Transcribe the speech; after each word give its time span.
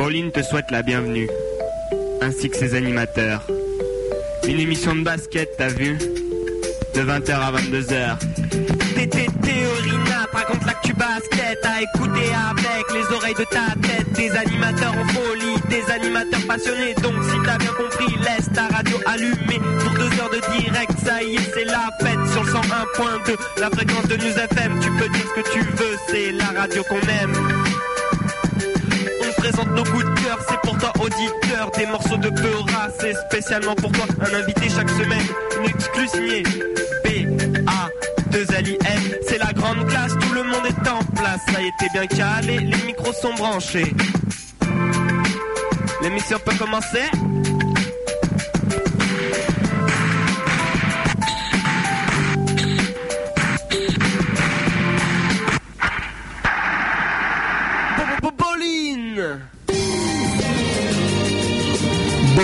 Bolin 0.00 0.30
te 0.30 0.40
souhaite 0.42 0.70
la 0.70 0.80
bienvenue, 0.80 1.28
ainsi 2.22 2.48
que 2.48 2.56
ses 2.56 2.74
animateurs. 2.74 3.42
Une 4.48 4.58
émission 4.58 4.94
de 4.94 5.02
basket, 5.02 5.50
t'as 5.58 5.68
vu? 5.68 5.98
De 6.94 7.02
20h 7.02 7.32
à 7.32 7.52
22h. 7.52 8.18
Tété 8.94 9.26
Théorina 9.42 10.26
te 10.32 10.36
raconte 10.38 10.64
l'actu 10.64 10.94
basket 10.94 11.58
à 11.64 11.82
écouter 11.82 12.30
avec 12.32 12.86
les 12.94 13.14
oreilles 13.14 13.34
de 13.34 13.44
ta 13.44 13.74
tête. 13.86 14.10
Des 14.14 14.30
animateurs 14.30 14.94
en 14.96 15.06
folie, 15.08 15.60
des 15.68 15.92
animateurs 15.92 16.46
passionnés. 16.48 16.94
Donc 17.02 17.22
si 17.22 17.36
t'as 17.44 17.58
bien 17.58 17.72
compris, 17.72 18.14
laisse 18.24 18.50
ta 18.54 18.74
radio 18.74 18.96
allumée 19.04 19.60
pour 19.80 19.92
deux 19.98 20.18
heures 20.18 20.30
de 20.30 20.62
direct. 20.62 20.92
Ça 21.04 21.22
y 21.22 21.34
est, 21.34 21.52
c'est 21.52 21.66
la 21.66 21.90
fête 22.00 22.32
sur 22.32 22.42
le 22.42 22.50
101.2. 22.50 23.36
La 23.60 23.68
fréquence 23.68 24.06
de 24.06 24.16
News 24.16 24.38
FM, 24.50 24.80
tu 24.80 24.90
peux 24.92 25.08
dire 25.10 25.26
ce 25.28 25.42
que 25.42 25.52
tu 25.52 25.60
veux, 25.60 25.96
c'est 26.08 26.32
la 26.32 26.58
radio 26.58 26.82
qu'on 26.84 27.00
aime. 27.00 27.59
Présente 29.40 29.70
nos 29.70 29.84
coups 29.84 30.04
de 30.04 30.20
cœur, 30.22 30.38
c'est 30.46 30.60
pour 30.60 30.76
toi 30.76 30.92
auditeur. 31.00 31.70
Des 31.74 31.86
morceaux 31.86 32.18
de 32.18 32.28
Peura, 32.28 32.88
c'est 32.98 33.14
spécialement 33.14 33.74
pour 33.74 33.90
toi. 33.90 34.04
Un 34.20 34.34
invité 34.34 34.68
chaque 34.68 34.90
semaine, 34.90 35.24
une 35.58 35.70
exclue 35.70 36.08
signée 36.08 36.42
B, 36.42 37.66
A, 37.66 37.88
2 38.32 38.46
L, 38.58 38.68
I, 38.68 38.78
N. 38.84 39.16
C'est 39.26 39.38
la 39.38 39.50
grande 39.54 39.86
classe, 39.88 40.12
tout 40.20 40.34
le 40.34 40.42
monde 40.42 40.66
est 40.66 40.88
en 40.88 41.02
place. 41.14 41.40
Ça 41.50 41.62
est, 41.62 41.72
t'es 41.78 41.88
bien 41.94 42.06
calé, 42.06 42.58
les 42.58 42.86
micros 42.86 43.14
sont 43.14 43.32
branchés. 43.32 43.94
L'émission 46.02 46.38
peut 46.44 46.54
commencer 46.58 47.10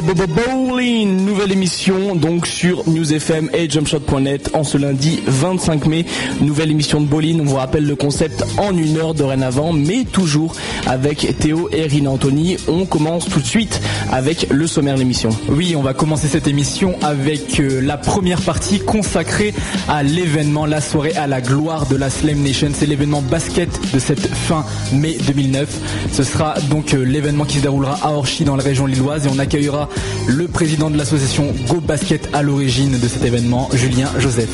Bowling, 0.03 1.25
nouvelle 1.25 1.53
émission 1.53 2.15
donc 2.17 2.47
sur 2.47 2.87
News 2.87 3.15
FM 3.15 3.49
et 3.55 3.69
jumpshot.net 3.71 4.51
en 4.53 4.63
ce 4.63 4.77
lundi 4.77 5.21
25 5.27 5.87
mai. 5.87 6.05
Nouvelle 6.43 6.71
émission 6.71 7.01
de 7.01 7.07
bowling, 7.07 7.41
on 7.41 7.45
vous 7.45 7.57
rappelle 7.57 7.87
le 7.87 7.97
concept 7.97 8.45
en 8.59 8.77
une 8.77 8.99
heure 8.99 9.15
dorénavant, 9.15 9.73
mais 9.73 10.05
toujours 10.05 10.55
avec 10.87 11.39
Théo 11.39 11.71
et 11.73 11.87
Rina 11.87 12.11
Anthony. 12.11 12.59
On 12.69 12.85
commence 12.85 13.25
tout 13.27 13.41
de 13.41 13.47
suite 13.47 13.81
avec 14.13 14.49
le 14.51 14.67
sommaire 14.67 14.97
de 14.97 14.99
l'émission. 14.99 15.31
Oui, 15.49 15.75
on 15.77 15.83
va 15.83 15.95
commencer 15.95 16.29
cette 16.29 16.47
émission 16.47 16.95
avec 17.01 17.59
euh, 17.59 17.81
la 17.81 17.97
première 17.97 18.43
partie 18.43 18.81
consacrée 18.81 19.55
à 19.89 20.03
l'événement, 20.03 20.67
la 20.67 20.83
soirée 20.83 21.17
à 21.17 21.27
la 21.27 21.41
gloire 21.41 21.87
de 21.87 21.97
la 21.97 22.11
Slam 22.11 22.43
Nation. 22.43 22.69
C'est 22.75 22.87
l'événement 22.87 23.23
basket 23.23 23.71
de 23.95 23.99
cette 23.99 24.27
fin 24.27 24.67
mai 24.93 25.17
2009. 25.27 26.09
Ce 26.13 26.23
sera 26.23 26.55
donc 26.69 26.93
euh, 26.93 27.03
l'événement 27.03 27.45
qui 27.45 27.59
se 27.59 27.63
déroulera 27.63 27.99
à 28.03 28.11
Orchy 28.13 28.45
dans 28.45 28.57
la 28.57 28.63
région 28.63 28.85
lilloise 28.85 29.25
et 29.25 29.31
on 29.35 29.39
accueillera 29.39 29.86
le 30.27 30.49
président 30.49 30.91
de 30.91 30.97
l'association 30.97 31.47
Go 31.69 31.81
Basket 31.81 32.29
à 32.33 32.43
l'origine 32.43 32.99
de 32.99 33.09
cet 33.09 33.25
événement, 33.25 33.69
Julien 33.73 34.09
Joseph. 34.19 34.49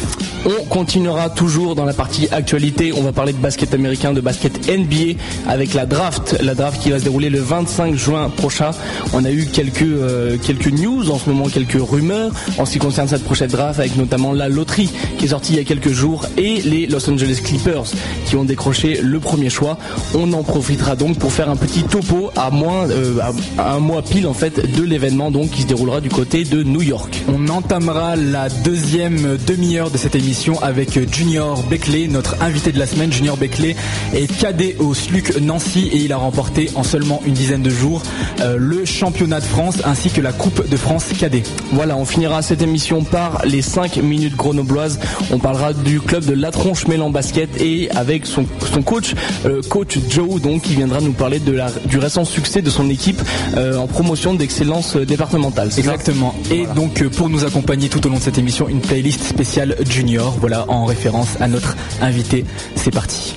On 0.45 0.65
continuera 0.65 1.31
toujours 1.31 1.75
dans 1.75 1.85
la 1.85 1.93
partie 1.93 2.29
actualité. 2.33 2.93
On 2.97 3.03
va 3.03 3.13
parler 3.13 3.33
de 3.33 3.39
basket 3.39 3.75
américain, 3.75 4.13
de 4.13 4.21
basket 4.21 4.69
NBA 4.69 5.21
avec 5.49 5.73
la 5.75 5.87
draft. 5.87 6.37
La 6.43 6.55
draft 6.55 6.83
qui 6.83 6.91
va 6.91 6.99
se 6.99 7.05
dérouler 7.05 7.31
le 7.31 7.41
25 7.41 7.95
juin 7.95 8.29
prochain. 8.29 8.73
On 9.13 9.25
a 9.25 9.31
eu 9.31 9.47
quelques, 9.47 9.83
euh, 9.83 10.37
quelques 10.39 10.73
news 10.73 11.11
en 11.11 11.19
ce 11.19 11.31
moment, 11.31 11.49
quelques 11.49 11.81
rumeurs 11.81 12.33
en 12.59 12.65
ce 12.65 12.73
qui 12.73 12.79
concerne 12.79 13.09
cette 13.09 13.25
prochaine 13.25 13.51
draft 13.51 13.79
avec 13.79 13.97
notamment 13.97 14.33
la 14.33 14.49
loterie 14.49 14.91
qui 15.19 15.27
est 15.27 15.29
sortie 15.29 15.53
il 15.53 15.59
y 15.59 15.61
a 15.61 15.65
quelques 15.65 15.93
jours 15.93 16.27
et 16.37 16.61
les 16.63 16.87
Los 16.87 17.09
Angeles 17.09 17.41
Clippers 17.43 17.85
qui 18.27 18.37
ont 18.37 18.45
décroché 18.45 19.01
le 19.01 19.21
premier 19.21 19.51
choix. 19.51 19.79
On 20.15 20.33
en 20.33 20.43
profitera 20.43 20.97
donc 20.97 21.19
pour 21.19 21.33
faire 21.33 21.49
un 21.51 21.57
petit 21.57 21.83
topo 21.85 22.31
à 22.37 22.51
moins, 22.51 22.89
euh, 22.91 23.19
à 23.59 23.75
un 23.75 23.79
mois 23.79 24.03
pile 24.03 24.27
en 24.27 24.35
fait 24.35 24.75
de 24.75 24.83
l'événement 24.83 25.22
donc 25.31 25.51
qui 25.51 25.63
se 25.63 25.67
déroulera 25.67 26.01
du 26.01 26.09
côté 26.09 26.45
de 26.45 26.63
New 26.63 26.83
York. 26.83 27.23
On 27.29 27.49
entamera 27.49 28.17
la 28.17 28.49
deuxième 28.49 29.37
demi-heure 29.47 29.91
de 29.91 29.99
cette 29.99 30.15
émission 30.15 30.61
avec 30.63 30.99
Junior 31.13 31.63
Beckley, 31.65 32.09
notre 32.09 32.43
invité 32.43 32.73
de 32.73 32.79
la 32.79 32.87
semaine. 32.87 33.13
Junior 33.13 33.37
Beckley 33.37 33.77
est 34.15 34.33
cadet 34.39 34.77
au 34.79 34.95
SLUC 34.95 35.41
Nancy 35.41 35.89
et 35.93 35.99
il 35.99 36.13
a 36.13 36.17
remporté 36.17 36.71
en 36.75 36.83
seulement 36.83 37.23
une 37.27 37.35
dizaine 37.35 37.63
de 37.63 37.71
jours 37.71 38.03
euh, 38.41 38.57
le 38.59 38.85
championnat 38.85 39.41
de 39.41 39.45
France 39.45 39.79
ainsi 39.85 40.11
que 40.11 40.21
la 40.21 40.33
Coupe 40.33 40.69
de 40.69 40.77
France 40.77 41.07
cadet. 41.19 41.43
Voilà, 41.73 41.97
on 41.97 42.05
finira 42.05 42.43
cette 42.43 42.63
émission 42.63 43.05
par 43.05 43.43
les 43.45 43.63
5 43.63 43.97
minutes 43.99 44.37
grenobloises. 44.37 44.99
On 45.31 45.39
parlera 45.39 45.73
du 45.73 46.01
club 46.01 46.25
de 46.25 46.35
La 46.35 46.51
Tronche 46.51 46.87
Mélan 46.87 47.11
Basket 47.11 47.61
et 47.61 47.91
avec 47.91 48.27
son, 48.27 48.47
son 48.73 48.83
coach, 48.83 49.15
euh, 49.47 49.63
coach 49.69 49.99
Joe, 50.09 50.41
donc 50.41 50.63
qui 50.63 50.75
viendra 50.75 51.01
nous 51.01 51.13
parler 51.13 51.39
de 51.39 51.53
la, 51.53 51.71
du 51.87 51.99
récent 51.99 52.25
succès 52.25 52.63
de 52.63 52.71
son 52.71 52.89
équipe 52.91 53.21
euh, 53.57 53.77
en 53.77 53.87
promotion 53.87 54.35
d'excellence 54.35 54.97
départementale. 55.13 55.69
Exactement. 55.77 56.35
Et 56.51 56.65
donc 56.75 57.07
pour 57.09 57.29
nous 57.29 57.45
accompagner 57.45 57.89
tout 57.89 58.05
au 58.07 58.09
long 58.09 58.17
de 58.17 58.23
cette 58.23 58.39
émission, 58.39 58.69
une 58.69 58.81
playlist 58.81 59.23
spéciale 59.23 59.77
Junior. 59.89 60.35
Voilà, 60.41 60.65
en 60.69 60.87
référence 60.87 61.37
à 61.41 61.49
notre 61.49 61.77
invité. 62.01 62.45
C'est 62.77 62.93
parti. 62.93 63.37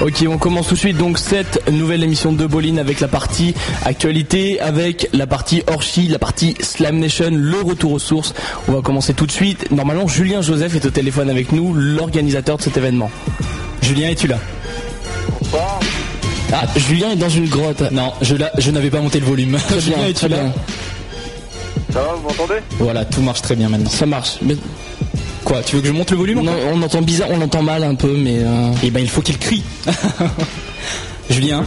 Ok, 0.00 0.24
on 0.28 0.38
commence 0.38 0.68
tout 0.68 0.74
de 0.74 0.78
suite 0.78 0.96
donc 0.96 1.18
cette 1.18 1.68
nouvelle 1.72 2.04
émission 2.04 2.32
de 2.32 2.46
Bolin 2.46 2.76
avec 2.76 3.00
la 3.00 3.08
partie 3.08 3.52
actualité, 3.84 4.60
avec 4.60 5.08
la 5.12 5.26
partie 5.26 5.64
Orchi, 5.66 6.06
la 6.06 6.20
partie 6.20 6.54
Slam 6.60 7.00
Nation, 7.00 7.30
le 7.32 7.60
retour 7.60 7.92
aux 7.92 7.98
sources. 7.98 8.32
On 8.68 8.72
va 8.72 8.80
commencer 8.80 9.12
tout 9.12 9.26
de 9.26 9.32
suite. 9.32 9.72
Normalement, 9.72 10.06
Julien 10.06 10.40
Joseph 10.40 10.76
est 10.76 10.86
au 10.86 10.90
téléphone 10.90 11.28
avec 11.28 11.50
nous, 11.50 11.74
l'organisateur 11.74 12.58
de 12.58 12.62
cet 12.62 12.76
événement. 12.76 13.10
Julien, 13.82 14.10
es-tu 14.10 14.28
là? 14.28 14.38
Ah, 16.52 16.64
Julien 16.76 17.10
est 17.10 17.16
dans 17.16 17.28
une 17.28 17.48
grotte. 17.48 17.82
Non, 17.90 18.12
je, 18.22 18.36
je 18.58 18.70
n'avais 18.70 18.90
pas 18.90 19.00
monté 19.00 19.18
le 19.18 19.26
volume. 19.26 19.58
Julien, 19.78 20.06
es-tu 20.08 20.28
là? 20.28 20.36
Ça 21.92 22.02
va, 22.02 22.14
vous 22.14 22.22
m'entendez? 22.22 22.60
Voilà, 22.78 23.04
tout 23.04 23.20
marche 23.20 23.42
très 23.42 23.56
bien 23.56 23.68
maintenant. 23.68 23.90
Ça 23.90 24.06
marche. 24.06 24.38
Mais... 24.42 24.56
Quoi, 25.48 25.62
tu 25.62 25.76
veux 25.76 25.80
que 25.80 25.88
je 25.88 25.92
monte 25.92 26.10
le 26.10 26.18
volume 26.18 26.42
Non, 26.42 26.52
on 26.74 26.82
entend 26.82 27.00
bizarre, 27.00 27.28
on 27.30 27.40
entend 27.40 27.62
mal 27.62 27.82
un 27.82 27.94
peu, 27.94 28.14
mais... 28.18 28.40
Euh... 28.40 28.70
Eh 28.82 28.90
ben, 28.90 29.00
il 29.00 29.08
faut 29.08 29.22
qu'il 29.22 29.38
crie. 29.38 29.62
Julien 31.30 31.64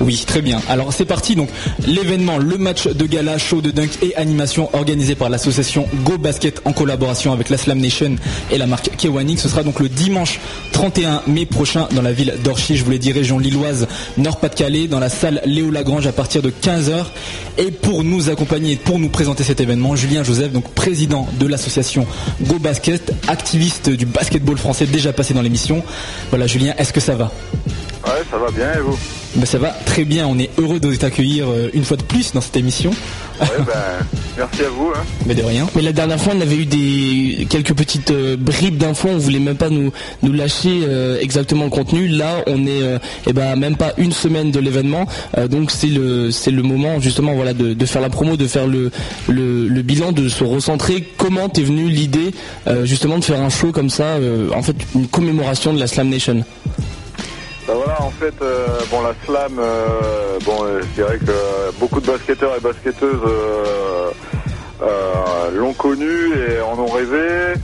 oui, 0.00 0.24
très 0.26 0.42
bien. 0.42 0.60
Alors 0.68 0.92
c'est 0.92 1.04
parti. 1.04 1.36
Donc 1.36 1.48
l'événement, 1.86 2.38
le 2.38 2.58
match 2.58 2.86
de 2.86 3.06
gala, 3.06 3.38
show 3.38 3.60
de 3.60 3.70
dunk 3.70 3.90
et 4.02 4.14
animation 4.16 4.68
organisé 4.74 5.14
par 5.14 5.30
l'association 5.30 5.86
Go 6.04 6.18
Basket 6.18 6.60
en 6.64 6.72
collaboration 6.72 7.32
avec 7.32 7.50
la 7.50 7.56
Slam 7.56 7.78
Nation 7.78 8.16
et 8.50 8.58
la 8.58 8.66
marque 8.66 8.90
Kewanik. 8.96 9.38
Ce 9.38 9.48
sera 9.48 9.62
donc 9.62 9.80
le 9.80 9.88
dimanche 9.88 10.40
31 10.72 11.22
mai 11.26 11.46
prochain 11.46 11.88
dans 11.94 12.02
la 12.02 12.12
ville 12.12 12.34
d'Orchy. 12.42 12.76
Je 12.76 12.84
vous 12.84 12.90
l'ai 12.90 12.98
dit, 12.98 13.12
région 13.12 13.38
lilloise, 13.38 13.86
Nord-Pas-de-Calais, 14.18 14.88
dans 14.88 15.00
la 15.00 15.08
salle 15.08 15.40
Léo 15.44 15.70
Lagrange 15.70 16.06
à 16.06 16.12
partir 16.12 16.42
de 16.42 16.50
15h. 16.50 17.06
Et 17.58 17.70
pour 17.70 18.02
nous 18.04 18.30
accompagner 18.30 18.72
et 18.72 18.76
pour 18.76 18.98
nous 18.98 19.08
présenter 19.08 19.44
cet 19.44 19.60
événement, 19.60 19.94
Julien 19.94 20.24
Joseph, 20.24 20.52
donc 20.52 20.68
président 20.70 21.28
de 21.38 21.46
l'association 21.46 22.06
Go 22.42 22.58
Basket, 22.58 23.12
activiste 23.28 23.90
du 23.90 24.06
basketball 24.06 24.58
français 24.58 24.86
déjà 24.86 25.12
passé 25.12 25.34
dans 25.34 25.42
l'émission. 25.42 25.82
Voilà, 26.30 26.46
Julien, 26.46 26.74
est-ce 26.78 26.92
que 26.92 27.00
ça 27.00 27.14
va? 27.14 27.30
Ouais, 28.04 28.22
ça 28.30 28.38
va 28.38 28.50
bien 28.50 28.72
et 28.74 28.80
vous? 28.80 28.98
Ben, 29.36 29.46
Ça 29.46 29.58
va 29.58 29.70
très 29.86 30.04
bien, 30.04 30.26
on 30.26 30.38
est 30.38 30.50
heureux 30.58 30.80
de 30.80 30.94
t'accueillir 30.94 31.46
euh, 31.48 31.70
une 31.72 31.84
fois 31.84 31.96
de 31.96 32.02
plus 32.02 32.32
dans 32.32 32.40
cette 32.40 32.56
émission. 32.56 32.90
Ouais, 33.40 33.46
ben, 33.58 34.06
merci 34.36 34.62
à 34.62 34.68
vous. 34.68 34.92
Hein. 34.94 35.02
Mais 35.26 35.34
de 35.34 35.42
rien. 35.42 35.66
Mais 35.74 35.82
la 35.82 35.92
dernière 35.92 36.20
fois, 36.20 36.34
on 36.36 36.40
avait 36.40 36.56
eu 36.56 36.66
des 36.66 37.46
quelques 37.50 37.74
petites 37.74 38.10
euh, 38.12 38.36
bribes 38.36 38.76
d'infos, 38.76 39.08
on 39.08 39.18
voulait 39.18 39.40
même 39.40 39.56
pas 39.56 39.70
nous, 39.70 39.92
nous 40.22 40.32
lâcher 40.32 40.82
euh, 40.84 41.18
exactement 41.20 41.64
le 41.64 41.70
contenu. 41.70 42.06
Là, 42.08 42.42
on 42.46 42.66
est 42.66 42.82
eh 43.26 43.32
ben, 43.32 43.56
même 43.56 43.76
pas 43.76 43.92
une 43.98 44.12
semaine 44.12 44.50
de 44.50 44.60
l'événement, 44.60 45.06
donc 45.50 45.70
c'est 45.70 45.88
le, 45.88 46.30
c'est 46.30 46.50
le 46.50 46.62
moment 46.62 47.00
justement 47.00 47.34
voilà, 47.34 47.54
de, 47.54 47.74
de, 47.74 47.86
faire 47.86 48.02
la 48.02 48.10
promo, 48.10 48.36
de 48.36 48.46
faire 48.46 48.66
le, 48.66 48.90
le, 49.28 49.68
le 49.68 49.82
bilan, 49.82 50.12
de 50.12 50.28
se 50.28 50.44
recentrer. 50.44 51.08
Comment 51.16 51.48
t'es 51.48 51.62
venue 51.62 51.88
l'idée 51.88 52.30
justement 52.84 53.18
de 53.18 53.24
faire 53.24 53.40
un 53.40 53.48
show 53.50 53.72
comme 53.72 53.90
ça, 53.90 54.16
en 54.54 54.62
fait 54.62 54.76
une 54.94 55.06
commémoration 55.08 55.72
de 55.72 55.80
la 55.80 55.86
Slam 55.86 56.08
Nation? 56.08 56.44
Bah 57.66 57.72
voilà, 57.76 58.02
en 58.02 58.10
fait, 58.10 58.34
euh, 58.42 58.66
bon, 58.90 59.00
la 59.00 59.14
slam, 59.24 59.58
euh, 59.58 60.38
bon, 60.44 60.64
euh, 60.64 60.82
je 60.82 61.02
dirais 61.02 61.18
que 61.18 61.78
beaucoup 61.78 61.98
de 61.98 62.06
basketteurs 62.06 62.54
et 62.56 62.60
basketteuses 62.60 63.20
l'ont 65.54 65.72
connue 65.72 66.32
et 66.34 66.60
en 66.60 66.78
ont 66.78 66.88
rêvé. 66.88 67.54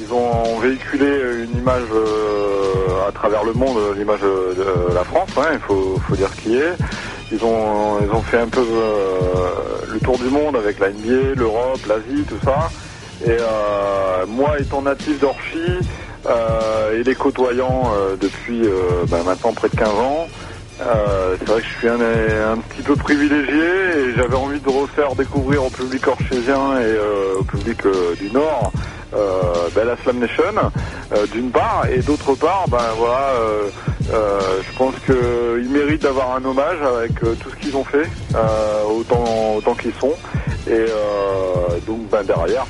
Ils 0.00 0.12
ont 0.12 0.58
véhiculé 0.60 1.08
une 1.44 1.58
image 1.58 1.88
à 3.08 3.10
travers 3.10 3.42
le 3.42 3.52
monde, 3.52 3.78
l'image 3.96 4.20
de 4.20 4.94
la 4.94 5.02
France, 5.02 5.30
hein, 5.38 5.48
il 5.54 5.58
faut, 5.58 5.98
faut, 6.06 6.14
dire 6.14 6.28
ce 6.36 6.40
qui 6.40 6.56
est. 6.56 6.74
Ils 7.32 7.42
ont, 7.44 7.98
ils 8.00 8.10
ont 8.10 8.22
fait 8.22 8.38
un 8.38 8.48
peu 8.48 8.64
le 9.92 9.98
tour 10.00 10.18
du 10.18 10.28
monde 10.28 10.54
avec 10.54 10.78
la 10.78 10.90
NBA, 10.90 11.34
l'Europe, 11.34 11.80
l'Asie, 11.88 12.22
tout 12.28 12.38
ça. 12.44 12.70
Et 13.26 13.38
moi, 14.28 14.60
étant 14.60 14.82
natif 14.82 15.18
d'Orchy, 15.18 15.78
et 16.26 17.02
les 17.02 17.14
côtoyant 17.14 17.92
euh, 17.94 18.16
depuis 18.16 18.62
euh, 18.64 19.04
bah, 19.08 19.18
maintenant 19.24 19.52
près 19.52 19.68
de 19.68 19.76
15 19.76 19.88
ans, 19.88 20.26
c'est 21.38 21.48
vrai 21.48 21.60
que 21.60 21.66
je 21.66 21.78
suis 21.78 21.88
un, 21.88 22.58
petit 22.68 22.82
peu 22.82 22.94
privilégié 22.94 23.64
et 23.64 24.14
j'avais 24.16 24.36
envie 24.36 24.60
de 24.60 24.68
refaire 24.68 25.14
découvrir 25.16 25.64
au 25.64 25.70
public 25.70 26.06
orchésien 26.06 26.80
et 26.80 27.36
au 27.38 27.42
public 27.42 27.78
du 28.20 28.30
Nord 28.30 28.72
ben, 29.74 29.84
la 29.84 29.96
Slam 29.96 30.18
Nation, 30.18 30.44
d'une 31.32 31.50
part, 31.50 31.84
et 31.90 31.98
d'autre 31.98 32.34
part, 32.34 32.66
ben 32.68 32.78
voilà, 32.96 33.32
je 34.08 34.78
pense 34.78 34.94
qu'ils 35.04 35.68
méritent 35.68 36.02
d'avoir 36.02 36.36
un 36.36 36.44
hommage 36.44 36.78
avec 36.80 37.14
tout 37.18 37.50
ce 37.50 37.56
qu'ils 37.56 37.76
ont 37.76 37.84
fait, 37.84 38.08
autant, 38.88 39.56
autant 39.56 39.74
qu'ils 39.74 39.94
sont. 39.94 40.14
Et 40.70 40.84
donc 41.88 42.08
derrière, 42.24 42.66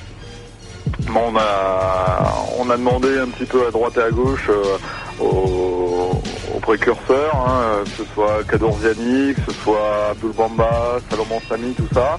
on 1.16 1.36
a, 1.36 2.46
on 2.58 2.70
a 2.70 2.76
demandé 2.76 3.18
un 3.18 3.28
petit 3.28 3.46
peu 3.46 3.66
à 3.66 3.70
droite 3.70 3.96
et 3.96 4.02
à 4.02 4.10
gauche 4.10 4.48
euh, 4.50 5.24
aux, 5.24 6.20
précurseurs, 6.60 7.34
hein, 7.34 7.82
que 7.84 8.04
ce 8.04 8.04
soit 8.12 8.44
Kadorziani, 8.46 9.34
que 9.34 9.52
ce 9.52 9.58
soit 9.62 10.10
Abdul 10.10 10.32
Bamba, 10.32 10.98
Salomon 11.08 11.40
Sami, 11.48 11.72
tout 11.72 11.88
ça. 11.94 12.18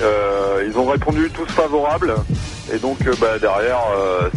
Euh, 0.00 0.64
ils 0.66 0.78
ont 0.78 0.86
répondu 0.86 1.30
tous 1.30 1.46
favorables. 1.52 2.14
Et 2.72 2.78
donc 2.78 2.96
euh, 3.06 3.14
bah, 3.20 3.38
derrière, 3.38 3.80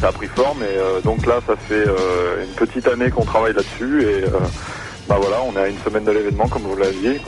ça 0.02 0.10
a 0.10 0.12
pris 0.12 0.28
forme. 0.28 0.64
Et 0.64 1.02
donc 1.04 1.26
là, 1.26 1.40
ça 1.48 1.56
fait 1.56 1.86
une 1.86 2.56
petite 2.56 2.88
année 2.88 3.10
qu'on 3.10 3.24
travaille 3.24 3.54
là-dessus. 3.54 4.04
Et 4.04 4.26
bah 5.08 5.16
voilà, 5.22 5.38
on 5.48 5.58
est 5.58 5.64
à 5.64 5.68
une 5.70 5.80
semaine 5.80 6.04
de 6.04 6.12
l'événement, 6.12 6.50
comme 6.50 6.64
vous 6.64 6.76
l'aviez. 6.76 7.22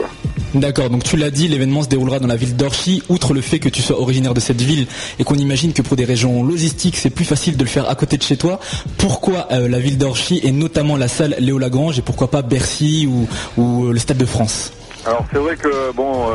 D'accord, 0.54 0.90
donc 0.90 1.04
tu 1.04 1.16
l'as 1.16 1.30
dit, 1.30 1.46
l'événement 1.46 1.84
se 1.84 1.88
déroulera 1.88 2.18
dans 2.18 2.26
la 2.26 2.34
ville 2.34 2.56
d'Orchy. 2.56 3.04
Outre 3.08 3.34
le 3.34 3.40
fait 3.40 3.60
que 3.60 3.68
tu 3.68 3.82
sois 3.82 4.00
originaire 4.00 4.34
de 4.34 4.40
cette 4.40 4.60
ville 4.60 4.88
et 5.20 5.24
qu'on 5.24 5.36
imagine 5.36 5.72
que 5.72 5.80
pour 5.80 5.96
des 5.96 6.04
régions 6.04 6.42
logistiques, 6.42 6.96
c'est 6.96 7.10
plus 7.10 7.24
facile 7.24 7.56
de 7.56 7.62
le 7.62 7.68
faire 7.68 7.88
à 7.88 7.94
côté 7.94 8.16
de 8.16 8.22
chez 8.24 8.36
toi, 8.36 8.58
pourquoi 8.98 9.46
euh, 9.52 9.68
la 9.68 9.78
ville 9.78 9.96
d'Orchy 9.96 10.40
et 10.42 10.50
notamment 10.50 10.96
la 10.96 11.06
salle 11.06 11.36
Léo 11.38 11.58
Lagrange 11.58 12.00
et 12.00 12.02
pourquoi 12.02 12.32
pas 12.32 12.42
Bercy 12.42 13.08
ou, 13.08 13.28
euh, 13.58 13.92
le 13.92 13.98
Stade 14.00 14.16
de 14.16 14.26
France? 14.26 14.72
Alors 15.06 15.24
c'est 15.32 15.38
vrai 15.38 15.54
que 15.54 15.92
bon, 15.92 16.26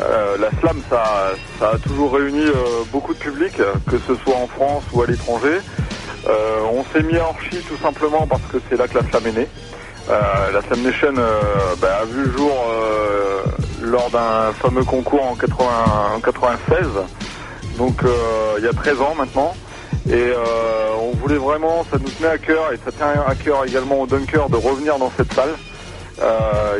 euh, 0.00 0.36
la 0.40 0.50
slam, 0.60 0.82
ça, 0.90 1.30
ça, 1.60 1.70
a 1.74 1.78
toujours 1.78 2.14
réuni 2.14 2.44
beaucoup 2.92 3.14
de 3.14 3.18
public, 3.18 3.52
que 3.88 3.98
ce 4.06 4.16
soit 4.16 4.36
en 4.36 4.48
France 4.48 4.82
ou 4.92 5.02
à 5.02 5.06
l'étranger. 5.06 5.60
on 6.26 6.84
s'est 6.92 7.04
mis 7.04 7.16
à 7.18 7.28
Orchy 7.28 7.58
tout 7.68 7.78
simplement 7.80 8.26
parce 8.26 8.42
que 8.50 8.58
c'est 8.68 8.76
là 8.76 8.88
que 8.88 8.98
la 8.98 9.08
slam 9.08 9.26
est 9.28 9.38
née. 9.40 9.48
Euh, 10.10 10.50
la 10.52 10.62
Slam 10.62 10.82
Nation 10.82 11.14
euh, 11.18 11.40
bah, 11.82 11.98
a 12.00 12.04
vu 12.06 12.24
le 12.24 12.32
jour 12.32 12.50
euh, 12.50 13.42
lors 13.82 14.08
d'un 14.10 14.52
fameux 14.54 14.82
concours 14.82 15.22
en, 15.22 15.36
96, 15.36 16.86
donc 17.76 18.00
il 18.58 18.64
y 18.64 18.68
a 18.68 18.72
13 18.72 19.00
ans 19.00 19.14
maintenant. 19.16 19.54
Et 20.10 20.32
on 20.98 21.10
voulait 21.16 21.36
vraiment, 21.36 21.84
ça 21.90 21.98
nous 21.98 22.08
tenait 22.08 22.30
à 22.30 22.38
cœur 22.38 22.72
et 22.72 22.78
ça 22.82 22.90
tient 22.90 23.22
à 23.26 23.34
cœur 23.34 23.64
également 23.66 24.00
aux 24.00 24.06
Dunkers 24.06 24.48
de 24.48 24.56
revenir 24.56 24.98
dans 24.98 25.12
cette 25.16 25.32
salle. 25.32 25.54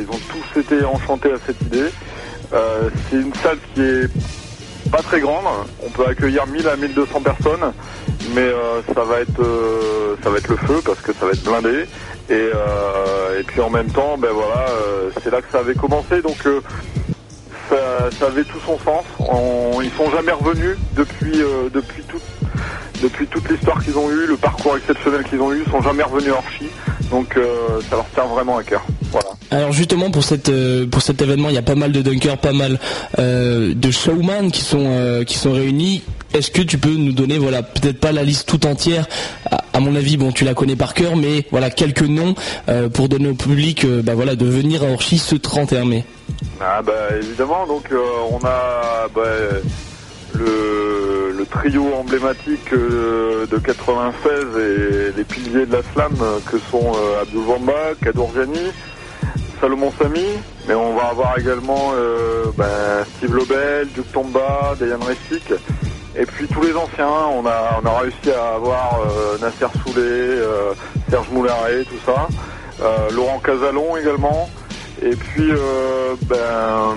ils 0.01 0.07
ont 0.09 0.21
tous 0.31 0.61
été 0.61 0.85
enchantés 0.85 1.33
à 1.33 1.37
cette 1.47 1.61
idée. 1.63 1.91
c'est 2.51 3.17
une 3.17 3.35
salle 3.35 3.59
qui 3.75 3.83
est 3.83 4.91
pas 4.91 5.03
très 5.03 5.21
grande. 5.21 5.45
On 5.87 5.91
peut 5.91 6.07
accueillir 6.07 6.47
1000 6.47 6.67
à 6.69 6.77
1200 6.77 7.21
personnes, 7.21 7.73
mais 8.35 8.51
ça 8.95 9.05
va 9.05 9.21
être 9.21 9.43
ça 10.23 10.31
va 10.31 10.39
être 10.39 10.49
le 10.49 10.57
feu 10.57 10.81
parce 10.85 11.01
que 11.01 11.13
ça 11.13 11.27
va 11.27 11.33
être 11.33 11.45
blindé. 11.45 11.87
Euh, 12.31 13.41
et, 13.41 13.43
puis 13.43 13.61
en 13.61 13.71
même 13.71 13.91
temps, 13.91 14.17
ben 14.19 14.31
voilà, 14.33 14.67
euh, 14.69 15.11
c'est 15.23 15.31
là 15.31 15.41
que 15.41 15.51
ça 15.51 15.59
avait 15.59 15.75
commencé, 15.75 16.21
donc 16.23 16.37
euh, 16.47 16.61
ça, 17.71 18.27
avait 18.27 18.45
tout 18.45 18.59
son 18.65 18.79
sens. 18.79 19.05
ils 19.83 19.91
sont 19.93 20.11
jamais 20.11 20.33
revenus 20.33 20.77
depuis 20.97 21.43
depuis 21.73 22.03
depuis 23.03 23.27
toute 23.29 23.49
l'histoire 23.49 23.83
qu'ils 23.83 23.97
ont 23.97 24.11
eue, 24.11 24.27
le 24.27 24.37
parcours 24.37 24.77
exceptionnel 24.77 25.23
qu'ils 25.25 25.41
ont 25.41 25.53
eu, 25.53 25.63
ils 25.65 25.71
sont 25.71 25.83
jamais 25.83 26.03
revenus 26.03 26.33
hors 26.33 26.45
chi. 26.59 26.67
Donc 27.11 27.39
ça 27.89 27.97
leur 27.97 28.07
tient 28.13 28.27
vraiment 28.27 28.59
à 28.59 28.63
cœur. 28.63 28.85
Voilà. 29.13 29.29
Alors 29.51 29.73
justement 29.73 30.11
pour 30.11 30.25
cette 30.25 30.51
pour 30.91 31.01
cet 31.01 31.23
événement, 31.23 31.49
il 31.49 31.55
y 31.55 31.59
a 31.59 31.63
pas 31.63 31.77
mal 31.77 31.93
de 31.93 32.03
dunkers, 32.03 32.39
pas 32.39 32.53
mal 32.53 32.79
de 33.19 33.91
showman 33.91 34.51
qui 34.51 34.63
sont 34.63 35.23
qui 35.27 35.39
sont 35.39 35.53
réunis. 35.53 36.03
Est-ce 36.35 36.51
que 36.51 36.61
tu 36.61 36.77
peux 36.79 36.91
nous 36.91 37.13
donner, 37.13 37.39
voilà, 37.39 37.63
peut-être 37.63 38.01
pas 38.01 38.13
la 38.13 38.23
liste 38.23 38.49
tout 38.49 38.67
entière. 38.67 39.07
À, 39.73 39.81
mon 39.81 39.97
avis, 39.97 40.17
bon, 40.17 40.31
tu 40.31 40.45
la 40.45 40.55
connais 40.55 40.77
par 40.77 40.93
cœur, 40.93 41.17
mais 41.17 41.47
voilà 41.51 41.71
quelques 41.71 42.03
noms 42.03 42.35
euh, 42.69 42.89
pour 42.89 43.09
donner 43.09 43.29
au 43.29 43.35
public, 43.35 43.85
euh, 43.85 44.03
bah, 44.03 44.15
voilà, 44.15 44.37
de 44.37 44.45
venir 44.45 44.83
à 44.83 44.89
Orchy 44.89 45.19
ce 45.19 45.37
31 45.37 45.87
mai. 45.87 46.05
Ah 46.61 46.83
bah 46.83 46.93
évidemment, 47.17 47.67
donc 47.67 47.91
euh, 47.91 47.99
on 48.31 48.45
a 48.45 49.09
bah, 49.15 49.23
le, 50.35 51.47
trio 51.51 51.95
emblématique 51.95 52.75
de 52.75 53.59
96 53.59 54.33
et 54.59 55.17
les 55.17 55.25
piliers 55.25 55.65
de 55.65 55.73
la 55.73 55.83
slam 55.95 56.13
que 56.45 56.59
sont 56.71 56.93
Abdul 57.23 57.41
Wamba, 57.41 57.95
Kadorjani, 58.03 58.71
Salomon 59.59 59.91
Sami, 59.99 60.27
mais 60.69 60.75
on 60.75 60.95
va 60.95 61.05
avoir 61.05 61.39
également 61.39 61.93
bah, 62.59 62.67
Steve 63.17 63.35
Lobel, 63.35 63.89
Duke 63.95 64.13
Tomba, 64.13 64.77
Dayan 64.79 64.99
Restick. 64.99 65.55
Et 66.19 66.27
puis 66.27 66.49
tous 66.49 66.63
les 66.63 66.75
anciens, 66.75 67.07
on 67.33 67.47
a, 67.47 67.81
on 67.81 67.87
a 67.87 67.99
réussi 68.01 68.33
à 68.33 68.57
avoir 68.57 69.01
euh, 69.01 69.39
Nasser 69.39 69.67
Soulet, 69.85 70.03
euh, 70.03 70.75
Serge 71.09 71.29
Moularet, 71.31 71.85
tout 71.85 72.01
ça. 72.05 72.27
Euh, 72.83 73.11
Laurent 73.13 73.39
Casalon 73.39 73.97
également. 73.97 74.51
Et 75.01 75.15
puis 75.15 75.53
ben, 76.23 76.97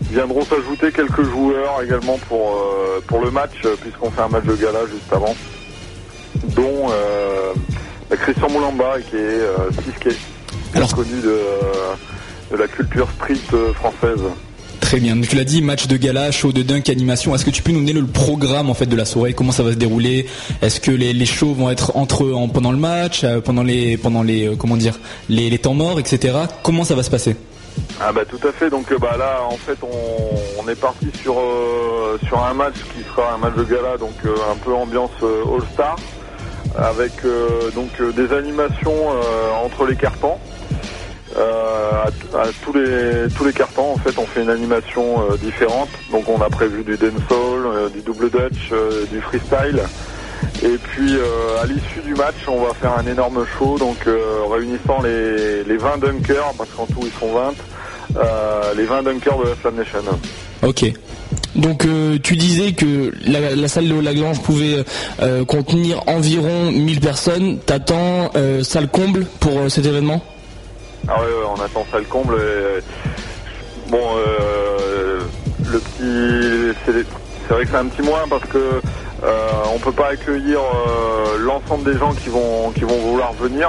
viendront 0.00 0.42
s'ajouter 0.46 0.90
quelques 0.90 1.24
joueurs 1.24 1.82
également 1.82 2.16
pour, 2.26 2.58
pour 3.06 3.20
le 3.20 3.30
match, 3.30 3.60
puisqu'on 3.82 4.10
fait 4.10 4.22
un 4.22 4.28
match 4.28 4.44
de 4.44 4.54
gala 4.54 4.86
juste 4.90 5.12
avant. 5.12 5.36
Dont 6.56 6.88
ben, 8.08 8.16
Christian 8.16 8.48
Moulamba 8.48 8.94
qui 9.10 9.16
est 9.16 9.40
Siske, 9.82 10.16
connu 10.94 11.20
de, 11.20 11.38
de 12.52 12.56
la 12.56 12.66
culture 12.66 13.10
street 13.10 13.74
française. 13.74 14.22
Très 14.94 15.00
bien. 15.00 15.20
Tu 15.20 15.34
l'as 15.34 15.42
dit, 15.42 15.60
match 15.60 15.88
de 15.88 15.96
gala, 15.96 16.30
show 16.30 16.52
de 16.52 16.62
dunk, 16.62 16.88
animation. 16.88 17.34
Est-ce 17.34 17.44
que 17.44 17.50
tu 17.50 17.62
peux 17.62 17.72
nous 17.72 17.84
donner 17.84 17.98
le 17.98 18.06
programme 18.06 18.70
en 18.70 18.74
fait 18.74 18.86
de 18.86 18.94
la 18.94 19.04
soirée? 19.04 19.32
Comment 19.32 19.50
ça 19.50 19.64
va 19.64 19.72
se 19.72 19.76
dérouler? 19.76 20.28
Est-ce 20.62 20.78
que 20.78 20.92
les, 20.92 21.26
shows 21.26 21.52
vont 21.52 21.68
être 21.68 21.96
entre 21.96 22.30
en, 22.30 22.46
pendant 22.46 22.70
le 22.70 22.78
match, 22.78 23.24
euh, 23.24 23.40
pendant 23.40 23.64
les 23.64 23.96
pendant 23.96 24.22
les 24.22 24.46
euh, 24.46 24.54
comment 24.54 24.76
dire 24.76 25.00
les, 25.28 25.58
temps 25.58 25.74
morts, 25.74 25.98
etc. 25.98 26.38
Comment 26.62 26.84
ça 26.84 26.94
va 26.94 27.02
se 27.02 27.10
passer? 27.10 27.34
Ah 28.00 28.12
bah 28.12 28.24
tout 28.24 28.38
à 28.46 28.52
fait. 28.52 28.70
Donc 28.70 28.92
euh, 28.92 28.98
bah 29.00 29.16
là 29.18 29.40
en 29.50 29.56
fait 29.56 29.78
on, 29.82 30.68
est 30.68 30.80
parti 30.80 31.08
sur 31.20 31.42
sur 32.24 32.44
un 32.44 32.54
match 32.54 32.76
qui 32.94 33.02
sera 33.02 33.34
un 33.34 33.38
match 33.38 33.56
de 33.56 33.64
gala 33.64 33.96
donc 33.98 34.14
un 34.24 34.56
peu 34.64 34.72
ambiance 34.74 35.10
All 35.20 35.62
Star 35.72 35.96
avec 36.76 37.14
donc 37.74 37.90
des 38.14 38.32
animations 38.32 39.08
entre 39.64 39.86
les 39.86 39.96
cartons. 39.96 40.38
Euh, 41.36 42.04
à, 42.34 42.46
tous 42.62 42.72
les 42.72 43.28
tous 43.36 43.44
les 43.44 43.52
cartons 43.52 43.94
en 43.94 43.96
fait 43.96 44.16
on 44.18 44.26
fait 44.26 44.42
une 44.42 44.50
animation 44.50 45.20
euh, 45.20 45.36
différente. 45.36 45.88
Donc 46.12 46.28
on 46.28 46.40
a 46.40 46.48
prévu 46.48 46.84
du 46.84 46.96
dancehall 46.96 47.66
euh, 47.66 47.88
du 47.88 48.02
double 48.02 48.30
dutch 48.30 48.70
du 49.10 49.20
freestyle. 49.20 49.82
Et 50.62 50.78
puis 50.78 51.14
à 51.60 51.66
l'issue 51.66 52.00
du 52.04 52.14
match 52.14 52.36
on 52.46 52.62
va 52.64 52.74
faire 52.74 52.96
un 52.96 53.06
énorme 53.06 53.44
show 53.58 53.78
donc 53.78 53.96
réunissant 54.50 55.02
les, 55.02 55.64
les 55.64 55.76
20 55.76 55.98
dunkers 55.98 56.52
parce 56.56 56.70
qu'en 56.70 56.86
tout 56.86 57.00
ils 57.02 57.18
sont 57.18 57.32
20 57.34 58.74
les 58.76 58.84
20 58.84 59.02
dunkers 59.02 59.38
de 59.38 59.48
la 59.48 59.54
Flamme 59.56 59.76
Nation. 59.76 59.98
Ok. 60.62 60.84
Donc 61.56 61.86
tu 62.22 62.36
disais 62.36 62.72
que 62.72 63.12
la, 63.26 63.68
salle 63.68 63.88
de 63.88 63.98
Lagrange 63.98 64.40
pouvait 64.42 64.84
contenir 65.48 66.02
environ 66.06 66.70
1000 66.70 67.00
personnes. 67.00 67.58
T'attends 67.58 68.30
salle 68.62 68.88
comble 68.88 69.26
pour 69.40 69.70
cet 69.70 69.86
événement? 69.86 70.22
Ah 71.08 71.20
ouais, 71.20 71.26
on 71.46 71.60
attend 71.60 71.86
ça 71.90 71.98
le 71.98 72.04
comble. 72.04 72.36
bon, 73.88 74.00
euh, 74.16 75.20
le 75.70 75.78
petit, 75.78 76.78
c'est 76.86 77.54
vrai 77.54 77.64
que 77.64 77.70
c'est 77.70 77.76
un 77.76 77.86
petit 77.86 78.02
moins 78.02 78.26
parce 78.28 78.44
que 78.44 78.58
euh, 78.58 79.50
on 79.74 79.78
peut 79.78 79.92
pas 79.92 80.08
accueillir 80.08 80.60
euh, 80.60 81.38
l'ensemble 81.40 81.92
des 81.92 81.98
gens 81.98 82.12
qui 82.14 82.30
vont 82.30 82.72
vouloir 82.86 83.32
venir. 83.34 83.68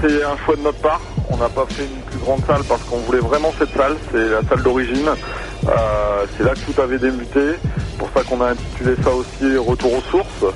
c'est 0.00 0.22
un 0.22 0.36
choix 0.44 0.56
de 0.56 0.62
notre 0.62 0.80
part. 0.80 1.00
On 1.30 1.36
n'a 1.36 1.48
pas 1.48 1.66
fait 1.68 1.84
une 1.84 2.02
plus 2.02 2.18
grande 2.18 2.44
salle 2.46 2.62
parce 2.68 2.82
qu'on 2.82 2.98
voulait 2.98 3.20
vraiment 3.20 3.52
cette 3.58 3.74
salle. 3.76 3.96
C'est 4.12 4.28
la 4.28 4.42
salle 4.48 4.62
d'origine. 4.62 5.08
c'est 6.36 6.44
là 6.44 6.54
que 6.54 6.72
tout 6.72 6.80
avait 6.80 6.98
débuté. 6.98 7.54
Pour 7.98 8.08
ça 8.14 8.22
qu'on 8.22 8.40
a 8.40 8.50
intitulé 8.50 8.94
ça 9.02 9.10
aussi 9.10 9.56
Retour 9.56 9.94
aux 9.94 10.10
sources. 10.10 10.54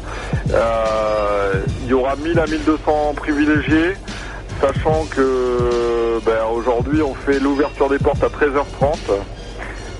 il 1.83 1.89
y 1.89 1.95
aura 1.95 2.15
1000 2.15 2.39
à 2.39 2.47
1200 2.47 3.15
privilégiés 3.17 3.95
sachant 4.61 5.07
que 5.07 6.21
ben, 6.25 6.45
aujourd'hui 6.53 7.03
on 7.03 7.15
fait 7.15 7.39
l'ouverture 7.39 7.89
des 7.89 7.99
portes 7.99 8.23
à 8.23 8.29
13h30, 8.29 8.97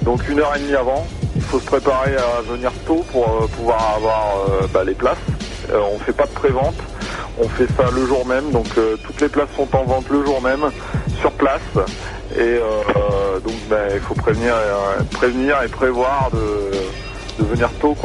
donc 0.03 0.29
une 0.29 0.41
heure 0.41 0.55
et 0.57 0.61
demie 0.61 0.75
avant. 0.75 1.07
Il 1.35 1.43
faut 1.43 1.61
se 1.61 1.67
préparer 1.67 2.17
à 2.17 2.41
venir 2.43 2.73
tôt 2.87 3.05
pour 3.13 3.25
euh, 3.29 3.47
pouvoir 3.47 3.95
avoir 3.97 4.47
euh, 4.49 4.67
ben, 4.73 4.85
les 4.85 4.95
places. 4.95 5.19
Euh, 5.71 5.81
on 5.93 5.99
fait 5.99 6.13
pas 6.13 6.27
de 6.27 6.33
pré-vente, 6.33 6.77
on 7.39 7.49
fait 7.49 7.67
ça 7.77 7.91
le 7.95 8.07
jour 8.07 8.27
même, 8.27 8.51
donc 8.51 8.67
toutes 9.03 9.21
les 9.21 9.29
places 9.29 9.51
sont 9.57 9.69
en 9.77 9.85
vente 9.85 10.09
le 10.09 10.25
jour 10.25 10.41
même, 10.43 10.71
sur 11.21 11.33
place. 11.33 11.61
Et 12.37 12.59
donc 13.45 13.55
ben, 13.69 13.89
il 13.95 14.01
faut 14.01 14.15
prévenir, 14.15 14.55
et 15.65 15.69
prévoir 15.69 16.31
de, 16.33 17.45
venir 17.45 17.71
tôt. 17.81 17.97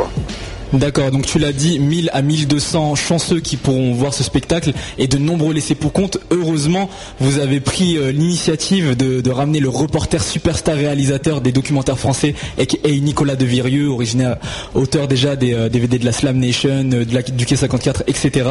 D'accord, 0.74 1.12
donc 1.12 1.26
tu 1.26 1.38
l'as 1.38 1.52
dit, 1.52 1.80
1000 1.80 2.10
à 2.14 2.22
1200 2.22 2.96
chanceux 2.96 3.42
qui 3.42 3.58
pourront 3.58 3.94
voir 3.94 4.14
ce 4.14 4.24
spectacle 4.24 4.72
et 4.98 5.08
de 5.08 5.18
nombreux 5.18 5.54
laissés 5.54 5.76
pour 5.76 5.92
compte. 5.92 6.18
Heureusement, 6.32 6.90
vous 7.20 7.40
avez 7.40 7.60
pris 7.60 7.98
euh, 7.98 8.12
l'initiative 8.12 8.96
de, 8.96 9.30
ramener 9.32 9.60
le 9.60 9.70
reporter 9.70 10.24
superstar 10.24 10.76
réalisateur 10.76 11.42
des 11.42 11.52
documentaires 11.52 11.98
français 11.98 12.36
et 12.58 13.00
Nicolas 13.00 13.36
de 13.36 13.46
Virieux, 13.46 13.88
originaire 13.88 14.38
auteur 14.74 15.08
déjà 15.08 15.36
des 15.36 15.70
DVD 15.70 16.00
de 16.00 16.06
la 16.06 16.12
Slam 16.12 16.38
Nation, 16.38 16.84
de 16.84 17.06
la, 17.14 17.22
du 17.22 17.46
Quai 17.46 17.56
54, 17.56 18.04
etc. 18.08 18.50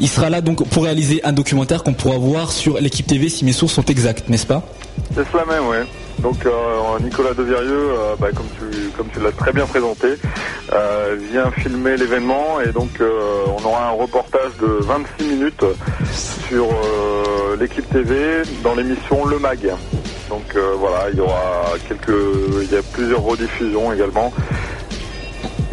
Il 0.00 0.08
sera 0.08 0.30
là 0.30 0.40
donc 0.40 0.66
pour 0.68 0.84
réaliser 0.84 1.24
un 1.24 1.32
documentaire 1.32 1.82
qu'on 1.84 1.94
pourra 1.94 2.18
voir 2.18 2.50
sur 2.50 2.80
l'équipe 2.80 3.06
TV 3.06 3.28
si 3.28 3.44
mes 3.44 3.52
sources 3.52 3.74
sont 3.74 3.84
exactes, 3.84 4.28
n'est-ce 4.28 4.46
pas? 4.46 4.62
C'est 5.14 5.26
cela 5.30 5.44
même, 5.44 5.66
oui. 5.68 5.76
Donc 6.20 6.46
euh, 6.46 6.98
Nicolas 7.00 7.34
Devirieux, 7.34 7.90
euh, 7.90 8.16
bah, 8.18 8.28
comme 8.34 9.08
tu, 9.12 9.20
l'as 9.20 9.32
très 9.32 9.52
bien 9.52 9.66
présenté, 9.66 10.08
euh, 10.72 11.16
vient 11.30 11.50
filmer 11.50 11.96
l'événement 11.96 12.60
et 12.60 12.72
donc 12.72 12.90
on 13.00 13.64
aura 13.64 13.88
un 13.88 13.92
reportage 13.92 14.52
de 14.60 14.66
26 14.66 15.24
minutes 15.24 15.64
sur 16.48 16.68
l'équipe 17.58 17.88
TV 17.90 18.42
dans 18.62 18.74
l'émission 18.74 19.26
Le 19.26 19.38
Mag. 19.38 19.70
Donc 20.28 20.56
voilà, 20.78 21.10
il 21.10 21.18
y 21.18 21.20
aura 21.20 21.74
quelques, 21.88 22.62
il 22.62 22.72
y 22.72 22.76
a 22.76 22.82
plusieurs 22.92 23.22
rediffusions 23.22 23.92
également. 23.92 24.32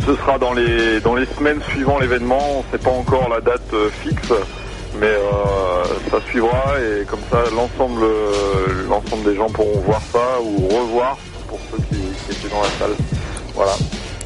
Ce 0.06 0.16
sera 0.16 0.38
dans 0.38 0.54
les 0.54 1.00
dans 1.00 1.16
les 1.16 1.26
semaines 1.26 1.62
suivant 1.70 1.98
l'événement. 1.98 2.58
On 2.58 2.60
ne 2.60 2.78
sait 2.78 2.84
pas 2.84 2.92
encore 2.92 3.30
la 3.30 3.40
date 3.40 3.74
fixe 4.04 4.34
mais 5.00 5.08
euh, 5.08 5.84
ça 6.10 6.20
suivra 6.30 6.76
et 6.80 7.06
comme 7.06 7.20
ça 7.32 7.44
l'ensemble 7.56 8.04
euh, 8.04 8.88
l'ensemble 8.88 9.24
des 9.24 9.36
gens 9.36 9.50
pourront 9.50 9.80
voir 9.82 10.02
ça 10.12 10.42
ou 10.42 10.68
revoir 10.68 11.18
pour 11.48 11.60
ceux 11.72 11.78
qui, 11.90 12.02
étaient 12.32 12.50
dans 12.50 12.62
la 12.62 12.70
salle. 12.80 12.96
Voilà. 13.56 13.74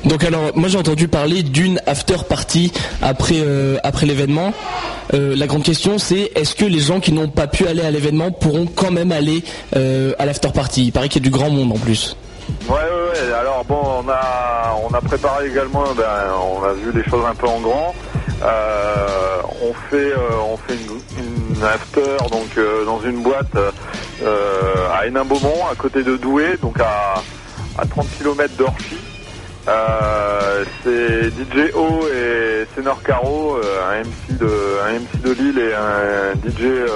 Donc 0.05 0.23
alors 0.23 0.51
moi 0.55 0.69
j'ai 0.69 0.77
entendu 0.77 1.07
parler 1.07 1.43
d'une 1.43 1.81
after 1.85 2.17
party 2.27 2.71
après 3.01 3.35
euh, 3.37 3.77
après 3.83 4.05
l'événement. 4.05 4.53
la 5.13 5.47
grande 5.47 5.63
question 5.63 5.97
c'est 5.97 6.31
est-ce 6.35 6.55
que 6.55 6.65
les 6.65 6.79
gens 6.79 6.99
qui 6.99 7.11
n'ont 7.11 7.29
pas 7.29 7.47
pu 7.47 7.67
aller 7.67 7.81
à 7.81 7.91
l'événement 7.91 8.31
pourront 8.31 8.67
quand 8.67 8.91
même 8.91 9.11
aller 9.11 9.43
à 9.73 10.25
l'after 10.25 10.49
party? 10.53 10.85
Il 10.85 10.91
paraît 10.91 11.09
qu'il 11.09 11.23
y 11.23 11.25
a 11.25 11.29
du 11.29 11.35
grand 11.35 11.49
monde 11.49 11.71
en 11.71 11.79
plus. 11.79 12.15
Ouais, 12.69 12.75
ouais, 12.75 12.79
ouais. 12.79 13.33
Alors 13.33 13.65
bon, 13.65 13.81
on 14.05 14.09
a 14.09 14.75
on 14.89 14.93
a 14.93 15.01
préparé 15.01 15.47
également. 15.47 15.83
Ben, 15.95 16.05
on 16.39 16.63
a 16.63 16.73
vu 16.73 16.91
les 16.93 17.03
choses 17.09 17.25
un 17.29 17.35
peu 17.35 17.47
en 17.47 17.59
grand. 17.59 17.93
Euh, 18.43 19.41
on 19.61 19.73
fait, 19.89 20.11
euh, 20.11 20.17
on 20.47 20.57
fait 20.57 20.77
une, 21.17 21.63
after 21.63 22.17
donc 22.31 22.57
euh, 22.57 22.85
dans 22.85 23.01
une 23.01 23.23
boîte 23.23 23.55
à 23.55 25.07
Hénin-Beaumont, 25.07 25.67
à 25.71 25.75
côté 25.75 26.03
de 26.03 26.17
Douai, 26.17 26.57
donc 26.61 26.79
à, 26.79 27.21
30 27.89 28.07
km 28.17 28.53
d'Orchy. 28.55 28.97
c'est 30.83 31.29
DJ 31.29 31.71
O 31.75 32.07
et 32.13 32.67
Senor 32.75 33.01
Caro, 33.03 33.57
un 33.57 34.01
MC 34.01 34.37
de 34.39 34.49
un 34.85 34.99
MC 34.99 35.21
de 35.23 35.31
Lille 35.33 35.59
et 35.59 35.73
un 35.73 36.33
DJ 36.35 36.89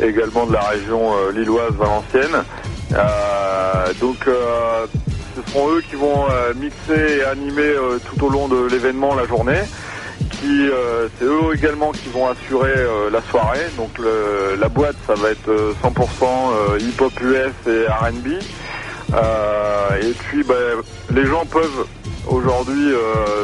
également 0.00 0.46
de 0.46 0.52
la 0.52 0.62
région 0.62 1.12
lilloise 1.34 1.74
valencienne. 1.74 2.44
donc 4.00 4.18
ce 4.24 5.52
seront 5.52 5.68
eux 5.70 5.82
qui 5.88 5.96
vont 5.96 6.26
mixer 6.56 7.18
et 7.18 7.24
animer 7.24 7.74
tout 8.08 8.24
au 8.24 8.30
long 8.30 8.48
de 8.48 8.68
l'événement 8.68 9.14
la 9.14 9.26
journée. 9.26 9.62
Euh, 10.42 11.08
c'est 11.18 11.24
eux 11.24 11.54
également 11.54 11.92
qui 11.92 12.08
vont 12.08 12.28
assurer 12.28 12.72
euh, 12.76 13.10
la 13.10 13.20
soirée. 13.22 13.66
Donc 13.76 13.90
la 14.58 14.68
boîte, 14.68 14.96
ça 15.06 15.14
va 15.14 15.30
être 15.30 15.50
100% 15.82 16.24
euh, 16.24 16.78
hip-hop 16.78 17.12
US 17.20 17.52
et 17.66 17.86
R&B. 17.86 18.28
et 20.02 20.12
puis 20.12 20.42
bah, 20.44 20.54
les 21.12 21.26
gens 21.26 21.44
peuvent 21.46 21.86
aujourd'hui, 22.26 22.92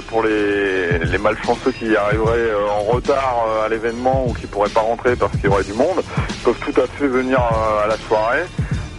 pour 0.09 0.23
les, 0.23 0.99
les, 0.99 1.19
malchanceux 1.19 1.73
qui 1.73 1.97
arriveraient 1.97 2.53
en 2.71 2.93
retard 2.93 3.45
à 3.65 3.69
l'événement 3.69 4.27
ou 4.29 4.35
qui 4.35 4.47
pourraient 4.47 4.69
pas 4.69 4.81
rentrer 4.81 5.17
parce 5.17 5.33
qu'il 5.33 5.47
y 5.47 5.49
aurait 5.49 5.65
du 5.65 5.73
monde, 5.73 6.03
peuvent 6.45 6.59
tout 6.61 6.81
à 6.81 6.87
fait 6.87 7.09
venir 7.09 7.41
à 7.41 7.87
la 7.89 7.97
soirée, 7.97 8.45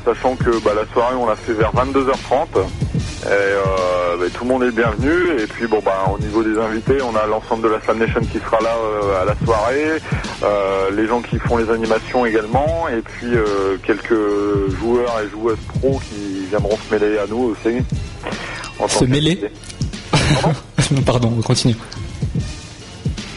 sachant 0.03 0.35
que 0.35 0.61
bah, 0.63 0.71
la 0.75 0.85
soirée 0.91 1.15
on 1.15 1.25
l'a 1.25 1.35
fait 1.35 1.53
vers 1.53 1.71
22h30. 1.73 2.65
Et 3.27 3.31
euh, 3.31 4.15
bah, 4.17 4.25
tout 4.33 4.45
le 4.45 4.49
monde 4.49 4.63
est 4.63 4.71
bienvenu. 4.71 5.11
Et 5.37 5.47
puis 5.47 5.67
bon 5.67 5.81
bah 5.83 6.05
au 6.13 6.17
niveau 6.17 6.41
des 6.43 6.57
invités, 6.57 7.01
on 7.01 7.13
a 7.13 7.25
l'ensemble 7.25 7.63
de 7.63 7.67
la 7.67 7.81
Slam 7.81 7.99
Nation 7.99 8.21
qui 8.21 8.39
sera 8.39 8.57
là 8.61 8.73
euh, 8.73 9.21
à 9.21 9.25
la 9.25 9.35
soirée, 9.43 10.01
euh, 10.43 10.91
les 10.95 11.07
gens 11.07 11.21
qui 11.21 11.37
font 11.37 11.57
les 11.57 11.69
animations 11.69 12.25
également, 12.25 12.87
et 12.87 13.01
puis 13.01 13.33
quelques 13.83 14.15
joueurs 14.79 15.19
et 15.21 15.29
joueuses 15.29 15.57
pro 15.67 15.99
qui 16.09 16.45
viendront 16.47 16.77
se 16.77 16.93
mêler 16.93 17.17
à 17.17 17.27
nous 17.27 17.53
aussi. 17.53 17.83
Se 18.87 19.03
mêler 19.03 19.51
Pardon, 20.11 21.01
Pardon, 21.05 21.33
on 21.37 21.41
continue. 21.41 21.75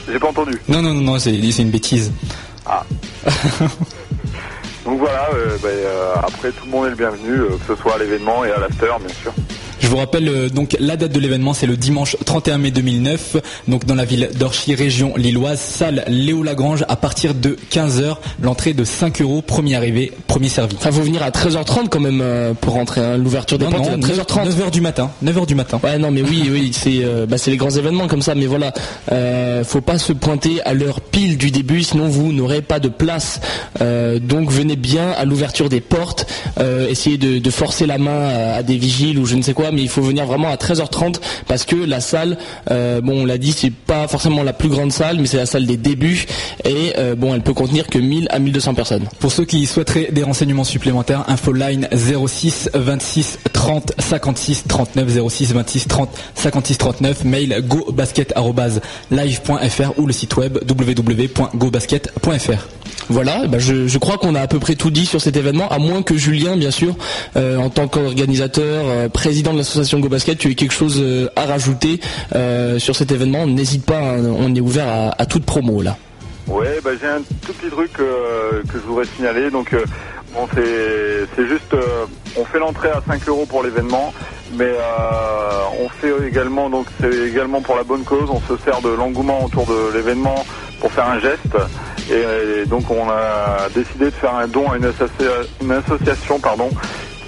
J'ai 0.09 0.20
pas 0.20 0.28
entendu. 0.28 0.52
Non, 0.68 0.82
non, 0.82 0.94
non, 0.94 1.00
non 1.00 1.18
c'est 1.18 1.32
une 1.35 1.70
bêtise. 1.70 2.12
Ah. 2.64 2.85
Donc 4.85 4.99
voilà, 4.99 5.28
bah, 5.62 5.68
après 6.23 6.52
tout 6.52 6.64
le 6.64 6.70
monde 6.70 6.87
est 6.87 6.90
le 6.90 6.97
bienvenu, 6.97 7.38
que 7.59 7.75
ce 7.75 7.82
soit 7.82 7.97
à 7.97 7.99
l'événement 7.99 8.44
et 8.44 8.52
à 8.52 8.61
l'after 8.61 8.87
bien 9.04 9.14
sûr. 9.14 9.32
Je 9.80 9.87
vous 9.87 9.96
rappelle 9.96 10.28
euh, 10.28 10.49
donc 10.50 10.76
la 10.78 10.96
date 10.96 11.12
de 11.12 11.18
l'événement, 11.18 11.54
c'est 11.54 11.66
le 11.66 11.76
dimanche 11.76 12.16
31 12.26 12.58
mai 12.58 12.70
2009, 12.70 13.37
donc 13.66 13.87
dans 13.87 13.94
la 13.94 14.04
ville 14.04 14.28
d'Orchy, 14.38 14.75
région 14.75 15.14
lilloise, 15.16 15.58
salle 15.58 16.04
Léo 16.06 16.42
Lagrange 16.42 16.84
à 16.88 16.96
partir 16.96 17.34
de 17.34 17.56
15h, 17.72 18.16
l'entrée 18.42 18.75
de 18.75 18.84
5 18.84 19.22
euros, 19.22 19.40
premier 19.40 19.76
arrivé, 19.76 20.12
premier 20.26 20.50
servi. 20.50 20.76
Enfin, 20.76 20.92
faut 20.92 21.00
venir 21.00 21.22
à 21.22 21.30
13h30 21.30 21.88
quand 21.88 21.99
même 21.99 22.20
euh, 22.20 22.52
pour 22.52 22.75
rentrer, 22.75 23.00
hein. 23.00 23.16
l'ouverture 23.16 23.56
des 23.56 23.64
portes 23.64 23.88
13h30. 23.88 24.50
9h 24.50 24.70
du 24.70 24.82
matin, 24.82 25.10
9h 25.25 25.46
du 25.46 25.54
matin. 25.54 25.80
Ouais, 25.82 25.96
non 25.96 26.10
mais 26.10 26.22
oui, 26.22 26.49
oui, 26.50 26.72
c'est 26.75 27.00
euh, 27.02 27.25
bah, 27.25 27.38
c'est 27.38 27.50
les 27.50 27.56
grands 27.56 27.70
événements 27.70 28.06
comme 28.06 28.22
ça, 28.22 28.34
mais 28.34 28.46
voilà, 28.46 28.75
euh, 29.12 29.64
faut 29.64 29.80
pas 29.80 29.99
se 29.99 30.12
pointer 30.12 30.60
à 30.62 30.75
l'heure 30.75 31.00
pile 31.00 31.38
du 31.38 31.50
début, 31.50 31.82
sinon 31.82 32.06
vous 32.06 32.32
n'aurez 32.32 32.60
pas 32.60 32.80
de 32.80 32.88
place. 32.88 33.40
donc 33.80 34.50
venez 34.50 34.76
bien 34.76 35.10
à 35.12 35.25
l'ouverture 35.25 35.70
des 35.70 35.80
portes, 35.80 36.26
essayez 36.88 37.16
de, 37.16 37.38
de, 37.38 37.50
forcer 37.50 37.87
la 37.87 37.99
main 37.99 38.28
à 38.56 38.62
des 38.62 38.76
vigiles 38.76 39.18
ou 39.18 39.25
je 39.25 39.37
ne 39.37 39.42
sais 39.42 39.54
quoi 39.54 39.70
mais 39.73 39.83
il 39.83 39.89
faut 39.89 40.03
venir 40.03 40.27
vraiment 40.27 40.49
à 40.49 40.57
13h30 40.57 41.17
parce 41.47 41.65
que 41.65 41.77
la 41.77 42.00
salle, 42.00 42.37
euh, 42.71 43.00
bon, 43.00 43.23
on 43.23 43.25
l'a 43.25 43.39
dit, 43.39 43.53
c'est 43.53 43.73
pas 43.73 44.09
forcément 44.09 44.43
la 44.43 44.53
plus 44.53 44.69
grande 44.69 44.93
salle, 44.93 45.19
mais 45.19 45.27
c'est 45.27 45.37
la 45.37 45.47
salle 45.47 45.67
des 45.67 45.77
débuts 45.77 46.27
et 46.65 46.95
euh, 46.99 47.15
bon, 47.15 47.35
elle 47.35 47.43
peut 47.43 47.55
contenir 47.55 47.87
que 47.87 47.99
1000 47.99 48.27
à 48.31 48.39
1200 48.39 48.75
personnes. 48.75 49.05
Pour 49.19 49.33
ceux 49.33 49.45
qui 49.45 49.67
souhaiteraient 49.67 50.09
des 50.12 50.23
renseignements 50.23 50.65
supplémentaires, 50.65 51.25
infoline 51.29 51.89
06 51.93 52.71
26 52.75 53.39
30 53.53 53.93
56 53.99 54.65
39 54.69 55.29
06 55.29 55.53
26 55.53 55.89
30 55.89 56.09
56 56.35 56.79
39, 56.79 57.25
mail 57.25 57.62
gobasket@live.fr 57.67 59.99
ou 59.99 60.07
le 60.07 60.12
site 60.12 60.37
web 60.37 60.59
www.gobasket.fr. 60.69 62.69
Voilà, 63.09 63.47
bah, 63.49 63.59
je, 63.59 63.99
crois 63.99 64.19
qu'on 64.19 64.37
a 64.37 64.41
à 64.41 64.47
peu 64.47 64.61
près 64.61 64.77
tout 64.77 64.91
dit 64.91 65.07
sur 65.07 65.21
cet 65.21 65.37
événement, 65.37 65.69
à 65.69 65.79
moins 65.79 66.03
que 66.03 66.17
Julien, 66.17 66.57
bien 66.57 66.71
sûr, 66.71 66.95
euh, 67.37 67.57
en 67.57 67.69
tant 67.69 67.89
qu'organisateur, 67.89 69.11
président 69.11 69.53
de 69.53 69.59
l'association 69.61 70.00
Go 70.00 70.09
Basket, 70.09 70.38
tu 70.38 70.50
aies 70.50 70.55
quelque 70.55 70.73
chose 70.73 70.99
euh, 71.00 71.29
à 71.37 71.45
rajouter 71.45 72.00
euh, 72.35 72.79
sur 72.79 72.97
cet 72.97 73.12
événement. 73.12 73.47
N'hésite 73.47 73.85
pas, 73.85 73.99
hein, 73.99 74.25
on 74.25 74.55
est 74.55 74.61
ouvert 74.61 75.12
à, 75.17 75.26
toute 75.26 75.45
promo 75.45 75.83
là. 75.83 75.97
Ouais, 76.47 76.81
bah, 76.83 76.90
j'ai 77.00 77.07
un 77.07 77.21
tout 77.47 77.52
petit 77.52 77.71
truc 77.71 77.90
euh, 78.00 78.62
que 78.62 78.75
je 78.75 78.87
voudrais 78.87 79.05
signaler. 79.17 79.50
Donc, 79.50 79.76
bon, 80.35 80.49
c'est 80.55 81.47
juste, 81.47 81.76
on 82.37 82.45
fait 82.45 82.59
l'entrée 82.59 82.88
à 82.88 83.02
5 83.07 83.29
euros 83.29 83.47
pour 83.47 83.62
l'événement, 83.62 84.12
mais 84.57 84.73
on 85.81 85.88
fait 85.88 86.12
également, 86.26 86.71
donc 86.71 86.87
c'est 87.00 87.29
également 87.29 87.61
pour 87.61 87.76
la 87.76 87.85
bonne 87.85 88.02
cause. 88.02 88.29
On 88.31 88.40
se 88.40 88.61
sert 88.64 88.81
de 88.81 88.88
l'engouement 88.88 89.45
autour 89.45 89.67
de 89.67 89.95
l'événement 89.95 90.45
pour 90.81 90.90
faire 90.90 91.07
un 91.07 91.21
geste. 91.21 91.57
Et, 92.11 92.67
donc, 92.67 92.90
on 92.90 93.09
a 93.09 93.69
décidé 93.75 94.07
de 94.07 94.11
faire 94.11 94.35
un 94.35 94.49
don 94.49 94.71
à 94.71 94.79
une, 94.79 94.90
une 95.62 95.73
association, 95.73 96.40
pardon, 96.40 96.71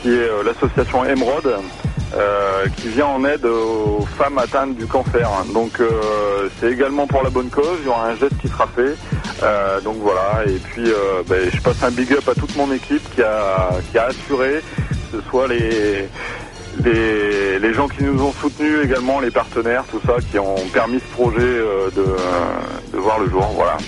qui 0.02 0.08
est 0.08 0.28
l'association 0.44 1.04
Emerald. 1.04 1.48
Euh, 2.14 2.66
qui 2.76 2.88
vient 2.88 3.06
en 3.06 3.24
aide 3.24 3.46
aux 3.46 4.06
femmes 4.18 4.36
atteintes 4.36 4.76
du 4.76 4.86
cancer. 4.86 5.28
Donc 5.54 5.80
euh, 5.80 6.48
c'est 6.60 6.70
également 6.70 7.06
pour 7.06 7.22
la 7.22 7.30
bonne 7.30 7.48
cause, 7.48 7.78
il 7.80 7.86
y 7.86 7.88
aura 7.88 8.08
un 8.08 8.16
geste 8.16 8.36
qui 8.38 8.48
sera 8.48 8.66
fait. 8.66 8.94
Euh, 9.42 9.80
donc 9.80 9.96
voilà, 9.98 10.44
et 10.46 10.58
puis 10.58 10.92
ben, 11.26 11.48
je 11.50 11.60
passe 11.62 11.82
un 11.82 11.90
big 11.90 12.12
up 12.12 12.28
à 12.28 12.34
toute 12.34 12.54
mon 12.54 12.70
équipe 12.70 13.02
qui 13.14 13.22
a, 13.22 13.70
qui 13.90 13.96
a 13.96 14.06
assuré, 14.06 14.62
que 15.10 15.18
ce 15.18 15.28
soit 15.30 15.48
les, 15.48 16.06
les, 16.84 17.58
les, 17.58 17.74
gens 17.74 17.88
qui 17.88 18.04
nous 18.04 18.22
ont 18.22 18.32
soutenus 18.32 18.84
également, 18.84 19.20
les 19.20 19.30
partenaires, 19.30 19.84
tout 19.90 20.00
ça, 20.06 20.16
qui 20.30 20.38
ont 20.38 20.56
permis 20.72 21.00
ce 21.00 21.14
projet 21.14 21.40
de, 21.40 22.04
de 22.92 22.98
voir 22.98 23.20
le 23.20 23.30
jour. 23.30 23.50
Voilà. 23.54 23.78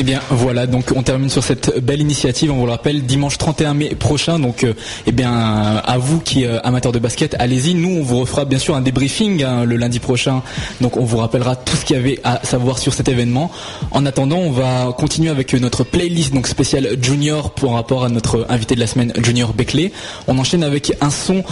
Eh 0.00 0.02
bien 0.02 0.20
voilà, 0.30 0.66
donc 0.66 0.94
on 0.96 1.02
termine 1.02 1.28
sur 1.28 1.44
cette 1.44 1.78
belle 1.84 2.00
initiative, 2.00 2.50
on 2.50 2.56
vous 2.56 2.64
le 2.64 2.70
rappelle, 2.70 3.02
dimanche 3.02 3.36
31 3.36 3.74
mai 3.74 3.94
prochain, 3.94 4.38
donc 4.38 4.64
euh, 4.64 4.72
eh 5.06 5.12
bien 5.12 5.30
à 5.30 5.98
vous 5.98 6.20
qui 6.20 6.44
êtes 6.44 6.58
amateurs 6.64 6.92
de 6.92 6.98
basket, 6.98 7.36
allez-y, 7.38 7.74
nous 7.74 7.98
on 7.98 8.02
vous 8.02 8.20
refera 8.20 8.46
bien 8.46 8.58
sûr 8.58 8.74
un 8.74 8.80
débriefing 8.80 9.44
hein, 9.44 9.64
le 9.66 9.76
lundi 9.76 9.98
prochain, 10.00 10.42
donc 10.80 10.96
on 10.96 11.04
vous 11.04 11.18
rappellera 11.18 11.54
tout 11.54 11.76
ce 11.76 11.84
qu'il 11.84 11.96
y 11.96 11.98
avait 11.98 12.18
à 12.24 12.40
savoir 12.44 12.78
sur 12.78 12.94
cet 12.94 13.10
événement. 13.10 13.50
En 13.90 14.06
attendant, 14.06 14.38
on 14.38 14.52
va 14.52 14.90
continuer 14.96 15.28
avec 15.28 15.52
notre 15.52 15.84
playlist 15.84 16.32
donc 16.32 16.46
spéciale 16.46 16.96
Junior 17.02 17.50
pour 17.50 17.74
rapport 17.74 18.02
à 18.02 18.08
notre 18.08 18.46
invité 18.48 18.76
de 18.76 18.80
la 18.80 18.86
semaine 18.86 19.12
Junior 19.22 19.52
Beckley. 19.52 19.92
On 20.28 20.38
enchaîne 20.38 20.64
avec 20.64 20.94
un 21.02 21.10
son 21.10 21.44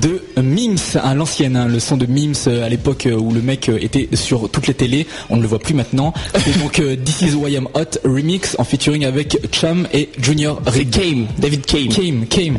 de 0.00 0.22
Mims 0.42 0.98
à 1.02 1.14
l'ancienne, 1.14 1.56
hein, 1.56 1.66
le 1.66 1.80
son 1.80 1.96
de 1.96 2.06
Mims 2.06 2.34
euh, 2.46 2.64
à 2.64 2.68
l'époque 2.68 3.06
euh, 3.06 3.16
où 3.16 3.32
le 3.32 3.40
mec 3.40 3.68
euh, 3.68 3.78
était 3.80 4.08
sur 4.14 4.50
toutes 4.50 4.66
les 4.66 4.74
télés, 4.74 5.06
on 5.30 5.36
ne 5.36 5.42
le 5.42 5.48
voit 5.48 5.58
plus 5.58 5.74
maintenant. 5.74 6.12
C'est 6.34 6.58
donc 6.62 6.82
This 7.04 7.22
is 7.22 7.34
Why 7.34 7.54
I'm 7.54 7.68
Hot 7.74 7.98
remix 8.04 8.54
en 8.58 8.64
featuring 8.64 9.04
avec 9.04 9.38
Cham 9.52 9.88
et 9.92 10.10
Junior 10.20 10.60
Kame, 10.62 11.26
David 11.38 11.64
Kame. 11.64 11.88
Kame, 11.88 12.26
Kame. 12.26 12.58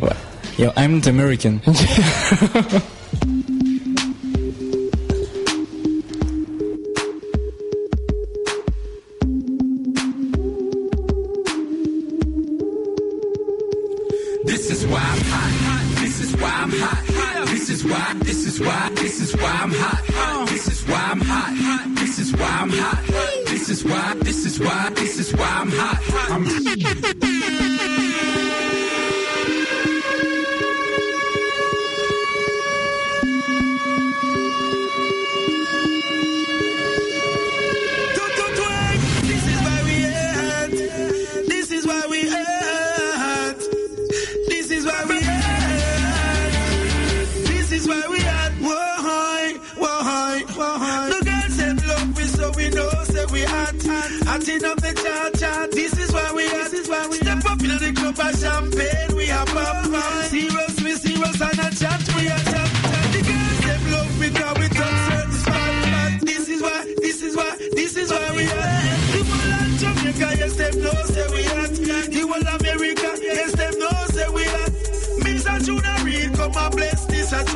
Yo, 0.58 0.72
I'm 0.76 0.96
not 0.96 1.08
American. 1.08 1.60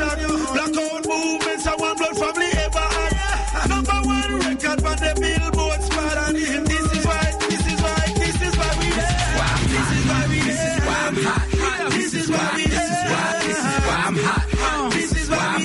Blackout 0.02 1.06
movements, 1.08 1.68
I 1.68 1.76
want 1.76 1.98
blood 2.00 2.18
family 2.18 2.50
ever 2.66 2.80
had. 2.80 3.70
Number 3.70 4.00
one 4.02 4.34
record 4.42 4.82
for 4.82 4.96
the 4.98 5.14
Billboard 5.22 5.82
spot. 5.84 6.18
And 6.18 6.66
this 6.66 6.88
is 6.98 7.06
why, 7.06 7.38
this 7.50 7.66
is 7.72 7.82
why, 7.82 8.02
this 8.18 8.42
is 8.42 8.58
why 8.58 8.72
we 8.82 8.90
there. 8.98 9.22
This 9.70 9.90
is 9.94 10.04
why 10.10 10.22
we 10.32 10.40
there. 10.42 10.58
This 10.58 10.74
is 10.74 10.82
why 10.82 11.06
I'm 11.06 11.18
hot. 11.22 11.46
This 11.92 12.14
is 12.16 12.30
why 12.34 12.50
we. 12.56 12.64
This 12.66 12.90
is 12.90 13.78
why 13.86 14.02
I'm 14.08 14.18
hot. 14.18 14.46
This 14.92 15.12
is 15.22 15.30
why 15.30 15.62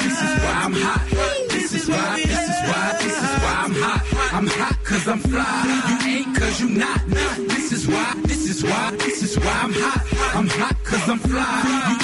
This 0.00 0.18
is 0.24 0.34
why 0.40 0.56
I'm 0.64 0.72
hot. 0.72 1.02
This 1.50 1.70
is 1.74 1.88
why. 1.88 2.16
This 2.16 2.48
is 2.48 2.60
why. 2.64 3.54
I'm 3.60 3.74
hot. 3.74 4.00
I'm 4.32 4.46
hot 4.46 4.84
cause 4.84 5.06
I'm 5.06 5.18
fly. 5.20 5.44
You 5.90 5.96
ain't 6.16 6.36
cause 6.36 6.60
you 6.62 6.68
not. 6.70 7.00
This 7.08 7.72
is 7.72 7.86
why. 7.86 8.14
This 8.24 8.48
is 8.48 8.64
why. 8.64 8.96
This 8.96 9.22
is 9.22 9.36
why 9.38 9.52
I'm 9.64 9.72
hot. 9.74 10.00
I'm 10.34 10.48
hot 10.48 10.76
cause 10.84 11.08
I'm 11.10 11.18
fly. 11.18 11.90
You 11.90 11.99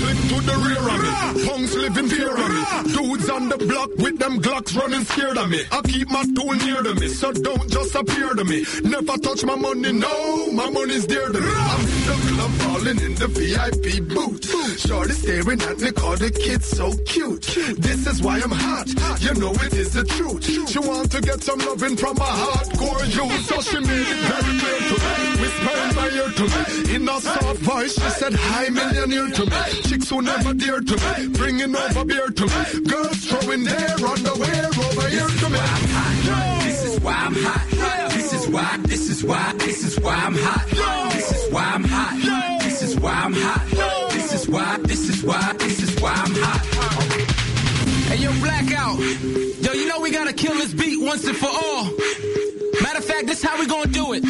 slit 0.00 0.18
to 0.30 0.36
the 0.48 0.56
rear 0.66 0.84
of 0.94 0.98
me. 1.04 1.46
Punks 1.46 1.74
living 1.74 2.08
fear 2.08 2.32
of 2.32 2.48
me. 2.56 2.62
Dudes 2.94 3.28
on 3.30 3.48
the 3.48 3.58
block 3.58 3.90
with 3.96 4.18
them 4.18 4.40
Glocks 4.40 4.76
running 4.76 5.04
scared 5.04 5.38
of 5.38 5.48
me. 5.50 5.62
I 5.70 5.80
keep 5.82 6.08
my 6.10 6.24
tool 6.34 6.54
near 6.66 6.82
to 6.82 6.94
me, 6.94 7.08
so 7.08 7.32
don't 7.32 7.68
just 7.70 7.94
appear 7.94 8.34
to 8.34 8.44
me. 8.44 8.64
Never 8.84 9.16
touch 9.18 9.44
my 9.44 9.56
money, 9.56 9.92
no, 9.92 10.52
my 10.52 10.68
money's 10.70 11.06
dear 11.06 11.28
to 11.28 11.40
me. 11.40 11.52
I'm 11.52 11.80
in 11.80 12.02
the 12.08 12.16
club 12.30 12.50
falling 12.62 13.00
in 13.06 13.14
the 13.14 13.28
VIP 13.28 14.08
booth. 14.08 14.44
Shorty 14.80 15.12
staring 15.12 15.60
at 15.62 15.78
me, 15.78 15.90
call 15.92 16.16
the 16.16 16.30
kid 16.30 16.62
so 16.64 16.92
cute. 17.04 17.42
This 17.78 18.06
is 18.06 18.22
why 18.22 18.40
I'm 18.40 18.50
hot, 18.50 18.88
you 19.20 19.34
know 19.34 19.52
it 19.52 19.74
is 19.74 19.92
the 19.92 20.04
truth. 20.04 20.44
She 20.70 20.78
want 20.78 21.10
to 21.12 21.20
get 21.20 21.42
some 21.42 21.58
loving 21.58 21.96
from 21.96 22.16
a 22.16 22.30
hardcore 22.42 23.04
youth, 23.14 23.44
so 23.46 23.60
she 23.60 23.78
made 23.80 24.08
it 24.08 24.20
very 24.30 24.52
clear 24.60 24.80
to 24.90 24.96
me. 25.04 25.40
Whispering 25.42 25.94
my 25.96 26.08
ear 26.18 26.30
to 26.38 26.44
me, 26.52 26.94
in 26.96 27.08
a 27.08 27.20
soft 27.20 27.60
voice, 27.60 27.94
she 27.94 28.10
said, 28.20 28.34
hi 28.34 28.68
millionaire 28.70 29.30
to 29.30 29.44
me 29.46 29.89
chicks 29.90 30.08
who 30.08 30.22
never 30.22 30.54
dare 30.54 30.80
to 30.80 30.96
hey. 31.00 31.26
bringing 31.26 31.74
over 31.74 32.04
beer 32.04 32.28
to 32.28 32.48
hey. 32.48 32.80
girls 32.82 33.24
throwing 33.24 33.64
their 33.64 33.94
underwear 34.12 34.66
over 34.86 35.08
here 35.08 35.30
to 35.42 35.48
me. 35.50 35.58
This 36.62 36.84
is 36.84 37.00
why 37.00 37.14
I'm 37.26 37.34
hot. 37.34 37.66
Yo. 37.72 38.08
This 38.16 38.32
is 38.32 38.48
why. 38.48 38.76
This 38.84 39.10
is 39.10 39.24
why. 39.24 39.52
This 39.58 39.82
is 39.84 39.98
why 39.98 40.14
I'm 40.14 40.36
hot. 40.36 41.10
This 41.12 41.32
is 41.32 41.52
why 41.52 41.64
I'm 41.74 41.84
hot. 41.84 42.62
This 42.62 42.82
is 42.82 43.00
why 43.00 43.12
I'm 43.12 43.32
hot. 43.32 44.10
This 44.12 44.32
is 44.32 44.48
why. 44.48 44.78
This 44.84 45.08
is 45.08 45.24
why. 45.24 45.52
This 45.58 45.82
is 45.82 46.00
why 46.00 46.12
I'm 46.12 46.34
hot. 46.36 46.60
Hey 48.10 48.18
yo, 48.22 48.30
blackout. 48.44 48.98
Yo, 49.64 49.72
you 49.72 49.88
know 49.88 49.98
we 50.00 50.12
gotta 50.12 50.32
kill 50.32 50.54
this 50.54 50.72
beat 50.72 51.00
once 51.02 51.24
and 51.26 51.36
for 51.36 51.50
all. 51.50 51.84
Matter 52.80 52.98
of 52.98 53.04
fact, 53.04 53.26
this 53.26 53.42
how 53.42 53.58
we 53.58 53.66
gonna 53.66 53.90
do 53.90 54.12
it. 54.12 54.22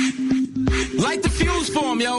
Light 0.99 1.23
the 1.23 1.29
fuse 1.29 1.69
for 1.69 1.83
them, 1.83 2.01
yo. 2.01 2.19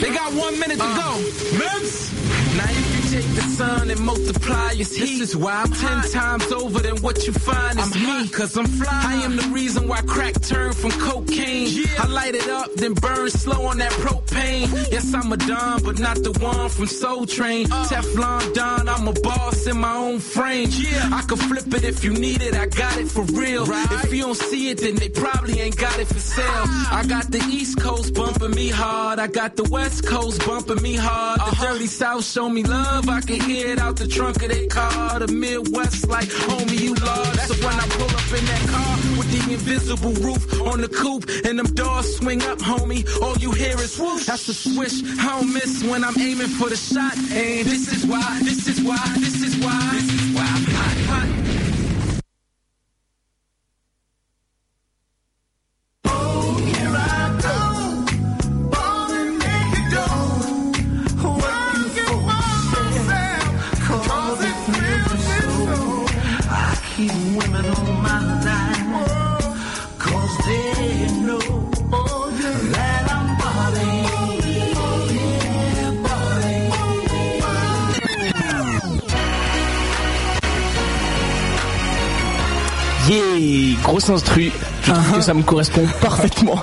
They 0.00 0.14
got 0.14 0.32
one 0.32 0.58
minute 0.58 0.78
to 0.78 0.84
uh, 0.84 0.96
go. 0.96 1.18
Mims? 1.58 2.12
Now 2.56 2.70
you 2.70 2.99
Take 3.20 3.34
the 3.34 3.42
sun 3.42 3.90
and 3.90 4.00
multiply 4.00 4.72
its 4.72 4.96
heat. 4.96 5.18
This 5.18 5.20
is 5.20 5.36
why 5.36 5.52
I'm 5.52 5.70
ten 5.72 6.10
times 6.10 6.50
over 6.52 6.78
than 6.78 6.96
what 7.02 7.26
you 7.26 7.34
find 7.34 7.78
is 7.78 7.94
I'm 7.94 8.02
me. 8.02 8.28
Cause 8.28 8.56
I'm 8.56 8.64
fly. 8.64 8.88
I 8.90 9.14
am 9.26 9.36
the 9.36 9.46
reason 9.52 9.86
why 9.88 10.00
crack 10.00 10.40
turned 10.40 10.74
from 10.74 10.90
cocaine. 10.92 11.66
Yeah. 11.68 11.84
I 11.98 12.06
light 12.06 12.34
it 12.34 12.48
up, 12.48 12.72
then 12.76 12.94
burn 12.94 13.28
slow 13.28 13.66
on 13.66 13.76
that 13.76 13.92
propane. 13.92 14.68
Yes, 14.90 15.12
I'm 15.12 15.30
a 15.30 15.36
don, 15.36 15.82
but 15.82 15.98
not 15.98 16.16
the 16.22 16.32
one 16.40 16.70
from 16.70 16.86
Soul 16.86 17.26
Train. 17.26 17.70
Uh. 17.70 17.84
Teflon 17.90 18.54
Don, 18.54 18.88
I'm 18.88 19.06
a 19.06 19.12
boss 19.12 19.66
in 19.66 19.76
my 19.76 19.94
own 19.96 20.18
frame. 20.18 20.68
Yeah. 20.70 21.10
I 21.12 21.20
can 21.28 21.36
flip 21.36 21.66
it 21.74 21.84
if 21.84 22.02
you 22.02 22.14
need 22.14 22.40
it, 22.40 22.54
I 22.54 22.66
got 22.68 22.96
it 22.96 23.08
for 23.08 23.24
real. 23.24 23.66
Right. 23.66 23.86
If 24.04 24.14
you 24.14 24.22
don't 24.22 24.34
see 24.34 24.70
it, 24.70 24.78
then 24.78 24.94
they 24.94 25.10
probably 25.10 25.60
ain't 25.60 25.76
got 25.76 25.98
it 25.98 26.06
for 26.06 26.20
sale. 26.20 26.46
Ah. 26.48 27.00
I 27.00 27.06
got 27.06 27.30
the 27.30 27.44
East 27.50 27.78
Coast 27.78 28.14
bumping 28.14 28.52
me 28.52 28.70
hard. 28.70 29.18
I 29.18 29.26
got 29.26 29.56
the 29.56 29.64
West 29.64 30.06
Coast 30.06 30.46
bumping 30.46 30.80
me 30.80 30.94
hard. 30.96 31.38
Uh 31.40 31.44
-huh. 31.44 31.50
The 31.50 31.56
uh-huh. 31.56 31.72
dirty 31.72 31.86
South 31.86 32.24
show 32.24 32.48
me 32.48 32.62
love. 32.62 33.09
I 33.10 33.20
can 33.20 33.40
hear 33.40 33.66
it 33.72 33.78
out 33.78 33.96
the 33.96 34.06
trunk 34.06 34.42
of 34.42 34.48
their 34.48 34.66
car. 34.68 35.18
The 35.18 35.28
Midwest, 35.28 36.08
like, 36.08 36.28
homie, 36.28 36.80
you 36.80 36.94
lost. 36.94 37.48
So 37.48 37.54
when 37.66 37.74
I 37.74 37.86
pull 37.88 38.10
up 38.10 38.30
in 38.38 38.44
that 38.46 38.64
car 38.70 38.96
with 39.18 39.30
the 39.34 39.52
invisible 39.52 40.12
roof 40.26 40.62
on 40.62 40.80
the 40.80 40.88
coupe 40.88 41.28
and 41.44 41.58
them 41.58 41.66
doors 41.74 42.16
swing 42.16 42.42
up, 42.44 42.58
homie, 42.58 43.02
all 43.20 43.36
you 43.38 43.50
hear 43.52 43.78
is 43.80 43.98
whoosh. 43.98 44.26
That's 44.26 44.46
the 44.46 44.54
swish. 44.54 45.02
I 45.18 45.40
don't 45.40 45.52
miss 45.52 45.82
when 45.84 46.04
I'm 46.04 46.18
aiming 46.18 46.48
for 46.58 46.68
the 46.68 46.76
shot. 46.76 47.16
And 47.16 47.66
this 47.66 47.92
is 47.92 48.06
why, 48.06 48.40
this 48.42 48.68
is 48.68 48.80
why, 48.82 49.02
this 49.18 49.42
is 49.42 49.56
why. 49.58 49.90
This 49.92 50.09
Fausse 84.00 84.12
Instru. 84.12 84.79
Je 84.82 84.92
trouve 84.92 85.18
que 85.18 85.20
ça 85.20 85.34
me 85.34 85.42
correspond 85.42 85.82
parfaitement. 86.00 86.62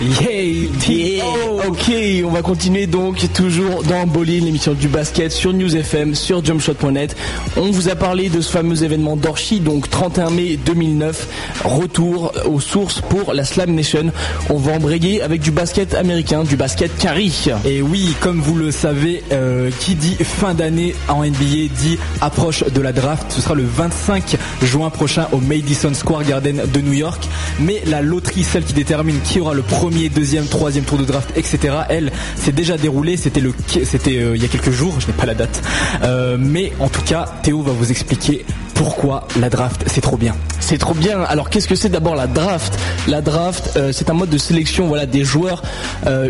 yeah. 0.00 1.24
Ok, 1.66 1.92
on 2.24 2.30
va 2.30 2.42
continuer 2.42 2.86
donc 2.86 3.32
toujours 3.32 3.82
dans 3.84 4.06
Bolin, 4.06 4.40
l'émission 4.44 4.74
du 4.74 4.88
basket 4.88 5.30
sur 5.32 5.52
News 5.52 5.74
FM, 5.76 6.14
sur 6.14 6.44
Jumpshot.net. 6.44 7.16
On 7.56 7.70
vous 7.70 7.88
a 7.88 7.94
parlé 7.94 8.28
de 8.28 8.40
ce 8.40 8.50
fameux 8.50 8.82
événement 8.82 9.16
d'Orchi, 9.16 9.60
donc 9.60 9.88
31 9.90 10.30
mai 10.30 10.56
2009, 10.56 11.28
retour 11.64 12.32
aux 12.46 12.60
sources 12.60 13.00
pour 13.00 13.32
la 13.32 13.44
Slam 13.44 13.74
Nation. 13.74 14.12
On 14.50 14.56
va 14.56 14.72
embrayer 14.72 15.22
avec 15.22 15.40
du 15.40 15.50
basket 15.50 15.94
américain, 15.94 16.44
du 16.44 16.56
basket 16.56 16.96
carry. 16.98 17.32
Et 17.64 17.80
oui, 17.82 18.14
comme 18.20 18.40
vous 18.40 18.56
le 18.56 18.70
savez, 18.70 19.22
euh, 19.32 19.70
qui 19.80 19.94
dit 19.94 20.16
fin 20.22 20.54
d'année 20.54 20.94
en 21.08 21.24
NBA 21.24 21.68
dit 21.78 21.98
approche 22.20 22.64
de 22.64 22.80
la 22.80 22.92
draft. 22.92 23.26
Ce 23.30 23.40
sera 23.40 23.54
le 23.54 23.64
25 23.64 24.36
juin 24.62 24.90
prochain 24.90 25.26
au 25.32 25.38
Madison 25.38 25.94
Square 25.94 26.24
Garden 26.24 26.62
de 26.72 26.80
New 26.82 26.92
York. 26.92 27.28
Mais 27.60 27.82
la 27.86 28.02
loterie, 28.02 28.44
celle 28.44 28.64
qui 28.64 28.72
détermine 28.72 29.20
qui 29.20 29.40
aura 29.40 29.54
le 29.54 29.62
premier, 29.62 30.08
deuxième, 30.08 30.46
troisième 30.46 30.84
tour 30.84 30.98
de 30.98 31.04
draft, 31.04 31.30
etc. 31.36 31.74
Elle 31.88 32.12
s'est 32.36 32.52
déjà 32.52 32.76
déroulée. 32.76 33.16
C'était 33.16 33.40
le, 33.40 33.52
c'était 33.84 34.18
euh, 34.18 34.36
il 34.36 34.42
y 34.42 34.44
a 34.44 34.48
quelques 34.48 34.70
jours. 34.70 34.94
Je 35.00 35.06
n'ai 35.06 35.12
pas 35.12 35.26
la 35.26 35.34
date. 35.34 35.62
Euh, 36.02 36.36
mais 36.38 36.72
en 36.80 36.88
tout 36.88 37.02
cas, 37.02 37.26
Théo 37.42 37.62
va 37.62 37.72
vous 37.72 37.90
expliquer 37.90 38.44
pourquoi 38.74 39.28
la 39.38 39.48
draft 39.48 39.84
c'est 39.86 40.00
trop 40.00 40.16
bien. 40.16 40.34
C'est 40.60 40.78
trop 40.78 40.94
bien. 40.94 41.20
Alors 41.22 41.50
qu'est-ce 41.50 41.68
que 41.68 41.74
c'est 41.74 41.88
d'abord 41.88 42.14
la 42.14 42.26
draft? 42.26 42.78
La 43.06 43.20
draft, 43.20 43.72
euh, 43.76 43.92
c'est 43.92 44.10
un 44.10 44.14
mode 44.14 44.30
de 44.30 44.38
sélection 44.38 44.86
voilà 44.86 45.06
des 45.06 45.24
joueurs 45.24 45.62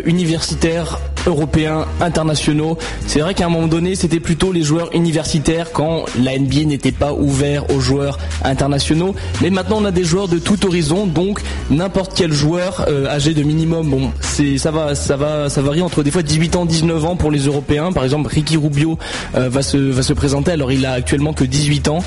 universitaires 0.05 0.99
européens, 1.27 1.85
internationaux. 2.01 2.77
C'est 3.07 3.19
vrai 3.19 3.33
qu'à 3.33 3.45
un 3.45 3.49
moment 3.49 3.67
donné, 3.67 3.95
c'était 3.95 4.19
plutôt 4.19 4.51
les 4.51 4.63
joueurs 4.63 4.89
universitaires 4.93 5.71
quand 5.71 6.05
la 6.21 6.37
NBA 6.37 6.65
n'était 6.65 6.91
pas 6.91 7.13
ouvert 7.13 7.69
aux 7.71 7.79
joueurs 7.79 8.19
internationaux. 8.43 9.15
Mais 9.41 9.49
maintenant, 9.49 9.77
on 9.81 9.85
a 9.85 9.91
des 9.91 10.03
joueurs 10.03 10.27
de 10.27 10.39
tout 10.39 10.65
horizon, 10.65 11.07
donc 11.07 11.39
n'importe 11.69 12.13
quel 12.15 12.33
joueur 12.33 12.85
euh, 12.87 13.07
âgé 13.07 13.33
de 13.33 13.43
minimum, 13.43 13.89
bon, 13.89 14.11
c'est 14.21 14.57
ça 14.57 14.71
va, 14.71 14.95
ça 14.95 15.15
va, 15.15 15.49
ça 15.49 15.61
varie 15.61 15.81
entre 15.81 16.03
des 16.03 16.11
fois 16.11 16.23
18 16.23 16.55
ans, 16.55 16.65
19 16.65 17.05
ans 17.05 17.15
pour 17.15 17.31
les 17.31 17.45
Européens. 17.45 17.91
Par 17.91 18.03
exemple, 18.03 18.29
Ricky 18.29 18.57
Rubio 18.57 18.97
va 19.33 19.61
se 19.61 19.77
va 19.77 20.03
se 20.03 20.13
présenter. 20.13 20.51
Alors 20.51 20.71
il 20.71 20.85
a 20.85 20.93
actuellement 20.93 21.33
que 21.33 21.43
18 21.43 21.87
ans. 21.87 21.99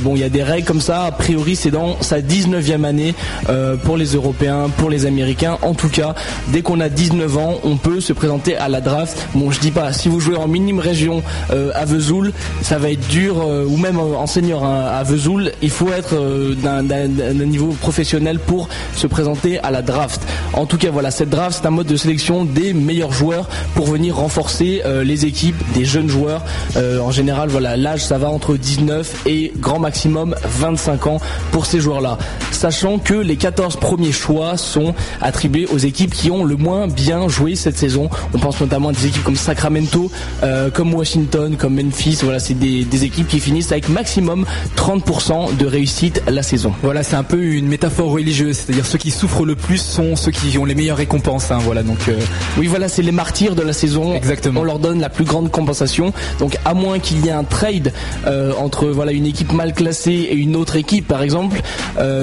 bon, 0.00 0.14
il 0.14 0.20
y 0.20 0.24
a 0.24 0.28
des 0.28 0.42
règles 0.42 0.66
comme 0.66 0.80
ça. 0.80 1.04
A 1.04 1.12
priori, 1.12 1.56
c'est 1.56 1.70
dans 1.70 2.00
sa 2.00 2.20
19e 2.20 2.84
année 2.84 3.14
pour 3.84 3.96
les 3.96 4.14
Européens, 4.14 4.68
pour 4.76 4.90
les 4.90 5.06
Américains. 5.06 5.58
En 5.62 5.74
tout 5.74 5.88
cas, 5.88 6.14
dès 6.48 6.62
qu'on 6.62 6.80
a 6.80 6.88
19 6.88 7.36
ans, 7.36 7.54
on 7.64 7.76
peut 7.76 8.00
se 8.00 8.12
présenter 8.12 8.47
à 8.56 8.68
la 8.68 8.80
draft. 8.80 9.26
Bon, 9.34 9.50
je 9.50 9.60
dis 9.60 9.70
pas, 9.70 9.92
si 9.92 10.08
vous 10.08 10.20
jouez 10.20 10.36
en 10.36 10.48
minime 10.48 10.78
région 10.78 11.22
euh, 11.50 11.70
à 11.74 11.84
Vesoul, 11.84 12.32
ça 12.62 12.78
va 12.78 12.90
être 12.90 13.06
dur, 13.08 13.36
euh, 13.40 13.64
ou 13.64 13.76
même 13.76 13.98
en 13.98 14.26
senior 14.26 14.64
hein, 14.64 14.86
à 14.92 15.02
Vesoul, 15.02 15.52
il 15.62 15.70
faut 15.70 15.90
être 15.92 16.14
euh, 16.14 16.54
d'un 16.54 17.44
niveau 17.44 17.68
professionnel 17.80 18.38
pour 18.38 18.68
se 18.94 19.06
présenter 19.06 19.58
à 19.58 19.70
la 19.70 19.82
draft. 19.82 20.20
En 20.52 20.66
tout 20.66 20.78
cas, 20.78 20.90
voilà, 20.90 21.10
cette 21.10 21.30
draft, 21.30 21.58
c'est 21.60 21.66
un 21.66 21.70
mode 21.70 21.86
de 21.86 21.96
sélection 21.96 22.44
des 22.44 22.72
meilleurs 22.74 23.12
joueurs 23.12 23.48
pour 23.74 23.86
venir 23.86 24.16
renforcer 24.16 24.82
les 25.04 25.26
équipes 25.26 25.60
des 25.74 25.84
jeunes 25.84 26.08
joueurs. 26.08 26.44
en 26.76 27.10
général, 27.10 27.48
voilà, 27.48 27.76
l'âge, 27.76 28.04
ça 28.04 28.18
va 28.18 28.28
entre 28.28 28.56
19 28.56 29.26
et 29.26 29.52
grand 29.56 29.78
maximum 29.78 30.34
25 30.44 31.06
ans 31.06 31.20
pour 31.52 31.66
ces 31.66 31.80
joueurs-là. 31.80 32.18
Sachant 32.50 32.98
que 32.98 33.14
les 33.14 33.36
14 33.36 33.76
premiers 33.76 34.12
choix 34.12 34.56
sont 34.56 34.94
attribués 35.20 35.66
aux 35.66 35.78
équipes 35.78 36.12
qui 36.12 36.30
ont 36.30 36.44
le 36.44 36.56
moins 36.56 36.88
bien 36.88 37.28
joué 37.28 37.54
cette 37.54 37.76
saison. 37.76 38.10
On 38.34 38.37
pense 38.38 38.60
notamment 38.60 38.90
à 38.90 38.92
des 38.92 39.06
équipes 39.06 39.24
comme 39.24 39.36
Sacramento, 39.36 40.10
euh, 40.42 40.70
comme 40.70 40.94
Washington, 40.94 41.56
comme 41.56 41.74
Memphis. 41.74 42.18
Voilà, 42.22 42.38
c'est 42.38 42.54
des, 42.54 43.04
équipes 43.04 43.28
qui 43.28 43.38
finissent 43.38 43.70
avec 43.70 43.88
maximum 43.88 44.44
30% 44.76 45.56
de 45.56 45.66
réussite 45.66 46.22
la 46.26 46.42
saison. 46.42 46.72
Voilà, 46.82 47.02
c'est 47.02 47.16
un 47.16 47.22
peu 47.22 47.40
une 47.40 47.68
métaphore 47.68 48.10
religieuse, 48.10 48.56
c'est-à-dire 48.56 48.84
ceux 48.84 48.98
qui 48.98 49.10
souffrent 49.10 49.44
le 49.44 49.54
plus 49.54 49.80
sont 49.80 50.16
ceux 50.16 50.32
qui 50.32 50.58
ont 50.58 50.64
les 50.64 50.74
meilleures 50.74 50.96
récompenses. 50.96 51.50
Hein, 51.50 51.58
voilà, 51.62 51.82
donc 51.82 51.98
euh, 52.08 52.18
oui, 52.56 52.66
voilà, 52.66 52.88
c'est 52.88 53.02
les 53.02 53.12
martyrs 53.12 53.54
de 53.54 53.62
la 53.62 53.72
saison. 53.72 54.14
Exactement. 54.14 54.60
On 54.60 54.64
leur 54.64 54.78
donne 54.80 55.00
la 55.00 55.08
plus 55.08 55.24
grande 55.24 55.50
compensation. 55.50 56.12
Donc 56.40 56.56
à 56.64 56.74
moins 56.74 56.98
qu'il 56.98 57.24
y 57.24 57.28
ait 57.28 57.32
un 57.32 57.44
trade 57.44 57.92
euh, 58.26 58.52
entre 58.58 58.88
voilà 58.88 59.12
une 59.12 59.26
équipe 59.26 59.52
mal 59.52 59.72
classée 59.74 60.28
et 60.30 60.34
une 60.34 60.56
autre 60.56 60.76
équipe, 60.76 61.06
par 61.06 61.22
exemple, 61.22 61.60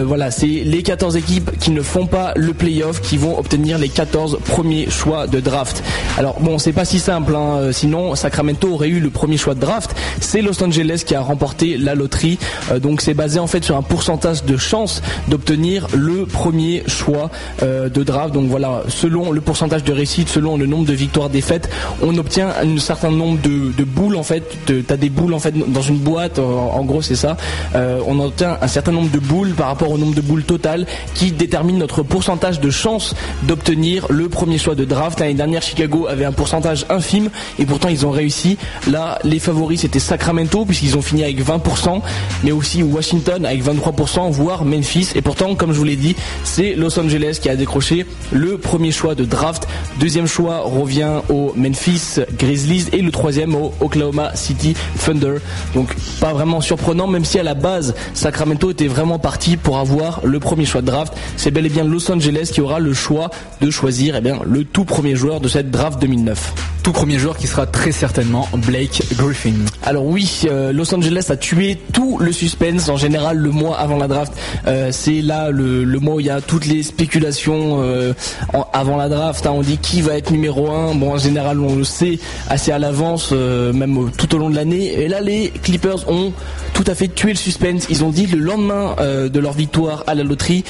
voilà, 0.06 0.32
c'est 0.32 0.45
les 0.47 0.84
14 0.84 1.15
équipes 1.15 1.51
qui 1.60 1.71
ne 1.71 1.82
font 1.82 2.08
pas 2.08 2.34
le 2.36 2.54
playoff 2.54 3.01
qui 3.01 3.17
vont 3.17 3.38
obtenir 3.38 3.78
les 3.78 3.89
14 3.89 4.39
premiers 4.45 4.89
choix 4.89 5.28
de 5.28 5.39
draft. 5.39 5.84
Alors 6.18 6.39
bon, 6.39 6.58
c'est 6.58 6.72
pas 6.72 6.86
si 6.86 7.00
simple. 7.00 7.36
Hein. 7.36 7.58
Euh, 7.58 7.72
sinon, 7.74 8.15
Sacramento 8.15 8.70
aurait 8.70 8.88
eu 8.88 9.02
le 9.02 9.10
premier 9.10 9.36
choix 9.36 9.54
de 9.54 9.60
draft. 9.60 9.94
C'est 10.22 10.41
Los 10.41 10.63
Angeles 10.63 11.04
qui 11.06 11.13
a 11.13 11.22
remporté 11.22 11.78
la 11.78 11.94
loterie. 11.94 12.39
Euh, 12.72 12.80
donc 12.80 13.02
c'est 13.02 13.13
basé 13.13 13.39
en 13.39 13.48
fait 13.48 13.63
sur 13.65 13.76
un 13.76 13.82
pourcentage 13.82 14.46
de 14.46 14.56
chance 14.56 15.02
d'obtenir 15.28 15.88
le 15.94 16.26
premier 16.26 16.84
choix 16.88 17.30
euh, 17.63 17.89
de 17.89 18.04
draft. 18.04 18.34
Donc 18.34 18.48
voilà, 18.48 18.84
selon 18.88 19.32
le 19.32 19.41
pourcentage 19.41 19.84
de 19.84 19.91
réussite, 19.91 20.30
selon 20.30 20.56
le 20.58 20.65
nombre 20.68 20.86
de 20.86 20.94
victoires 20.94 21.30
défaites, 21.30 21.70
on 22.02 22.18
obtient 22.18 22.50
un 22.62 22.78
certain 22.80 23.12
nombre 23.12 23.41
de, 23.41 23.84
boules 23.84 24.15
en 24.15 24.24
fait. 24.24 24.44
T'as 24.88 24.98
des 24.98 25.10
boules 25.10 25.34
en 25.34 25.39
fait 25.39 25.54
dans 25.72 25.82
une 25.82 25.98
boîte. 25.98 26.39
En, 26.39 26.84
gros, 26.86 27.02
c'est 27.02 27.15
ça. 27.15 27.38
on 27.76 28.20
obtient 28.20 28.58
un 28.62 28.68
certain 28.68 28.91
nombre 28.91 29.12
de 29.12 29.20
boules 29.20 29.54
par 29.54 29.68
rapport 29.68 29.91
au 29.91 29.98
nombre 29.98 30.15
de 30.15 30.22
boules 30.22 30.44
totales 30.44 30.86
qui 31.13 31.32
détermine 31.32 31.78
notre 31.78 32.04
pourcentage 32.04 32.60
de 32.60 32.70
chance 32.70 33.15
d'obtenir 33.44 34.08
le 34.10 34.30
premier 34.30 34.58
choix 34.58 34.76
de 34.76 34.86
draft. 34.86 35.20
L'année 35.20 35.34
dernière, 35.34 35.62
Chicago 35.62 35.94
avait 36.08 36.25
un 36.25 36.31
pourcentage 36.31 36.86
infime 36.89 37.29
et 37.60 37.65
pourtant 37.65 37.89
ils 37.89 38.05
ont 38.05 38.12
réussi. 38.12 38.58
Là, 38.89 39.19
les 39.23 39.39
favoris 39.39 39.81
c'était 39.81 39.99
Sacramento 39.99 40.65
puisqu'ils 40.65 40.97
ont 40.97 41.01
fini 41.01 41.23
avec 41.23 41.43
20%, 41.43 42.01
mais 42.43 42.51
aussi 42.51 42.84
Washington 42.84 43.45
avec 43.45 43.63
23%, 43.63 44.29
voire 44.31 44.65
Memphis. 44.65 45.10
Et 45.15 45.21
pourtant, 45.21 45.55
comme 45.55 45.73
je 45.73 45.77
vous 45.77 45.84
l'ai 45.84 45.95
dit, 45.95 46.15
c'est 46.43 46.75
Los 46.75 46.99
Angeles 46.99 47.39
qui 47.41 47.49
a 47.49 47.55
décroché 47.55 48.05
le 48.31 48.58
premier 48.58 48.91
choix 48.91 49.15
de 49.15 49.25
draft. 49.25 49.67
Deuxième 49.99 50.27
choix 50.27 50.60
revient 50.60 51.21
au 51.29 51.53
Memphis 51.55 52.19
Grizzlies 52.38 52.88
et 52.91 53.01
le 53.01 53.12
troisième 53.12 53.55
au 53.55 53.73
Oklahoma 53.79 54.31
City 54.36 54.75
Thunder. 55.05 55.38
Donc 55.73 55.95
pas 56.19 56.34
vraiment 56.34 56.62
surprenant, 56.62 57.08
même 57.08 57.25
si 57.25 57.39
à 57.39 57.43
la 57.43 57.53
base 57.53 57.95
Sacramento 58.13 58.71
était 58.71 58.88
vraiment 58.88 59.19
parti 59.19 59.58
pour 59.58 59.77
avoir 59.77 60.21
le 60.23 60.39
premier 60.39 60.65
choix 60.65 60.81
de 60.81 60.88
draft. 60.88 61.13
C'est 61.38 61.51
bel 61.51 61.65
et 61.65 61.69
bien 61.69 61.84
Los 61.84 62.12
Angeles 62.12 62.49
qui 62.51 62.62
aura 62.62 62.79
le 62.79 62.93
choix 62.93 63.29
de 63.62 63.69
choisir 63.69 64.15
eh 64.15 64.21
bien, 64.21 64.39
le 64.45 64.63
tout 64.63 64.86
premier 64.86 65.15
joueur 65.15 65.39
de 65.39 65.47
cette 65.47 65.71
draft 65.71 65.85
2009 65.89 66.75
tout 66.86 66.91
premier 66.91 67.17
joueur 67.17 67.36
qui 67.36 67.48
sera 67.48 67.65
très 67.65 67.91
certainement 67.91 68.48
Blake 68.54 69.02
Griffin. 69.15 69.56
Alors 69.82 70.06
oui, 70.06 70.41
euh, 70.45 70.71
Los 70.71 70.93
Angeles 70.93 71.26
a 71.30 71.36
tué 71.36 71.80
tout 71.93 72.19
le 72.19 72.32
suspense 72.32 72.89
en 72.89 72.95
général 72.95 73.38
le 73.38 73.50
mois 73.50 73.80
avant 73.80 73.98
la 73.98 74.08
draft. 74.08 74.32
Euh, 74.67 74.89
c'est 74.91 75.24
là 75.24 75.50
le, 75.50 75.84
mois 76.00 76.15
où 76.15 76.19
il 76.19 76.28
y 76.28 76.30
a 76.30 76.41
toutes 76.41 76.67
les 76.67 76.84
spéculations 76.84 77.82
euh, 77.82 78.13
avant 78.71 78.98
la 78.98 79.10
draft. 79.10 79.48
Hein. 79.48 79.54
on 79.56 79.62
dit 79.62 79.80
qui 79.80 80.04
va 80.04 80.15
être 80.15 80.30
numéro 80.30 80.69
1. 80.69 80.93
Bon, 80.93 81.13
en 81.13 81.17
général, 81.17 81.60
on 81.60 81.76
le 81.76 81.84
sait 81.84 82.19
assez 82.50 82.71
à 82.71 82.78
l'avance, 82.78 83.32
même 83.32 84.12
tout 84.15 84.36
au 84.36 84.38
long 84.38 84.52
de 84.52 84.56
l'année. 84.56 84.93
Et 85.02 85.08
là, 85.08 85.21
les 85.21 85.50
Clippers 85.63 86.08
ont 86.08 86.34
tout 86.76 86.84
à 86.86 86.93
fait 86.93 87.08
tué 87.08 87.30
le 87.30 87.38
suspense. 87.38 87.88
Ils 87.89 88.04
ont 88.04 88.12
dit 88.12 88.28
le 88.28 88.38
lendemain 88.38 88.95
de 89.00 89.39
leur 89.39 89.54
victoire 89.54 90.04
à 90.06 90.13
la 90.13 90.21
loterie, 90.24 90.63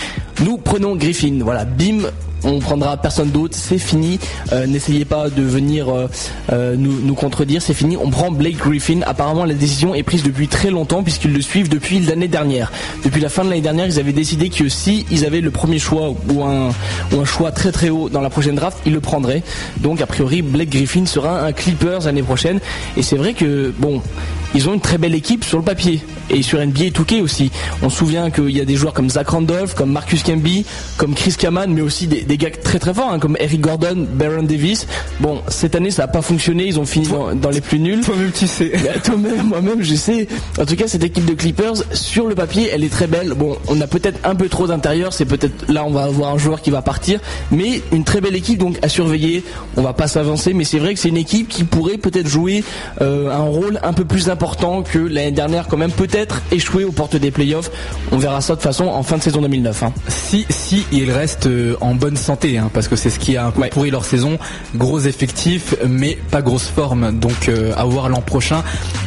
nous 0.45 0.57
prenons 0.57 0.95
Griffin. 0.95 1.39
Voilà, 1.41 1.65
bim, 1.65 2.09
on 2.43 2.59
prendra 2.59 2.95
personne 2.97 3.31
d'autre, 3.31 3.55
c'est 3.57 3.77
fini. 3.77 4.19
N'essayez 4.67 5.05
pas 5.05 5.29
de 5.29 5.41
venir 5.41 6.04
euh, 6.51 6.75
nous, 6.77 7.15
contredire, 7.15 7.61
c'est 7.61 7.73
fini. 7.73 7.97
On 7.97 8.09
prend 8.09 8.31
Blake 8.31 8.57
Griffin. 8.57 9.01
Apparemment, 9.05 9.45
la 9.45 9.53
décision 9.53 9.95
est 9.95 10.03
prise 10.03 10.23
depuis 10.23 10.47
très 10.47 10.69
longtemps 10.69 11.03
puisqu'ils 11.03 11.33
le 11.33 11.41
suivent 11.41 11.69
depuis 11.69 11.99
l'année 11.99 12.27
dernière. 12.27 12.71
Depuis 13.03 13.21
la 13.21 13.29
fin 13.29 13.43
de 13.43 13.49
l'année 13.49 13.61
dernière, 13.61 13.85
ils 13.85 13.99
avaient 13.99 14.13
décidé 14.13 14.49
que 14.49 14.69
si 14.69 15.05
ils 15.11 15.25
avaient 15.25 15.41
le 15.41 15.51
premier 15.51 15.79
choix 15.79 16.13
ou 16.29 16.43
un, 16.43 16.69
ou 17.11 17.21
un 17.21 17.25
choix 17.25 17.51
très 17.51 17.71
très 17.71 17.89
haut 17.89 18.09
dans 18.09 18.21
la 18.21 18.29
prochaine 18.29 18.55
draft, 18.55 18.77
ils 18.85 18.93
le 18.93 19.01
prendraient. 19.01 19.43
Donc 19.77 20.01
a 20.01 20.05
priori, 20.05 20.41
Blake 20.41 20.69
Griffin 20.69 21.05
sera 21.05 21.41
un 21.41 21.51
Clippers 21.51 22.01
l'année 22.05 22.23
prochaine. 22.23 22.59
Et 22.97 23.01
c'est 23.01 23.17
vrai 23.17 23.33
que 23.33 23.73
bon, 23.77 24.01
ils 24.55 24.69
ont 24.69 24.73
une 24.73 24.79
très 24.79 24.97
belle 24.97 25.13
équipe 25.15 25.43
sur 25.43 25.57
le 25.57 25.65
papier 25.65 26.01
et 26.29 26.41
sur 26.41 26.65
NBA 26.65 26.85
2K 26.85 27.21
aussi. 27.21 27.51
On 27.81 27.89
se 27.89 27.97
souvient 27.97 28.31
qu'il 28.31 28.51
y 28.51 28.61
a 28.61 28.65
des 28.65 28.75
joueurs 28.75 28.93
comme 28.93 29.09
Zach 29.09 29.27
Randolph, 29.27 29.73
comme 29.73 29.91
Marcus 29.91 30.23
Camby, 30.23 30.65
comme 30.95 31.13
Chris 31.13 31.35
Kaman, 31.37 31.73
mais 31.73 31.81
aussi 31.81 32.07
des, 32.07 32.37
gars 32.37 32.49
très 32.51 32.79
très 32.79 32.93
forts 32.93 33.11
hein, 33.11 33.19
comme 33.19 33.35
Eric 33.37 33.59
Gordon, 33.59 34.07
Baron 34.13 34.43
Davis. 34.43 34.87
Bon, 35.19 35.41
cette 35.49 35.75
année 35.75 35.91
ça 35.91 36.03
n'a 36.03 36.07
pas 36.07 36.21
fonctionné, 36.21 36.67
ils 36.67 36.79
ont 36.79 36.85
fini 36.85 37.09
dans, 37.35 37.49
les 37.49 37.59
plus 37.59 37.79
nuls. 37.79 37.99
Toi-même 37.99 38.31
tu 38.31 38.47
sais. 38.47 38.71
Toi-même, 39.03 39.47
moi-même 39.47 39.81
je 39.81 39.95
sais. 39.95 40.29
En 40.57 40.65
tout 40.65 40.77
cas, 40.77 40.87
cette 40.87 41.03
équipe 41.03 41.25
de 41.25 41.33
Clippers, 41.33 41.83
sur 41.91 42.27
le 42.27 42.35
papier, 42.35 42.69
elle 42.71 42.85
est 42.85 42.91
très 42.91 43.07
belle. 43.07 43.33
Bon, 43.33 43.57
on 43.67 43.81
a 43.81 43.87
peut-être 43.87 44.19
un 44.23 44.35
peu 44.35 44.47
trop 44.47 44.67
d'intérieur, 44.67 45.11
c'est 45.11 45.25
peut-être 45.25 45.69
là 45.69 45.83
on 45.85 45.91
va 45.91 46.03
avoir 46.03 46.33
un 46.33 46.37
joueur 46.37 46.61
qui 46.61 46.71
va 46.71 46.81
partir, 46.81 47.19
mais 47.51 47.81
une 47.91 48.05
très 48.05 48.21
belle 48.21 48.35
équipe 48.35 48.59
donc 48.59 48.77
à 48.81 48.87
surveiller. 48.87 49.43
On 49.75 49.81
va 49.81 49.91
pas 49.91 50.07
s'avancer, 50.07 50.53
mais 50.53 50.63
c'est 50.63 50.79
vrai 50.79 50.93
que 50.93 50.99
c'est 51.01 51.09
une 51.09 51.17
équipe 51.17 51.49
qui 51.49 51.65
pourrait 51.65 51.97
peut-être 51.97 52.27
jouer 52.27 52.63
euh, 53.01 53.29
un 53.29 53.43
rôle 53.43 53.81
un 53.83 53.91
peu 53.91 54.05
plus 54.05 54.29
important 54.29 54.44
important 54.45 54.83
que 54.83 54.99
l'année 54.99 55.31
dernière 55.31 55.67
quand 55.67 55.75
même 55.75 55.91
peut-être 55.91 56.43
échoué 56.51 56.83
aux 56.83 56.91
portes 56.91 57.15
des 57.15 57.31
playoffs. 57.31 57.71
On 58.11 58.19
verra 58.19 58.41
ça 58.41 58.55
de 58.55 58.61
façon 58.61 58.85
en 58.85 59.01
fin 59.01 59.17
de 59.17 59.23
saison 59.23 59.41
2009. 59.41 59.81
Hein. 59.81 59.93
Si 60.07 60.45
si 60.51 60.85
il 60.91 61.09
reste 61.09 61.47
euh, 61.47 61.75
en 61.81 61.95
bonne 61.95 62.15
santé, 62.15 62.59
hein, 62.59 62.69
parce 62.71 62.87
que 62.87 62.95
c'est 62.95 63.09
ce 63.09 63.17
qui 63.17 63.37
a 63.37 63.47
un 63.47 63.51
peu 63.51 63.67
pourri 63.69 63.89
leur 63.89 64.05
saison. 64.05 64.37
Gros 64.75 64.99
effectif, 64.99 65.73
mais 65.89 66.19
pas 66.29 66.43
grosse 66.43 66.67
forme. 66.67 67.17
Donc 67.17 67.49
euh, 67.49 67.73
à 67.75 67.85
voir 67.85 68.07
l'an 68.07 68.21
prochain. 68.21 68.63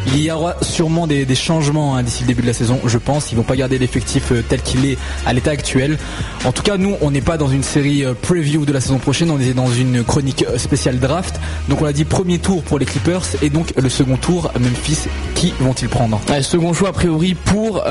Il 0.09 0.21
y 0.21 0.29
aura 0.29 0.57
sûrement 0.61 1.07
des, 1.07 1.25
changements 1.37 1.95
hein, 1.95 2.03
d'ici 2.03 2.25
le 2.25 2.29
début 2.29 2.43
de 2.43 2.49
la 2.49 2.53
saison, 2.53 2.81
je 2.85 2.99
pense. 2.99 3.31
Ils 3.31 3.37
vont 3.37 3.45
pas 3.45 3.55
garder 3.55 3.79
l'effectif 3.79 4.33
euh, 4.33 4.43
tel 4.49 4.61
qu'il 4.61 4.87
est 4.87 4.99
à 5.25 5.33
l'état 5.33 5.53
actuel. 5.53 5.99
En 6.47 6.51
tout 6.51 6.63
cas, 6.63 6.79
nous, 6.79 6.97
on 7.01 7.13
n'est 7.13 7.21
pas 7.21 7.37
dans 7.37 7.49
une 7.49 7.63
série 7.63 8.03
preview 8.23 8.67
de 8.67 8.73
la 8.73 8.81
saison 8.81 8.99
prochaine. 8.99 9.31
On 9.31 9.39
est 9.39 9.55
dans 9.55 9.71
une 9.71 10.03
chronique 10.03 10.45
spéciale 10.57 10.99
draft. 10.99 11.39
Donc 11.69 11.81
on 11.81 11.85
a 11.85 11.93
dit 11.93 12.05
premier 12.05 12.41
tour 12.41 12.65
pour 12.65 12.81
les 12.81 12.87
Clippers 12.87 13.23
et 13.41 13.51
donc 13.51 13.73
le 13.77 13.89
second 13.89 14.17
tour 14.17 14.51
Memphis. 14.59 15.07
Qui 15.35 15.55
vont-ils 15.61 15.89
prendre? 15.89 16.21
Second 16.43 16.73
choix 16.73 16.89
a 16.89 16.93
priori 16.93 17.35
pour 17.35 17.85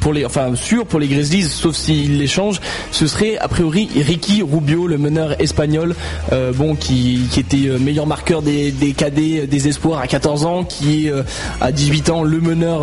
pour 0.00 0.12
les 0.12 0.24
enfin 0.24 0.54
sûr 0.54 0.86
pour 0.86 1.00
les 1.00 1.08
Grizzlies, 1.08 1.44
sauf 1.44 1.74
s'ils 1.74 2.18
les 2.18 2.26
changent. 2.26 2.60
Ce 2.92 3.06
serait 3.06 3.36
a 3.38 3.48
priori 3.48 3.88
Ricky 3.96 4.42
Rubio, 4.42 4.86
le 4.86 4.98
meneur 4.98 5.40
espagnol, 5.40 5.94
euh, 6.32 6.52
bon, 6.52 6.74
qui, 6.74 7.28
était 7.36 7.68
euh, 7.68 7.78
meilleur 7.78 8.06
marqueur 8.06 8.42
des, 8.42 8.70
des 8.70 8.92
cadets 8.92 9.46
des 9.46 9.68
espoirs 9.68 10.00
à 10.00 10.06
14 10.06 10.46
ans, 10.46 10.64
qui 10.64 11.06
est 11.06 11.10
euh, 11.10 11.22
à 11.60 11.72
18 11.72 12.10
ans 12.10 12.22
le 12.22 12.40
meneur, 12.40 12.82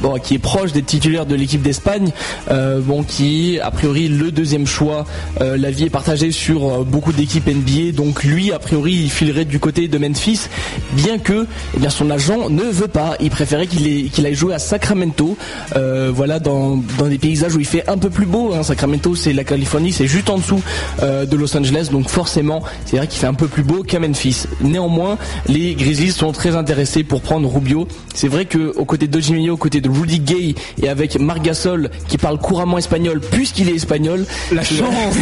bon, 0.00 0.18
qui 0.18 0.34
est 0.34 0.38
proche 0.38 0.72
des 0.72 0.82
titulaires 0.82 1.26
de 1.26 1.34
l'équipe 1.34 1.62
d'Espagne, 1.62 2.10
bon, 2.50 3.02
qui 3.02 3.56
est 3.56 3.60
a 3.60 3.70
priori 3.70 4.08
le 4.08 4.30
deuxième 4.30 4.66
choix. 4.66 5.04
la 5.40 5.70
vie 5.70 5.84
est 5.84 5.90
partagée 5.90 6.30
sur 6.30 6.84
beaucoup 6.84 7.12
d'équipes 7.12 7.48
NBA, 7.48 7.92
donc 7.92 8.24
lui 8.24 8.52
a 8.52 8.58
priori 8.58 8.92
il 8.92 9.10
filerait 9.10 9.44
du 9.44 9.58
côté 9.58 9.88
de 9.88 9.98
Memphis, 9.98 10.48
bien 10.92 11.18
que 11.18 11.46
eh 11.74 11.80
bien 11.80 11.90
son 11.90 12.10
agent 12.10 12.48
ne 12.50 12.62
veut 12.62 12.88
pas. 12.88 13.03
Il 13.20 13.30
préférait 13.30 13.66
qu'il 13.66 14.26
aille 14.26 14.34
jouer 14.34 14.54
à 14.54 14.58
Sacramento, 14.58 15.36
voilà, 15.74 16.38
dans, 16.38 16.76
dans 16.98 17.08
des 17.08 17.18
paysages 17.18 17.54
où 17.54 17.60
il 17.60 17.66
fait 17.66 17.88
un 17.88 17.98
peu 17.98 18.10
plus 18.10 18.26
beau. 18.26 18.52
Hein. 18.54 18.62
Sacramento, 18.62 19.14
c'est 19.14 19.32
la 19.32 19.44
Californie, 19.44 19.92
c'est 19.92 20.06
juste 20.06 20.30
en 20.30 20.38
dessous 20.38 20.62
euh, 21.02 21.26
de 21.26 21.36
Los 21.36 21.56
Angeles, 21.56 21.88
donc 21.90 22.08
forcément, 22.08 22.62
c'est 22.84 22.96
vrai 22.96 23.06
qu'il 23.06 23.20
fait 23.20 23.26
un 23.26 23.34
peu 23.34 23.48
plus 23.48 23.62
beau 23.62 23.82
qu'à 23.82 23.98
Memphis. 23.98 24.44
Néanmoins, 24.60 25.18
les 25.48 25.74
Grizzlies 25.74 26.12
sont 26.12 26.32
très 26.32 26.56
intéressés 26.56 27.04
pour 27.04 27.20
prendre 27.20 27.52
Rubio. 27.52 27.86
C'est 28.14 28.28
vrai 28.28 28.44
que 28.46 28.72
aux 28.76 28.84
côtés 28.84 29.08
de 29.08 29.20
Jimmy, 29.20 29.50
aux 29.50 29.56
côtés 29.56 29.80
de 29.80 29.90
Rudy 29.90 30.20
Gay 30.20 30.54
et 30.80 30.88
avec 30.88 31.18
Marc 31.20 31.42
Gasol 31.42 31.90
qui 32.08 32.16
parle 32.16 32.38
couramment 32.38 32.78
espagnol 32.78 33.20
puisqu'il 33.20 33.68
est 33.68 33.74
espagnol, 33.74 34.24
la 34.52 34.62
chance, 34.64 35.14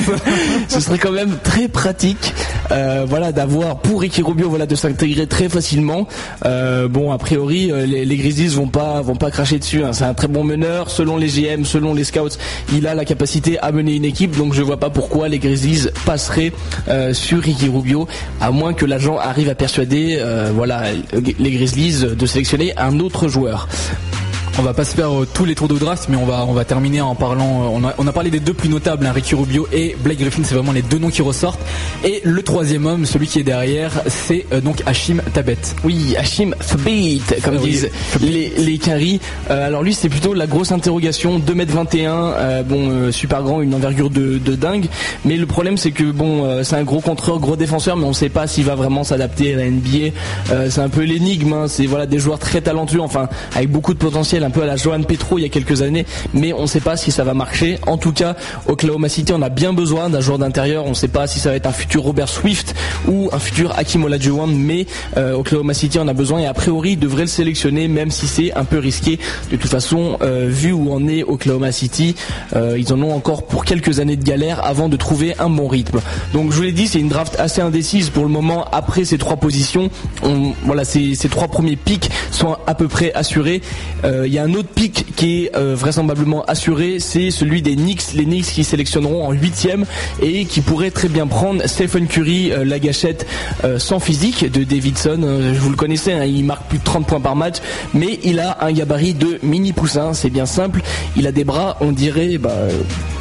ce 0.68 0.80
serait 0.80 0.98
quand 0.98 1.12
même 1.12 1.36
très 1.42 1.68
pratique, 1.68 2.34
euh, 2.70 3.06
voilà, 3.08 3.32
d'avoir 3.32 3.78
pour 3.78 4.02
Ricky 4.02 4.22
Rubio, 4.22 4.48
voilà, 4.48 4.66
de 4.66 4.74
s'intégrer 4.74 5.26
très 5.26 5.48
facilement. 5.48 6.06
Euh, 6.44 6.88
bon, 6.88 7.12
a 7.12 7.18
priori, 7.18 7.71
les, 7.72 8.04
les, 8.04 8.16
Grizzlies 8.16 8.48
vont 8.48 8.68
pas, 8.68 9.00
vont 9.00 9.16
pas 9.16 9.30
cracher 9.30 9.58
dessus. 9.58 9.82
Hein. 9.84 9.92
C'est 9.92 10.04
un 10.04 10.14
très 10.14 10.28
bon 10.28 10.44
meneur, 10.44 10.90
selon 10.90 11.16
les 11.16 11.28
GM, 11.28 11.64
selon 11.64 11.94
les 11.94 12.04
scouts, 12.04 12.36
il 12.72 12.86
a 12.86 12.94
la 12.94 13.04
capacité 13.04 13.58
à 13.58 13.72
mener 13.72 13.94
une 13.94 14.04
équipe, 14.04 14.36
donc 14.36 14.54
je 14.54 14.62
vois 14.62 14.78
pas 14.78 14.90
pourquoi 14.90 15.28
les 15.28 15.38
Grizzlies 15.38 15.88
passeraient 16.04 16.52
euh, 16.88 17.14
sur 17.14 17.40
Ricky 17.40 17.68
Rubio, 17.68 18.06
à 18.40 18.50
moins 18.50 18.74
que 18.74 18.84
l'agent 18.84 19.18
arrive 19.18 19.48
à 19.48 19.54
persuader 19.54 20.16
euh, 20.18 20.50
voilà, 20.54 20.84
les 21.12 21.50
Grizzlies 21.50 22.04
de 22.16 22.26
sélectionner 22.26 22.72
un 22.76 23.00
autre 23.00 23.28
joueur. 23.28 23.68
On 24.58 24.62
va 24.62 24.74
pas 24.74 24.84
se 24.84 24.94
faire 24.94 25.10
euh, 25.10 25.26
tous 25.32 25.46
les 25.46 25.54
tours 25.54 25.68
de 25.68 25.78
draft, 25.78 26.08
mais 26.10 26.16
on 26.16 26.26
va 26.26 26.44
on 26.46 26.52
va 26.52 26.66
terminer 26.66 27.00
en 27.00 27.14
parlant. 27.14 27.62
Euh, 27.62 27.68
on 27.72 27.84
a, 27.84 27.94
on 27.96 28.06
a 28.06 28.12
parlé 28.12 28.30
des 28.30 28.38
deux 28.38 28.52
plus 28.52 28.68
notables, 28.68 29.06
hein, 29.06 29.12
Ricky 29.12 29.34
Rubio 29.34 29.66
et 29.72 29.96
Blake 29.98 30.18
Griffin. 30.18 30.42
C'est 30.44 30.54
vraiment 30.54 30.72
les 30.72 30.82
deux 30.82 30.98
noms 30.98 31.08
qui 31.08 31.22
ressortent. 31.22 31.60
Et 32.04 32.20
le 32.22 32.42
troisième 32.42 32.84
homme, 32.84 33.06
celui 33.06 33.28
qui 33.28 33.40
est 33.40 33.44
derrière, 33.44 34.02
c'est 34.08 34.44
euh, 34.52 34.60
donc 34.60 34.82
Hashim 34.84 35.22
Tabet. 35.32 35.56
Oui, 35.84 36.14
Hashim 36.18 36.54
Tabet, 36.68 37.20
comme 37.42 37.56
ah 37.56 37.64
disent 37.64 37.88
les 38.20 38.50
les 38.58 38.78
alors 39.48 39.82
lui, 39.82 39.94
c'est 39.94 40.08
plutôt 40.08 40.34
la 40.34 40.46
grosse 40.46 40.70
interrogation. 40.72 41.38
2m21, 41.38 42.64
bon, 42.64 43.10
super 43.12 43.42
grand, 43.42 43.62
une 43.62 43.74
envergure 43.74 44.10
de, 44.10 44.38
de 44.38 44.54
dingue. 44.54 44.86
Mais 45.24 45.36
le 45.36 45.46
problème, 45.46 45.76
c'est 45.76 45.92
que 45.92 46.10
bon, 46.10 46.62
c'est 46.64 46.76
un 46.76 46.82
gros 46.82 47.00
contreur, 47.00 47.38
gros 47.38 47.56
défenseur, 47.56 47.96
mais 47.96 48.04
on 48.04 48.12
sait 48.12 48.28
pas 48.28 48.46
s'il 48.46 48.64
va 48.64 48.74
vraiment 48.74 49.04
s'adapter 49.04 49.54
à 49.54 49.58
la 49.58 49.70
NBA. 49.70 50.68
c'est 50.68 50.80
un 50.80 50.88
peu 50.88 51.02
l'énigme. 51.02 51.52
Hein. 51.52 51.68
C'est 51.68 51.86
voilà 51.86 52.06
des 52.06 52.18
joueurs 52.18 52.38
très 52.38 52.60
talentueux, 52.60 53.00
enfin 53.00 53.28
avec 53.54 53.70
beaucoup 53.70 53.94
de 53.94 53.98
potentiel 53.98 54.41
un 54.44 54.50
peu 54.50 54.62
à 54.62 54.66
la 54.66 54.76
Johan 54.76 55.02
Petro 55.02 55.38
il 55.38 55.42
y 55.42 55.44
a 55.44 55.48
quelques 55.48 55.82
années, 55.82 56.06
mais 56.34 56.52
on 56.52 56.62
ne 56.62 56.66
sait 56.66 56.80
pas 56.80 56.96
si 56.96 57.10
ça 57.10 57.24
va 57.24 57.34
marcher. 57.34 57.78
En 57.86 57.96
tout 57.96 58.12
cas, 58.12 58.36
Oklahoma 58.66 59.08
City, 59.08 59.32
on 59.34 59.42
a 59.42 59.48
bien 59.48 59.72
besoin 59.72 60.10
d'un 60.10 60.20
joueur 60.20 60.38
d'intérieur. 60.38 60.84
On 60.86 60.90
ne 60.90 60.94
sait 60.94 61.08
pas 61.08 61.26
si 61.26 61.38
ça 61.38 61.50
va 61.50 61.56
être 61.56 61.66
un 61.66 61.72
futur 61.72 62.02
Robert 62.02 62.28
Swift 62.28 62.74
ou 63.08 63.28
un 63.32 63.38
futur 63.38 63.72
Hakim 63.76 64.04
Olajuwon, 64.04 64.46
mais 64.46 64.86
euh, 65.16 65.34
Oklahoma 65.34 65.74
City 65.74 65.98
en 65.98 66.08
a 66.08 66.12
besoin 66.12 66.40
et 66.40 66.46
a 66.46 66.54
priori 66.54 66.96
devrait 66.96 67.22
le 67.22 67.28
sélectionner, 67.28 67.88
même 67.88 68.10
si 68.10 68.26
c'est 68.26 68.52
un 68.54 68.64
peu 68.64 68.78
risqué. 68.78 69.18
De 69.50 69.56
toute 69.56 69.70
façon, 69.70 70.18
euh, 70.22 70.46
vu 70.48 70.72
où 70.72 70.92
en 70.92 71.06
est 71.08 71.22
Oklahoma 71.22 71.72
City, 71.72 72.14
euh, 72.56 72.76
ils 72.78 72.92
en 72.92 73.02
ont 73.02 73.14
encore 73.14 73.46
pour 73.46 73.64
quelques 73.64 74.00
années 74.00 74.16
de 74.16 74.24
galère 74.24 74.64
avant 74.64 74.88
de 74.88 74.96
trouver 74.96 75.34
un 75.38 75.48
bon 75.48 75.68
rythme. 75.68 76.00
Donc 76.32 76.50
je 76.50 76.56
vous 76.56 76.62
l'ai 76.62 76.72
dit, 76.72 76.88
c'est 76.88 77.00
une 77.00 77.08
draft 77.08 77.36
assez 77.38 77.60
indécise 77.60 78.10
pour 78.10 78.24
le 78.24 78.30
moment. 78.30 78.66
Après 78.72 79.04
ces 79.04 79.18
trois 79.18 79.36
positions, 79.36 79.90
on, 80.22 80.52
voilà, 80.64 80.84
ces, 80.84 81.14
ces 81.14 81.28
trois 81.28 81.48
premiers 81.48 81.76
pics 81.76 82.10
sont 82.30 82.56
à 82.66 82.74
peu 82.74 82.88
près 82.88 83.12
assurés. 83.12 83.62
Il 84.04 84.31
y 84.32 84.38
a 84.38 84.44
un 84.44 84.54
autre 84.54 84.68
pic 84.68 85.14
qui 85.16 85.44
est 85.44 85.56
euh, 85.56 85.74
vraisemblablement 85.74 86.42
assuré, 86.44 86.98
c'est 87.00 87.30
celui 87.30 87.60
des 87.60 87.76
Knicks, 87.76 88.14
les 88.14 88.24
Knicks 88.24 88.46
qui 88.46 88.64
sélectionneront 88.64 89.26
en 89.26 89.32
huitième 89.32 89.84
et 90.22 90.44
qui 90.44 90.60
pourraient 90.60 90.90
très 90.90 91.08
bien 91.08 91.26
prendre 91.26 91.66
Stephen 91.66 92.06
Curry, 92.06 92.50
euh, 92.50 92.64
la 92.64 92.78
gâchette 92.78 93.26
euh, 93.64 93.78
sans 93.78 94.00
physique 94.00 94.50
de 94.50 94.64
Davidson. 94.64 95.52
vous 95.58 95.70
le 95.70 95.76
connaissais, 95.76 96.12
hein, 96.12 96.24
il 96.24 96.44
marque 96.44 96.66
plus 96.68 96.78
de 96.78 96.84
30 96.84 97.06
points 97.06 97.20
par 97.20 97.36
match, 97.36 97.56
mais 97.94 98.20
il 98.24 98.40
a 98.40 98.58
un 98.64 98.72
gabarit 98.72 99.14
de 99.14 99.38
mini 99.42 99.72
poussin, 99.72 100.14
c'est 100.14 100.30
bien 100.30 100.46
simple. 100.46 100.80
Il 101.16 101.26
a 101.26 101.32
des 101.32 101.44
bras, 101.44 101.76
on 101.80 101.92
dirait, 101.92 102.38
bah, 102.38 102.56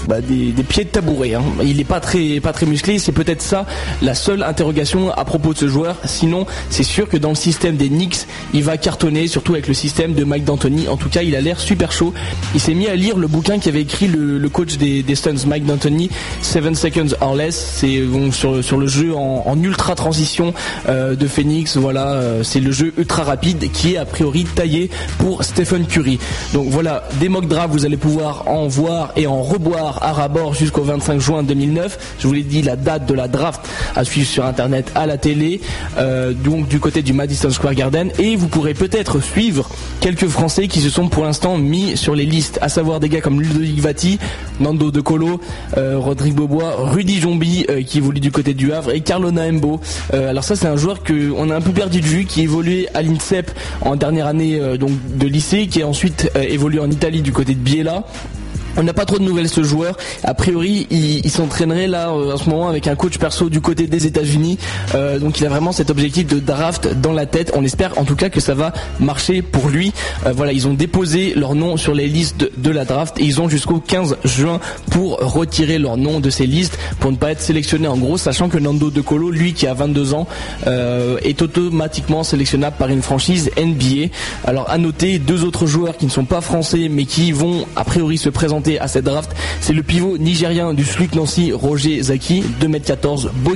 bah, 0.08 0.22
des, 0.22 0.54
pieds 0.64 0.86
de 0.86 0.90
tabouret. 0.90 1.34
Hein. 1.34 1.44
Il 1.64 1.78
n'est 1.78 1.84
pas 1.84 2.00
très, 2.00 2.40
pas 2.40 2.54
très 2.54 2.66
musclé, 2.66 3.00
c'est 3.00 3.12
peut-être 3.12 3.42
ça 3.42 3.66
la 4.02 4.16
seule 4.16 4.44
interrogation 4.44 5.12
à 5.12 5.26
propos 5.26 5.54
de 5.54 5.58
ce 5.58 5.68
joueur. 5.68 5.98
Sinon, 6.06 6.46
c'est 6.70 6.84
sûr 6.84 7.10
que 7.10 7.18
dans 7.18 7.30
le 7.30 7.36
système 7.36 7.76
des 7.76 7.90
Knicks, 7.90 8.28
il 8.54 8.64
va 8.64 8.78
cartonner, 8.78 9.28
surtout 9.28 9.54
avec 9.54 9.68
le 9.68 9.74
système 9.74 10.14
de 10.14 10.24
Mike 10.24 10.46
D'Antoni 10.46 10.88
tout 11.02 11.10
cas, 11.10 11.24
il 11.24 11.36
a 11.36 11.42
l'air 11.42 11.60
super 11.60 11.92
chaud. 11.92 12.14
Il 12.54 12.62
s'est 12.62 12.76
mis 12.76 12.88
à 12.88 12.96
lire 12.96 13.18
le 13.18 13.28
bouquin 13.28 13.58
qu'avait 13.58 13.82
écrit 13.82 14.08
le, 14.08 14.50
coach 14.50 14.78
des, 14.78 15.02
des, 15.02 15.16
Suns, 15.16 15.48
Mike 15.48 15.66
D'Antoni, 15.66 16.10
Seven 16.42 16.76
Seconds 16.76 17.16
or 17.22 17.36
Less. 17.36 17.56
C'est 17.56 18.04
sur, 18.32 18.78
le 18.78 18.88
jeu 18.88 19.16
en, 19.16 19.62
ultra 19.62 19.96
transition 19.96 20.54
euh, 20.88 21.16
de 21.16 21.28
Phoenix. 21.28 21.78
Voilà, 21.78 22.14
euh, 22.14 22.44
c'est 22.44 22.60
le 22.60 22.72
jeu 22.72 22.94
ultra 22.98 23.24
rapide 23.24 23.72
qui 23.72 23.94
est 23.94 23.98
a 23.98 24.06
priori 24.06 24.44
taillé 24.44 24.90
pour 25.18 25.44
Stephen 25.44 25.86
Curry. 25.86 26.20
Donc 26.54 26.68
voilà, 26.70 27.04
des 27.20 27.30
mock 27.30 27.48
drafts, 27.48 27.72
vous 27.72 27.86
allez 27.86 27.98
pouvoir 27.98 28.48
en 28.48 28.68
voir 28.68 29.12
et 29.16 29.26
en 29.26 29.42
reboire 29.42 29.91
à 30.02 30.14
rabord 30.14 30.54
jusqu'au 30.54 30.84
25 30.84 31.20
juin 31.20 31.44
2009. 31.44 32.16
Je 32.20 32.28
vous 32.28 32.34
l'ai 32.34 32.44
dit, 32.44 32.62
la 32.62 32.76
date 32.76 33.06
de 33.06 33.14
la 33.14 33.28
draft 33.28 33.62
à 33.96 34.04
suivre 34.04 34.28
sur 34.28 34.46
internet, 34.46 34.92
à 34.96 35.06
la 35.06 35.18
télé, 35.18 35.62
euh, 35.98 36.34
donc 36.34 36.68
du 36.68 36.80
côté 36.80 37.02
du 37.02 37.14
Madison 37.14 37.50
Square 37.50 37.76
Garden. 37.76 38.12
Et 38.20 38.36
vous 38.36 38.48
pourrez 38.48 38.74
peut-être 38.74 39.22
suivre 39.22 39.70
quelques 40.00 40.28
Français 40.28 40.68
qui 40.68 40.82
se 40.82 40.90
sont 40.90 41.10
pour 41.10 41.24
l'instant 41.24 41.58
mis 41.58 41.98
sur 41.98 42.16
les 42.16 42.26
listes, 42.26 42.60
à 42.62 42.70
savoir 42.70 43.00
des 43.00 43.10
gars 43.10 43.22
comme 43.22 43.42
Ludovic 43.42 43.80
Vati, 43.80 44.20
Nando 44.60 44.92
De 44.92 45.02
Colo, 45.02 45.42
euh, 45.78 45.98
Rodrigue 45.98 46.36
Bobois, 46.36 46.76
Rudy 46.78 47.20
Jombi 47.20 47.66
euh, 47.70 47.82
qui 47.84 47.98
évolue 47.98 48.20
du 48.20 48.32
côté 48.32 48.54
du 48.54 48.72
Havre 48.74 48.92
et 48.92 49.02
Carlo 49.02 49.32
Naembo. 49.32 49.80
Alors 50.14 50.44
ça 50.44 50.56
c'est 50.56 50.68
un 50.68 50.78
joueur 50.78 51.04
que 51.04 51.32
on 51.36 51.50
a 51.50 51.56
un 51.56 51.62
peu 51.62 51.72
perdu 51.72 52.02
de 52.02 52.06
vue, 52.06 52.26
qui 52.26 52.42
évoluait 52.42 52.88
à 52.94 53.02
l'INSEP 53.02 53.52
en 53.82 53.96
dernière 53.96 54.28
année 54.28 54.60
donc 54.78 54.92
de 55.16 55.28
lycée, 55.28 55.68
qui 55.68 55.82
a 55.82 55.88
ensuite 55.88 56.32
évolué 56.36 56.80
en 56.80 56.90
Italie 56.90 57.22
du 57.22 57.32
côté 57.32 57.54
de 57.54 57.60
Biella. 57.60 58.04
On 58.78 58.84
n'a 58.84 58.94
pas 58.94 59.06
trop 59.06 59.20
de 59.20 59.24
nouvelles 59.24 59.50
ce 59.50 59.64
joueur. 59.64 59.98
A 60.24 60.34
priori, 60.34 60.88
il, 60.90 61.30
s'entraînerait 61.30 61.88
là 61.88 62.10
euh, 62.10 62.34
en 62.34 62.38
ce 62.38 62.50
moment 62.50 62.70
avec 62.70 62.88
un 62.88 62.96
coach 62.96 63.18
perso 63.18 63.50
du 63.50 63.62
côté 63.62 63.88
des 63.88 64.06
États-Unis. 64.08 64.58
Euh, 64.96 65.20
donc 65.20 65.40
il 65.40 65.46
a 65.46 65.50
vraiment 65.50 65.72
cet 65.72 65.90
objectif 65.90 66.28
de 66.28 66.40
draft 66.40 66.88
dans 67.02 67.12
la 67.12 67.26
tête. 67.26 67.52
On 67.56 67.64
espère 67.64 67.98
en 67.98 68.06
tout 68.06 68.16
cas 68.16 68.30
que 68.30 68.40
ça 68.40 68.54
va 68.54 68.74
marcher 69.00 69.42
pour 69.42 69.70
lui. 69.70 69.92
Euh, 70.26 70.34
voilà, 70.34 70.54
ils 70.54 70.68
ont 70.68 70.74
déposé 70.74 71.34
leur 71.36 71.56
nom 71.56 71.76
sur 71.78 71.94
les 71.94 72.08
listes 72.08 72.50
de, 72.58 72.72
la 72.72 72.86
draft 72.86 73.20
et 73.20 73.24
ils 73.24 73.42
ont 73.42 73.50
jusqu'au 73.50 73.80
15 73.80 74.18
juin 74.24 74.60
pour 74.90 75.18
retirer 75.20 75.78
leur 75.78 75.98
nom 75.98 76.22
de 76.22 76.30
ces 76.30 76.46
listes 76.46 76.78
pour 77.00 77.12
ne 77.12 77.18
pas 77.18 77.32
être 77.32 77.42
sélectionné 77.42 77.88
en 77.88 77.98
gros, 77.98 78.18
sachant 78.18 78.48
que 78.48 78.58
Nando 78.58 78.90
De 78.90 79.02
Colo, 79.02 79.30
lui 79.30 79.54
qui 79.54 79.68
a 79.68 79.74
22 79.74 80.14
ans, 80.14 80.28
est 80.66 81.42
automatiquement 81.42 82.24
sélectionnable 82.24 82.78
par 82.80 82.88
une 82.90 83.02
franchise 83.02 83.52
NBA. 83.58 84.14
Alors 84.46 84.70
à 84.70 84.78
noter 84.78 85.20
deux 85.20 85.44
autres 85.44 85.66
joueurs 85.66 85.98
qui 85.98 86.06
ne 86.06 86.12
sont 86.12 86.26
pas 86.26 86.40
français 86.40 86.88
mais 86.90 87.06
qui 87.06 87.34
vont 87.34 87.66
a 87.76 87.84
priori 87.84 88.18
se 88.18 88.30
présenter 88.30 88.61
à 88.80 88.88
cette 88.88 89.06
draft, 89.06 89.32
c'est 89.60 89.74
le 89.74 89.84
pivot 89.84 90.18
nigérien 90.18 90.74
du 90.74 90.84
SLUC 90.84 91.16
Nancy, 91.16 91.52
Roger 91.52 92.02
Zaki, 92.02 92.44
2m14, 92.62 93.30
beau. 93.36 93.56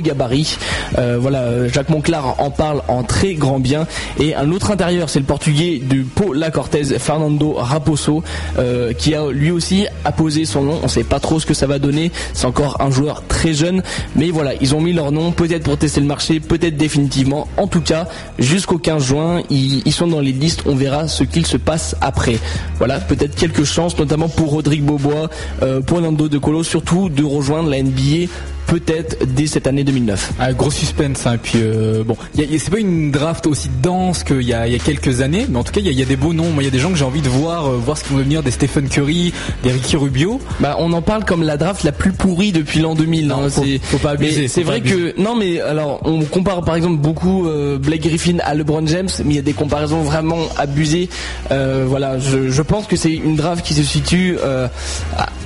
Euh, 0.98 1.18
voilà, 1.20 1.68
Jacques 1.68 1.88
Monclar 1.88 2.40
en 2.40 2.50
parle 2.50 2.82
en 2.88 3.02
très 3.02 3.34
grand 3.34 3.58
bien. 3.58 3.86
Et 4.20 4.34
un 4.34 4.50
autre 4.52 4.70
intérieur, 4.70 5.08
c'est 5.08 5.18
le 5.18 5.24
portugais 5.24 5.78
du 5.78 6.02
Pau 6.02 6.32
La 6.32 6.50
Cortez, 6.50 6.98
Fernando 6.98 7.54
Raposo, 7.54 8.22
euh, 8.58 8.92
qui 8.92 9.14
a 9.14 9.30
lui 9.30 9.50
aussi 9.50 9.86
apposé 10.04 10.44
son 10.44 10.62
nom. 10.62 10.80
On 10.82 10.88
sait 10.88 11.04
pas 11.04 11.20
trop 11.20 11.40
ce 11.40 11.46
que 11.46 11.54
ça 11.54 11.66
va 11.66 11.78
donner. 11.78 12.12
C'est 12.34 12.46
encore 12.46 12.80
un 12.80 12.90
joueur 12.90 13.22
très 13.26 13.54
jeune, 13.54 13.82
mais 14.14 14.30
voilà, 14.30 14.52
ils 14.60 14.74
ont 14.74 14.80
mis 14.80 14.92
leur 14.92 15.12
nom, 15.12 15.32
peut-être 15.32 15.64
pour 15.64 15.76
tester 15.76 16.00
le 16.00 16.06
marché, 16.06 16.40
peut-être 16.40 16.76
définitivement. 16.76 17.48
En 17.56 17.66
tout 17.66 17.80
cas, 17.80 18.08
jusqu'au 18.38 18.78
15 18.78 19.04
juin, 19.04 19.42
ils, 19.50 19.92
sont 19.92 20.06
dans 20.06 20.20
les 20.20 20.32
listes. 20.32 20.62
On 20.66 20.74
verra 20.74 21.08
ce 21.08 21.24
qu'il 21.24 21.46
se 21.46 21.56
passe 21.56 21.96
après. 22.00 22.38
Voilà, 22.78 23.00
peut-être 23.00 23.34
quelques 23.34 23.64
chances, 23.64 23.98
notamment 23.98 24.28
pour 24.28 24.50
Rodrigue 24.50 24.84
Bobois, 24.96 25.28
euh, 25.62 25.80
pour 25.80 26.00
Nando 26.00 26.28
De 26.28 26.38
Colo, 26.38 26.62
surtout 26.62 27.08
de 27.08 27.24
rejoindre 27.24 27.70
la 27.70 27.82
NBA 27.82 28.28
peut-être 28.66 29.24
dès 29.26 29.46
cette 29.46 29.66
année 29.66 29.84
2009. 29.84 30.32
Ah, 30.38 30.52
gros 30.52 30.70
suspense. 30.70 31.26
Hein. 31.26 31.34
Et 31.34 31.38
puis 31.38 31.58
euh, 31.62 32.04
bon, 32.04 32.16
c'est 32.34 32.70
pas 32.70 32.78
une 32.78 33.10
draft 33.10 33.46
aussi 33.46 33.70
dense 33.82 34.24
qu'il 34.24 34.42
y, 34.42 34.52
a, 34.52 34.66
quelques 34.78 35.20
années, 35.20 35.46
mais 35.48 35.58
en 35.58 35.64
tout 35.64 35.72
cas 35.72 35.80
il 35.80 35.92
y, 35.92 36.02
a 36.02 36.04
des 36.04 36.16
beaux 36.16 36.32
noms. 36.32 36.50
Moi, 36.50 36.62
il 36.62 36.66
y 36.66 36.68
a 36.68 36.72
des 36.72 36.78
gens 36.78 36.90
que 36.90 36.96
j'ai 36.96 37.04
envie 37.04 37.22
de 37.22 37.28
voir, 37.28 37.66
euh, 37.66 37.76
voir 37.76 37.96
ce 37.96 38.04
qui 38.04 38.10
vont 38.10 38.18
devenir 38.18 38.42
des 38.42 38.50
Stephen 38.50 38.88
Curry, 38.88 39.32
des 39.62 39.72
Ricky 39.72 39.96
Rubio. 39.96 40.40
Bah, 40.60 40.76
on 40.78 40.92
en 40.92 41.02
parle 41.02 41.24
comme 41.24 41.42
la 41.42 41.56
draft 41.56 41.84
la 41.84 41.92
plus 41.92 42.12
pourrie 42.12 42.52
depuis 42.52 42.80
l'an 42.80 42.94
2000. 42.94 43.28
Non, 43.28 43.44
hein. 43.44 43.48
faut, 43.82 43.98
pas 43.98 44.10
abuser. 44.10 44.48
C'est 44.48 44.62
vrai 44.62 44.80
que 44.80 45.18
non, 45.20 45.36
mais 45.36 45.60
alors 45.60 46.00
on 46.04 46.24
compare 46.24 46.62
par 46.62 46.74
exemple 46.74 46.96
beaucoup 46.96 47.46
euh, 47.46 47.78
Blake 47.78 48.02
Griffin 48.02 48.38
à 48.42 48.54
LeBron 48.54 48.86
James, 48.86 49.08
mais 49.24 49.34
il 49.34 49.36
y 49.36 49.40
a 49.40 49.42
des 49.42 49.52
comparaisons 49.52 50.02
vraiment 50.02 50.38
abusées. 50.56 51.08
voilà, 51.50 52.18
je, 52.18 52.50
je, 52.50 52.62
pense 52.62 52.86
que 52.86 52.96
c'est 52.96 53.12
une 53.12 53.36
draft 53.36 53.64
qui 53.64 53.74
se 53.74 53.82
situe 53.82 54.36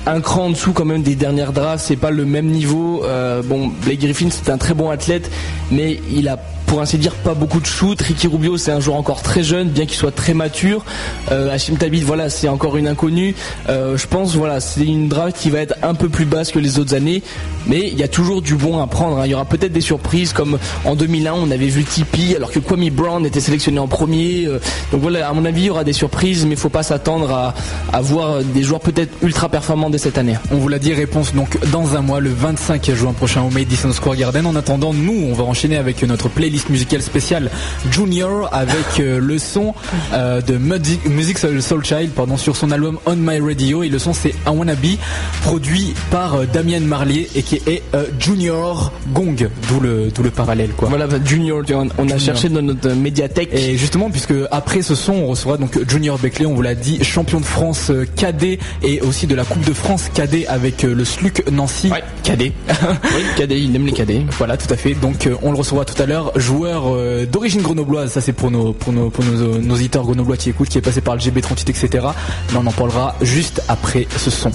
un 0.05 0.21
cran 0.21 0.45
en 0.45 0.49
dessous 0.49 0.73
quand 0.73 0.85
même 0.85 1.03
des 1.03 1.15
dernières 1.15 1.53
drafts. 1.53 1.85
C'est 1.85 1.95
pas 1.95 2.11
le 2.11 2.25
même 2.25 2.47
niveau. 2.47 3.03
Euh, 3.05 3.41
bon, 3.43 3.67
Blake 3.83 3.99
Griffin 3.99 4.29
c'est 4.29 4.49
un 4.49 4.57
très 4.57 4.73
bon 4.73 4.89
athlète, 4.89 5.29
mais 5.71 5.99
il 6.11 6.27
a 6.27 6.37
pour 6.71 6.79
ainsi 6.79 6.97
dire 6.97 7.15
pas 7.15 7.33
beaucoup 7.33 7.59
de 7.59 7.65
shoot. 7.65 8.01
Ricky 8.01 8.27
Rubio 8.27 8.55
c'est 8.55 8.71
un 8.71 8.79
joueur 8.79 8.95
encore 8.95 9.21
très 9.21 9.43
jeune, 9.43 9.67
bien 9.67 9.85
qu'il 9.85 9.97
soit 9.97 10.15
très 10.15 10.33
mature. 10.33 10.85
Euh, 11.29 11.53
Hashim 11.53 11.75
Tabit 11.75 11.99
voilà 11.99 12.29
c'est 12.29 12.47
encore 12.47 12.77
une 12.77 12.87
inconnue. 12.87 13.35
Euh, 13.67 13.97
je 13.97 14.07
pense 14.07 14.37
voilà 14.37 14.61
c'est 14.61 14.85
une 14.85 15.09
draft 15.09 15.35
qui 15.35 15.49
va 15.49 15.59
être 15.59 15.75
un 15.83 15.95
peu 15.95 16.07
plus 16.07 16.23
basse 16.23 16.49
que 16.49 16.59
les 16.59 16.79
autres 16.79 16.95
années, 16.95 17.23
mais 17.67 17.89
il 17.89 17.99
y 17.99 18.03
a 18.03 18.07
toujours 18.07 18.41
du 18.41 18.55
bon 18.55 18.81
à 18.81 18.87
prendre. 18.87 19.17
Hein. 19.17 19.23
Il 19.25 19.31
y 19.31 19.33
aura 19.33 19.43
peut-être 19.43 19.73
des 19.73 19.81
surprises 19.81 20.31
comme 20.31 20.57
en 20.85 20.95
2001 20.95 21.33
on 21.33 21.51
avait 21.51 21.67
vu 21.67 21.83
Tipeee 21.83 22.37
alors 22.37 22.51
que 22.51 22.59
Kwame 22.59 22.89
Brown 22.89 23.25
était 23.25 23.41
sélectionné 23.41 23.79
en 23.79 23.89
premier. 23.89 24.45
Euh, 24.45 24.61
donc 24.93 25.01
voilà 25.01 25.27
à 25.27 25.33
mon 25.33 25.43
avis 25.43 25.63
il 25.63 25.65
y 25.65 25.69
aura 25.71 25.83
des 25.83 25.91
surprises, 25.91 26.45
mais 26.45 26.51
il 26.51 26.57
faut 26.57 26.69
pas 26.69 26.83
s'attendre 26.83 27.33
à, 27.33 27.53
à 27.91 27.99
voir 27.99 28.45
des 28.45 28.63
joueurs 28.63 28.79
peut-être 28.79 29.11
ultra 29.23 29.49
performants 29.49 29.89
dès 29.89 29.97
cette 29.97 30.17
année. 30.17 30.37
On 30.53 30.55
vous 30.55 30.69
l'a 30.69 30.79
dit 30.79 30.93
réponse 30.93 31.33
donc 31.33 31.57
dans 31.73 31.97
un 31.97 32.01
mois 32.01 32.21
le 32.21 32.29
25 32.29 32.91
juin 32.95 33.11
prochain 33.11 33.41
au 33.41 33.49
Madison 33.49 33.91
Square 33.91 34.15
Garden. 34.15 34.45
En 34.45 34.55
attendant 34.55 34.93
nous 34.93 35.27
on 35.29 35.33
va 35.33 35.43
enchaîner 35.43 35.75
avec 35.75 36.01
notre 36.03 36.29
playlist 36.29 36.60
musical 36.69 37.01
spécial 37.01 37.49
Junior 37.91 38.49
avec 38.51 38.99
euh, 38.99 39.19
le 39.19 39.37
son 39.37 39.73
euh, 40.13 40.41
de 40.41 40.57
Music, 40.57 41.37
Soul 41.37 41.83
Child 41.83 42.11
pardon, 42.11 42.37
sur 42.37 42.55
son 42.55 42.71
album 42.71 42.97
On 43.05 43.15
My 43.15 43.39
Radio. 43.39 43.83
Et 43.83 43.89
le 43.89 43.99
son 43.99 44.13
c'est 44.13 44.29
I 44.29 44.49
Wanna 44.49 44.75
Be 44.75 44.97
produit 45.43 45.93
par 46.09 46.35
euh, 46.35 46.45
Damien 46.45 46.79
Marlier 46.81 47.29
et 47.35 47.43
qui 47.43 47.61
est 47.67 47.83
Junior 48.19 48.91
Gong 49.13 49.35
d'où 49.67 49.79
le, 49.79 50.09
le 50.21 50.29
parallèle 50.29 50.71
quoi. 50.71 50.89
Voilà 50.89 51.07
bah, 51.07 51.17
Junior 51.23 51.61
on, 51.97 52.09
a 52.09 52.17
cherché 52.17 52.49
dans 52.49 52.61
notre 52.61 52.89
médiathèque. 52.89 53.49
Et 53.53 53.77
justement 53.77 54.09
puisque 54.09 54.33
après 54.51 54.81
ce 54.81 54.95
son 54.95 55.13
on 55.13 55.27
recevra 55.27 55.57
donc 55.57 55.77
Junior 55.87 56.17
Beckley 56.17 56.45
on 56.45 56.53
vous 56.53 56.61
l'a 56.61 56.75
dit 56.75 57.03
champion 57.03 57.39
de 57.39 57.45
France 57.45 57.91
cadet 58.15 58.59
et 58.83 59.01
aussi 59.01 59.27
de 59.27 59.35
la 59.35 59.43
Coupe 59.43 59.65
de 59.65 59.73
France 59.73 60.09
cadet 60.13 60.47
avec 60.47 60.83
le 60.83 61.03
SLUC 61.03 61.49
Nancy. 61.51 61.89
Ouais, 61.89 62.03
cadet. 62.23 62.53
Oui 63.03 63.23
cadet 63.37 63.59
il 63.59 63.75
aime 63.75 63.85
les 63.85 63.91
cadets. 63.93 64.25
Voilà 64.37 64.57
tout 64.57 64.71
à 64.73 64.77
fait. 64.77 64.93
Donc 64.93 65.27
on 65.41 65.51
le 65.51 65.57
recevra 65.57 65.85
tout 65.85 66.01
à 66.01 66.05
l'heure 66.05 66.31
joueur 66.51 66.83
euh, 66.87 67.25
d'origine 67.25 67.61
grenobloise, 67.61 68.11
ça 68.11 68.19
c'est 68.21 68.33
pour 68.33 68.51
nos 68.51 68.73
pour 68.73 68.91
nos 68.91 69.09
pour 69.09 69.23
nos, 69.23 69.57
nos 69.59 69.75
auditeurs 69.75 70.03
grenoblois 70.03 70.35
qui 70.35 70.49
écoutent, 70.49 70.69
qui 70.69 70.77
est 70.77 70.81
passé 70.81 70.99
par 70.99 71.15
le 71.15 71.21
GB38 71.21 71.69
etc. 71.69 72.07
Mais 72.51 72.57
on 72.57 72.67
en 72.67 72.71
parlera 72.71 73.15
juste 73.21 73.61
après 73.69 74.07
ce 74.17 74.29
son. 74.29 74.51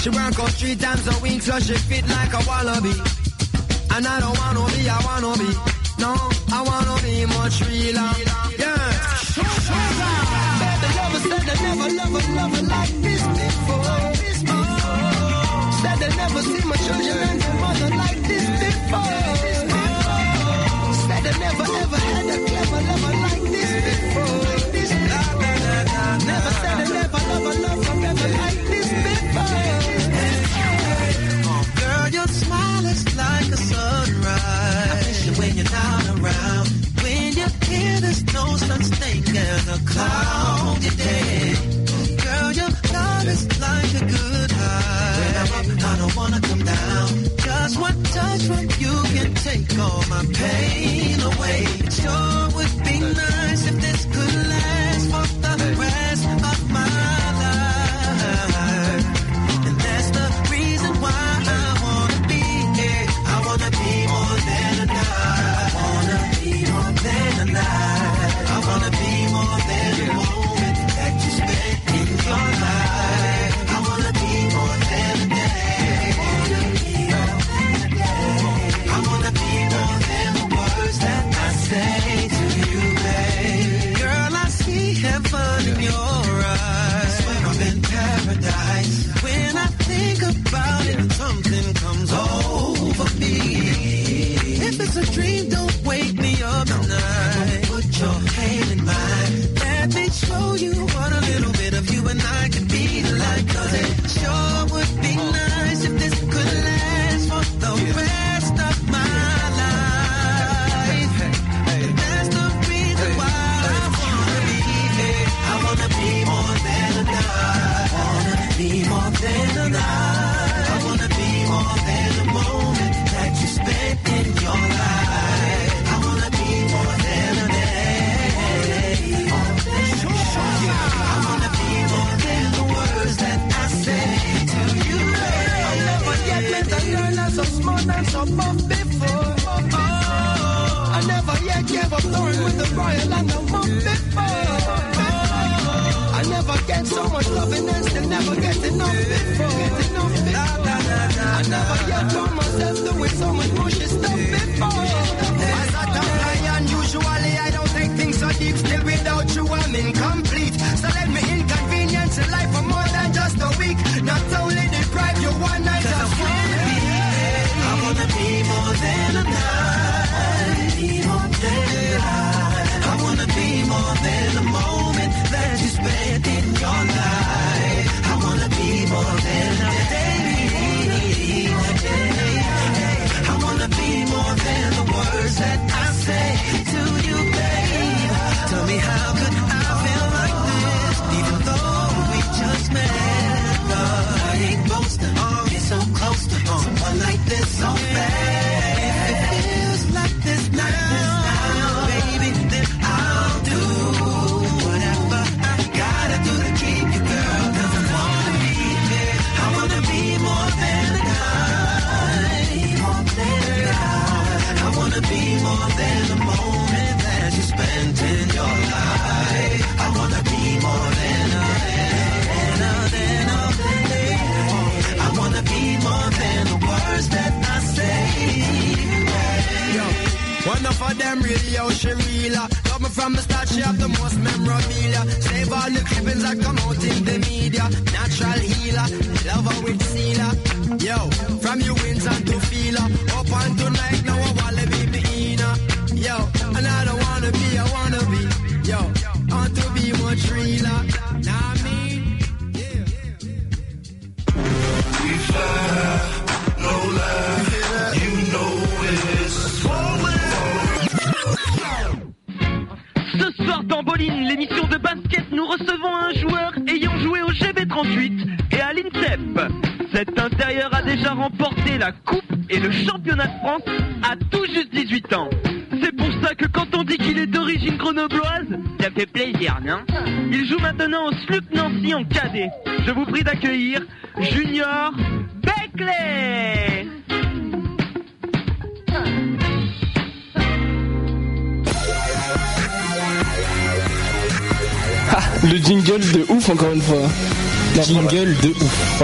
She 0.00 0.08
work 0.08 0.38
out 0.40 0.50
three 0.58 0.76
times 0.76 1.06
a 1.08 1.22
week, 1.22 1.42
so 1.42 1.58
she 1.58 1.74
fit 1.88 2.02
like 2.08 2.32
a 2.34 2.42
wallaby. 2.48 2.94
And 3.94 4.06
I 4.06 4.20
don't 4.20 4.36
wanna 4.38 4.66
be, 4.74 4.88
I 4.88 4.98
wanna 5.06 5.32
be. 5.38 5.50
No, 5.98 6.12
I 6.52 6.62
wanna 6.62 6.96
be 7.02 7.26
much 7.26 7.60
realer. 7.66 8.10
Yeah. 8.58 8.74
Baby, 10.60 10.88
never 10.98 11.20
said 11.28 11.42
they 11.46 11.58
never 11.62 11.88
love 11.98 12.14
a 12.14 12.22
lover 12.38 12.62
like 12.74 12.94
this 13.02 13.22
before. 13.38 14.14
Said 15.80 15.96
they 16.02 16.10
never 16.16 16.42
see 16.42 16.64
my 16.68 16.76
children 16.76 17.45
Girl, 31.80 32.08
your 32.08 32.28
smile 32.28 32.86
is 32.86 33.16
like 33.16 33.48
a 33.52 33.56
sunrise. 33.56 34.90
I 34.92 35.02
miss 35.06 35.26
you 35.26 35.32
when 35.34 35.52
you're 35.56 35.70
not 35.70 36.04
around. 36.18 36.68
When 37.02 37.32
you're 37.38 37.54
here, 37.70 38.00
there's 38.00 38.24
no 38.32 38.56
such 38.56 38.86
thing 39.00 39.22
as 39.36 39.68
a 39.68 39.78
day 40.96 41.76
girl, 42.26 42.52
your 42.52 42.70
love 42.92 43.28
is 43.28 43.44
like 43.60 43.92
a 44.00 44.04
good 44.14 44.50
high. 44.50 45.16
When 45.20 45.34
I'm 45.42 45.52
up, 45.58 45.66
I 45.90 45.96
don't 46.00 46.16
wanna 46.16 46.40
come 46.40 46.62
down. 46.64 47.08
Just 47.46 47.80
one 47.80 48.02
touch 48.16 48.42
from 48.50 48.64
you 48.82 48.94
can 49.14 49.34
take 49.46 49.78
all 49.78 50.02
my 50.14 50.22
pain 50.40 51.20
away. 51.30 51.60
Sure 51.98 52.42
would 52.56 52.74
be 52.86 52.96
nice 53.00 53.62
if 53.70 53.76
this 53.84 54.04
could 54.14 54.34
last 54.52 55.04
for 55.12 55.56
the 55.58 55.74
rest 55.82 56.24
of 56.32 56.40
my 56.42 57.15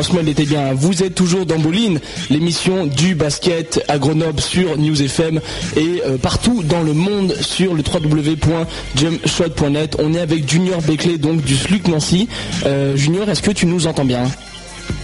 Franchement, 0.03 0.23
il 0.25 0.31
était 0.31 0.47
bien. 0.47 0.75
Vous 0.75 1.05
êtes 1.05 1.15
toujours 1.15 1.47
dans 1.47 1.61
Boline, 1.61 2.01
l'émission 2.29 2.87
du 2.87 3.15
basket 3.15 3.85
à 3.87 3.99
Grenoble 3.99 4.41
sur 4.41 4.77
News 4.77 5.01
FM 5.01 5.41
et 5.77 6.03
euh, 6.05 6.19
partout 6.19 6.65
dans 6.65 6.83
le 6.83 6.93
monde 6.93 7.37
sur 7.41 7.73
le 7.73 7.85
www.jumpshot.net. 7.85 9.97
On 10.01 10.13
est 10.13 10.19
avec 10.19 10.51
Junior 10.51 10.83
Beckley, 10.83 11.19
donc 11.19 11.43
du 11.43 11.55
SLUC 11.55 11.87
Nancy. 11.87 12.29
Euh, 12.67 12.97
Junior, 12.97 13.29
est-ce 13.29 13.43
que 13.43 13.53
tu 13.53 13.67
nous 13.67 13.87
entends 13.87 14.05
bien? 14.05 14.25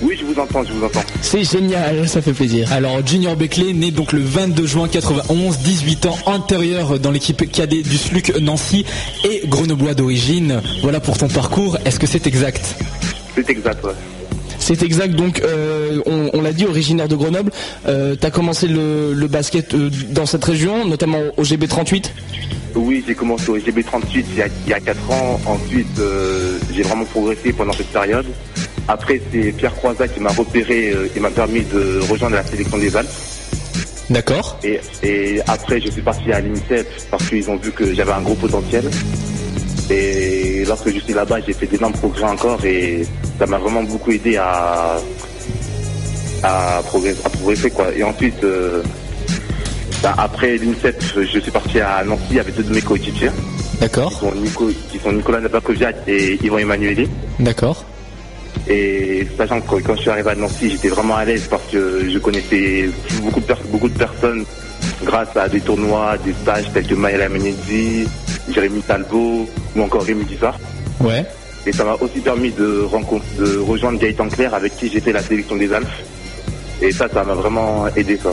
Oui, 0.03 0.17
je 0.19 0.25
vous 0.25 0.37
entends, 0.37 0.65
je 0.65 0.73
vous 0.73 0.85
entends. 0.85 1.05
C'est 1.21 1.45
génial, 1.45 2.09
ça 2.09 2.21
fait 2.21 2.33
plaisir. 2.33 2.73
Alors 2.73 3.07
Junior 3.07 3.37
Beckley, 3.37 3.75
né 3.75 3.93
donc 3.93 4.13
le 4.13 4.21
22 4.21 4.67
juin 4.67 4.89
91, 4.89 5.59
18 5.59 6.07
ans, 6.07 6.19
antérieur 6.27 6.99
dans 6.99 7.13
l'équipe 7.13 7.49
cadet 7.53 7.83
du 7.83 7.97
SLUC 7.97 8.41
Nancy 8.41 8.85
et 9.23 9.43
grenoblois 9.47 9.95
d'origine. 9.95 10.61
Voilà 10.83 10.99
pour 10.99 11.19
ton 11.19 11.29
parcours. 11.29 11.79
Est-ce 11.85 12.01
que 12.01 12.09
c'est 12.09 12.27
exact? 12.27 12.75
C'est 13.37 13.49
exact, 13.49 13.85
ouais. 13.85 13.93
C'est 14.69 14.83
exact, 14.83 15.15
donc 15.15 15.41
euh, 15.41 16.03
on, 16.05 16.29
on 16.35 16.43
l'a 16.43 16.53
dit, 16.53 16.67
originaire 16.67 17.09
de 17.09 17.17
Grenoble. 17.17 17.51
Euh, 17.87 18.17
T'as 18.21 18.31
commencé 18.31 18.67
le, 18.69 19.15
le 19.15 19.27
basket 19.27 19.73
euh, 19.73 19.89
dans 20.11 20.27
cette 20.27 20.45
région, 20.45 20.85
notamment 20.87 21.21
au 21.39 21.43
GB38 21.43 22.11
Oui, 22.75 23.03
j'ai 23.07 23.15
commencé 23.15 23.49
au 23.51 23.57
GB38 23.57 24.25
il 24.31 24.37
y 24.37 24.43
a, 24.43 24.47
il 24.67 24.71
y 24.71 24.75
a 24.75 24.81
4 24.81 25.11
ans. 25.11 25.41
Ensuite, 25.47 25.87
j'ai 26.75 26.83
vraiment 26.83 27.07
progressé 27.07 27.55
pendant 27.55 27.73
cette 27.73 27.87
période. 27.87 28.27
Après, 28.89 29.19
c'est 29.33 29.53
Pierre 29.53 29.75
Croizat 29.75 30.07
qui 30.09 30.21
m'a 30.21 30.33
repéré 30.33 30.93
et 31.17 31.19
m'a 31.21 31.31
permis 31.31 31.63
de 31.63 32.01
rejoindre 32.11 32.37
la 32.37 32.45
sélection 32.45 32.77
des 32.77 32.95
Alpes. 32.95 33.09
D'accord. 34.11 34.59
Et, 34.65 34.81
et 35.03 35.41
après, 35.47 35.81
je 35.81 35.91
suis 35.91 36.03
parti 36.03 36.31
à 36.31 36.41
l'INSEP 36.43 36.87
parce 37.11 37.27
qu'ils 37.27 37.49
ont 37.49 37.57
vu 37.57 37.71
que 37.73 37.95
j'avais 37.95 38.13
un 38.13 38.21
gros 38.21 38.35
potentiel. 38.35 38.85
Et 39.91 40.48
lorsque 40.69 40.93
je 40.95 41.01
suis 41.01 41.13
là-bas, 41.15 41.39
j'ai 41.47 41.53
fait 41.53 41.67
d'énormes 41.67 41.93
progrès 41.95 42.25
encore 42.25 42.65
et 42.65 43.05
ça 43.39 43.47
m'a 43.47 43.59
vraiment 43.59 43.83
beaucoup 43.83 44.11
aidé 44.13 44.37
à, 44.37 44.97
à, 46.43 46.83
progresser, 46.85 47.21
à 47.25 47.31
progresser, 47.31 47.71
quoi. 47.71 47.87
Et 47.97 48.03
ensuite, 48.05 48.43
euh, 48.45 48.83
bah, 50.03 50.15
après 50.19 50.57
l'INSEP, 50.59 51.03
je 51.17 51.39
suis 51.41 51.51
parti 51.51 51.81
à 51.81 52.05
Nancy 52.05 52.39
avec 52.39 52.55
deux 52.55 52.63
de 52.63 52.75
mes 52.75 52.83
coéquipiers, 52.83 53.31
qui 53.31 53.79
D'accord. 53.81 54.13
sont, 54.13 54.33
Nico- 54.35 54.71
qui 54.91 54.99
sont 54.99 55.13
Nicolas 55.13 55.41
Nabakoviak 55.41 55.97
et 56.07 56.39
Yvan 56.45 56.59
Emmanueli. 56.59 57.09
D'accord. 57.41 57.85
Et 58.69 59.27
sachant 59.37 59.61
que 59.61 59.77
quand 59.81 59.97
je 59.97 60.03
suis 60.03 60.11
arrivé 60.11 60.31
à 60.31 60.35
Nancy, 60.35 60.71
j'étais 60.71 60.89
vraiment 60.89 61.17
à 61.17 61.25
l'aise 61.25 61.47
parce 61.49 61.63
que 61.73 62.09
je 62.11 62.19
connaissais 62.19 62.91
beaucoup 63.23 63.41
de, 63.41 63.47
beaucoup 63.71 63.89
de 63.89 63.97
personnes 63.99 64.45
grâce 65.05 65.35
à 65.37 65.49
des 65.49 65.61
tournois, 65.61 66.17
des 66.25 66.33
stages 66.43 66.71
tels 66.75 66.87
que 66.87 66.95
Maëla 66.95 67.29
Menezzi, 67.29 68.07
Jérémy 68.53 68.83
Talbot 68.83 69.49
ou 69.77 69.81
encore 69.83 70.03
Rémi 70.03 70.25
Dissart. 70.25 70.59
Ouais. 71.01 71.25
Et 71.67 71.73
ça 71.73 71.85
m'a 71.85 71.95
aussi 71.95 72.21
permis 72.21 72.51
de, 72.53 72.83
rencontre, 72.83 73.25
de 73.39 73.59
rejoindre 73.59 73.99
Gaëtan 73.99 74.29
Claire 74.29 74.55
avec 74.55 74.77
qui 74.77 74.89
fait 74.89 75.13
la 75.13 75.23
sélection 75.23 75.57
des 75.57 75.73
Alpes. 75.73 75.87
Et 76.81 76.93
ça, 76.93 77.09
ça 77.13 77.25
m'a 77.25 77.35
vraiment 77.35 77.87
aidé 77.97 78.17
ça. 78.23 78.31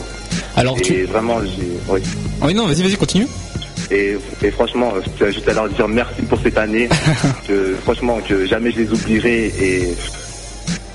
Alors 0.56 0.78
Et 0.78 0.82
tu. 0.82 1.02
vraiment, 1.04 1.40
j'ai... 1.42 1.66
Oui. 1.88 2.00
Oui 2.42 2.54
non, 2.54 2.66
vas-y, 2.66 2.82
vas-y, 2.82 2.96
continue. 2.96 3.26
Et, 3.90 4.16
et 4.42 4.50
franchement, 4.50 4.92
je 5.04 5.10
tiens 5.18 5.30
juste 5.30 5.48
à 5.48 5.52
leur 5.52 5.68
dire 5.68 5.86
merci 5.88 6.22
pour 6.22 6.40
cette 6.40 6.56
année. 6.58 6.88
que, 7.48 7.74
franchement, 7.84 8.18
que 8.26 8.46
jamais 8.46 8.70
je 8.72 8.78
les 8.80 8.90
oublierai. 8.92 9.46
Et 9.60 9.94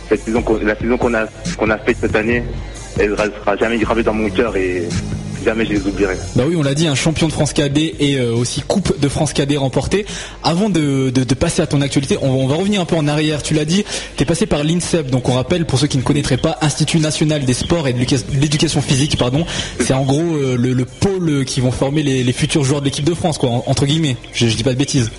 cette 0.09 0.24
saison, 0.24 0.41
qu'on- 0.41 0.59
la 0.63 0.76
saison 0.78 0.97
qu'on 0.97 1.13
a, 1.13 1.26
qu'on 1.57 1.69
a 1.69 1.78
faite 1.78 1.97
cette 2.01 2.15
année, 2.15 2.43
elle 2.99 3.15
sera 3.15 3.55
jamais 3.57 3.78
gravée 3.78 4.03
dans 4.03 4.13
mon 4.13 4.30
cœur 4.30 4.55
et 4.57 4.84
jamais 5.43 5.65
je 5.65 5.71
les 5.73 5.85
oublierai. 5.85 6.15
Bah 6.35 6.43
oui, 6.47 6.55
on 6.55 6.61
l'a 6.63 6.73
dit, 6.73 6.87
un 6.87 6.95
champion 6.95 7.27
de 7.27 7.31
France 7.33 7.53
cadet 7.53 7.95
et 7.99 8.15
euh, 8.17 8.33
aussi 8.33 8.61
Coupe 8.61 8.99
de 8.99 9.07
France 9.09 9.33
cadet 9.33 9.57
remportée. 9.57 10.05
Avant 10.43 10.69
de, 10.69 11.09
de- 11.09 11.23
de 11.23 11.33
passer 11.33 11.61
à 11.61 11.67
ton 11.67 11.81
actualité, 11.81 12.17
on, 12.21 12.29
va- 12.29 12.35
on 12.35 12.47
va 12.47 12.55
revenir 12.55 12.81
un 12.81 12.85
peu 12.85 12.95
en 12.95 13.07
arrière. 13.07 13.41
Tu 13.43 13.53
l'as 13.53 13.65
dit, 13.65 13.83
tu 14.17 14.23
es 14.23 14.25
passé 14.25 14.45
par 14.45 14.63
l'INSEP, 14.63 15.09
donc 15.09 15.29
on 15.29 15.33
rappelle 15.33 15.65
pour 15.65 15.79
ceux 15.79 15.87
qui 15.87 15.97
ne 15.97 16.03
connaîtraient 16.03 16.37
pas, 16.37 16.57
Institut 16.61 16.99
National 16.99 17.43
des 17.45 17.53
Sports 17.53 17.87
et 17.87 17.93
de 17.93 17.99
l'Éduca- 17.99 18.17
de 18.33 18.39
l'Éducation 18.39 18.81
Physique, 18.81 19.17
pardon. 19.17 19.45
C'est 19.79 19.93
en 19.93 20.03
gros 20.03 20.19
euh, 20.21 20.55
le, 20.57 20.73
le 20.73 20.85
pôle 20.85 21.45
qui 21.45 21.61
vont 21.61 21.71
former 21.71 22.03
les, 22.03 22.23
les 22.23 22.33
futurs 22.33 22.63
joueurs 22.63 22.81
de 22.81 22.85
l'équipe 22.85 23.05
de 23.05 23.13
France, 23.13 23.37
quoi, 23.37 23.49
en- 23.49 23.63
entre 23.67 23.85
guillemets. 23.85 24.17
Je, 24.33 24.47
je 24.47 24.55
dis 24.55 24.63
pas 24.63 24.73
de 24.73 24.77
bêtises. 24.79 25.11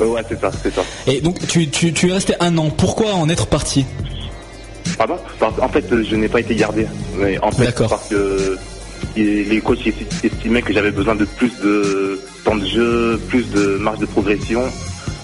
Euh, 0.00 0.06
ouais, 0.06 0.20
c'est 0.28 0.38
ça, 0.40 0.50
c'est 0.62 0.74
ça. 0.74 0.82
Et 1.06 1.20
donc 1.20 1.38
tu, 1.46 1.68
tu, 1.70 1.92
tu 1.92 2.10
es 2.10 2.12
resté 2.12 2.34
un 2.40 2.58
an. 2.58 2.68
Pourquoi 2.70 3.14
en 3.14 3.28
être 3.30 3.46
parti? 3.46 3.84
Pardon? 4.98 5.16
Parce- 5.40 5.58
En 5.60 5.68
fait, 5.68 5.84
euh, 5.92 6.04
je 6.08 6.16
n'ai 6.16 6.28
pas 6.28 6.40
été 6.40 6.54
gardé. 6.54 6.86
Mais 7.18 7.38
en 7.38 7.50
fait, 7.50 7.64
D'accord. 7.64 7.88
parce 7.88 8.08
que 8.08 8.56
les 9.16 9.60
coachs 9.60 9.86
estimaient 10.22 10.62
que 10.62 10.72
j'avais 10.72 10.90
besoin 10.90 11.14
de 11.14 11.24
plus 11.24 11.52
de 11.62 12.20
temps 12.44 12.56
de 12.56 12.66
jeu, 12.66 13.20
plus 13.28 13.48
de 13.50 13.76
marge 13.78 13.98
de 13.98 14.06
progression. 14.06 14.62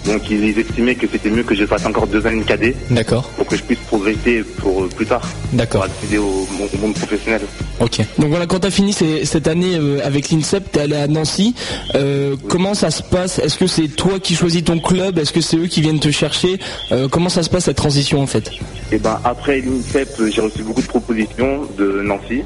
Donc 0.04 0.28
ils 0.30 0.58
estimaient 0.58 0.96
que 0.96 1.06
c'était 1.06 1.30
mieux 1.30 1.44
que 1.44 1.54
je 1.54 1.64
fasse 1.64 1.86
encore 1.86 2.08
deux 2.08 2.26
années 2.26 2.40
de 2.40 2.44
cadet 2.44 2.74
D'accord, 2.90 3.22
pour 3.36 3.46
que 3.46 3.54
je 3.56 3.62
puisse 3.62 3.78
progresser 3.86 4.42
pour 4.58 4.82
euh, 4.82 4.88
plus 4.88 5.06
tard, 5.06 5.20
pour 5.20 5.56
d'accord, 5.56 5.84
accéder 5.84 6.18
au, 6.18 6.24
au 6.48 6.76
monde 6.78 6.94
professionnel. 6.94 7.40
ok. 7.78 7.98
Donc 8.18 8.30
voilà, 8.30 8.46
quand 8.46 8.58
tu 8.58 8.66
as 8.66 8.72
fini 8.72 8.92
cette 8.92 9.46
année 9.46 9.76
euh, 9.78 10.00
avec 10.04 10.30
l'INSEP, 10.30 10.72
tu 10.72 10.78
es 10.80 10.82
allé 10.82 10.96
à 10.96 11.06
Nancy. 11.06 11.54
Euh, 11.94 12.34
Comment 12.48 12.74
ça 12.74 12.90
se 12.90 13.04
passe? 13.04 13.38
Est-ce 13.38 13.56
que 13.56 13.68
c'est 13.68 13.86
toi 13.86 14.18
qui 14.18 14.34
choisis 14.34 14.64
ton 14.64 14.80
club? 14.80 15.18
Est-ce 15.20 15.32
que 15.32 15.40
c'est 15.40 15.56
eux 15.56 15.68
qui 15.68 15.80
viennent 15.82 16.00
te 16.00 16.10
chercher? 16.10 16.58
Euh, 16.90 17.06
Comment 17.08 17.28
ça 17.28 17.44
se 17.44 17.48
passe 17.50 17.66
cette 17.66 17.76
transition 17.76 18.20
en 18.20 18.26
fait? 18.26 18.50
Et 18.90 18.98
ben 18.98 19.20
après 19.22 19.60
l'INSEP, 19.60 20.08
j'ai 20.34 20.40
reçu 20.40 20.64
beaucoup 20.64 20.82
de 20.82 20.88
propositions 20.88 21.68
de 21.78 22.02
Nancy, 22.02 22.42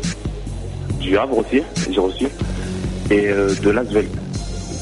du 1.06 1.16
Havre 1.16 1.38
aussi, 1.38 1.62
j'ai 1.90 2.00
reçu, 2.00 2.26
et 3.10 3.28
euh, 3.28 3.54
de 3.62 3.70
Lasvel. 3.70 4.06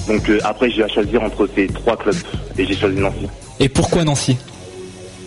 Donc 0.08 0.28
euh, 0.28 0.38
après 0.44 0.70
j'ai 0.70 0.82
à 0.82 0.88
choisir 0.88 1.22
entre 1.22 1.48
ces 1.54 1.66
trois 1.68 1.96
clubs 1.96 2.16
et 2.58 2.66
j'ai 2.66 2.74
choisi 2.74 2.98
Nancy. 2.98 3.28
Et 3.60 3.68
pourquoi 3.68 4.04
Nancy? 4.04 4.36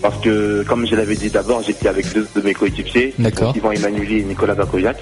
Parce 0.02 0.20
que, 0.22 0.64
comme 0.68 0.86
je 0.86 0.96
l'avais 0.96 1.16
dit 1.16 1.30
d'abord, 1.30 1.64
j'étais 1.66 1.88
avec 1.88 2.14
deux 2.14 2.28
de 2.36 2.42
mes 2.42 2.54
coéquipiers. 2.54 3.14
Yvan 3.56 3.72
Emmanueli 3.72 4.20
et 4.20 4.24
Nicolas 4.24 4.54
Bakoviak. 4.54 4.98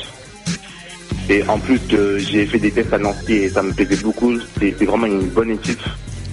Et 1.30 1.44
en 1.48 1.58
plus 1.60 1.80
que 1.80 2.18
j'ai 2.20 2.46
fait 2.46 2.60
des 2.60 2.72
tests 2.72 2.94
à 2.94 2.98
Nancy 2.98 3.34
et 3.34 3.50
ça 3.50 3.64
me 3.64 3.74
plaisait 3.74 3.98
beaucoup, 3.98 4.34
c'est 4.60 4.72
vraiment 4.86 5.08
une 5.08 5.28
bonne 5.28 5.52
équipe, 5.52 5.82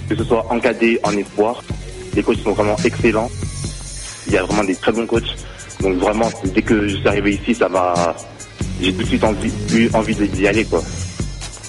que 0.07 0.15
ce 0.15 0.23
soit 0.23 0.45
en 0.49 0.59
cadet, 0.59 0.99
en 1.03 1.11
espoir. 1.17 1.63
Les 2.15 2.23
coachs 2.23 2.37
sont 2.43 2.53
vraiment 2.53 2.77
excellents. 2.85 3.29
Il 4.27 4.33
y 4.33 4.37
a 4.37 4.43
vraiment 4.43 4.63
des 4.63 4.75
très 4.75 4.91
bons 4.91 5.07
coachs. 5.07 5.35
Donc 5.81 5.97
vraiment, 5.97 6.29
dès 6.53 6.61
que 6.61 6.87
je 6.87 6.95
suis 6.97 7.07
arrivé 7.07 7.33
ici, 7.33 7.55
ça 7.55 7.67
m'a... 7.67 8.15
J'ai 8.81 8.93
tout 8.93 9.03
de 9.03 9.07
suite 9.07 9.23
envie, 9.23 9.51
eu 9.73 9.89
envie 9.93 10.15
d'y 10.15 10.47
aller, 10.47 10.65
quoi. 10.65 10.83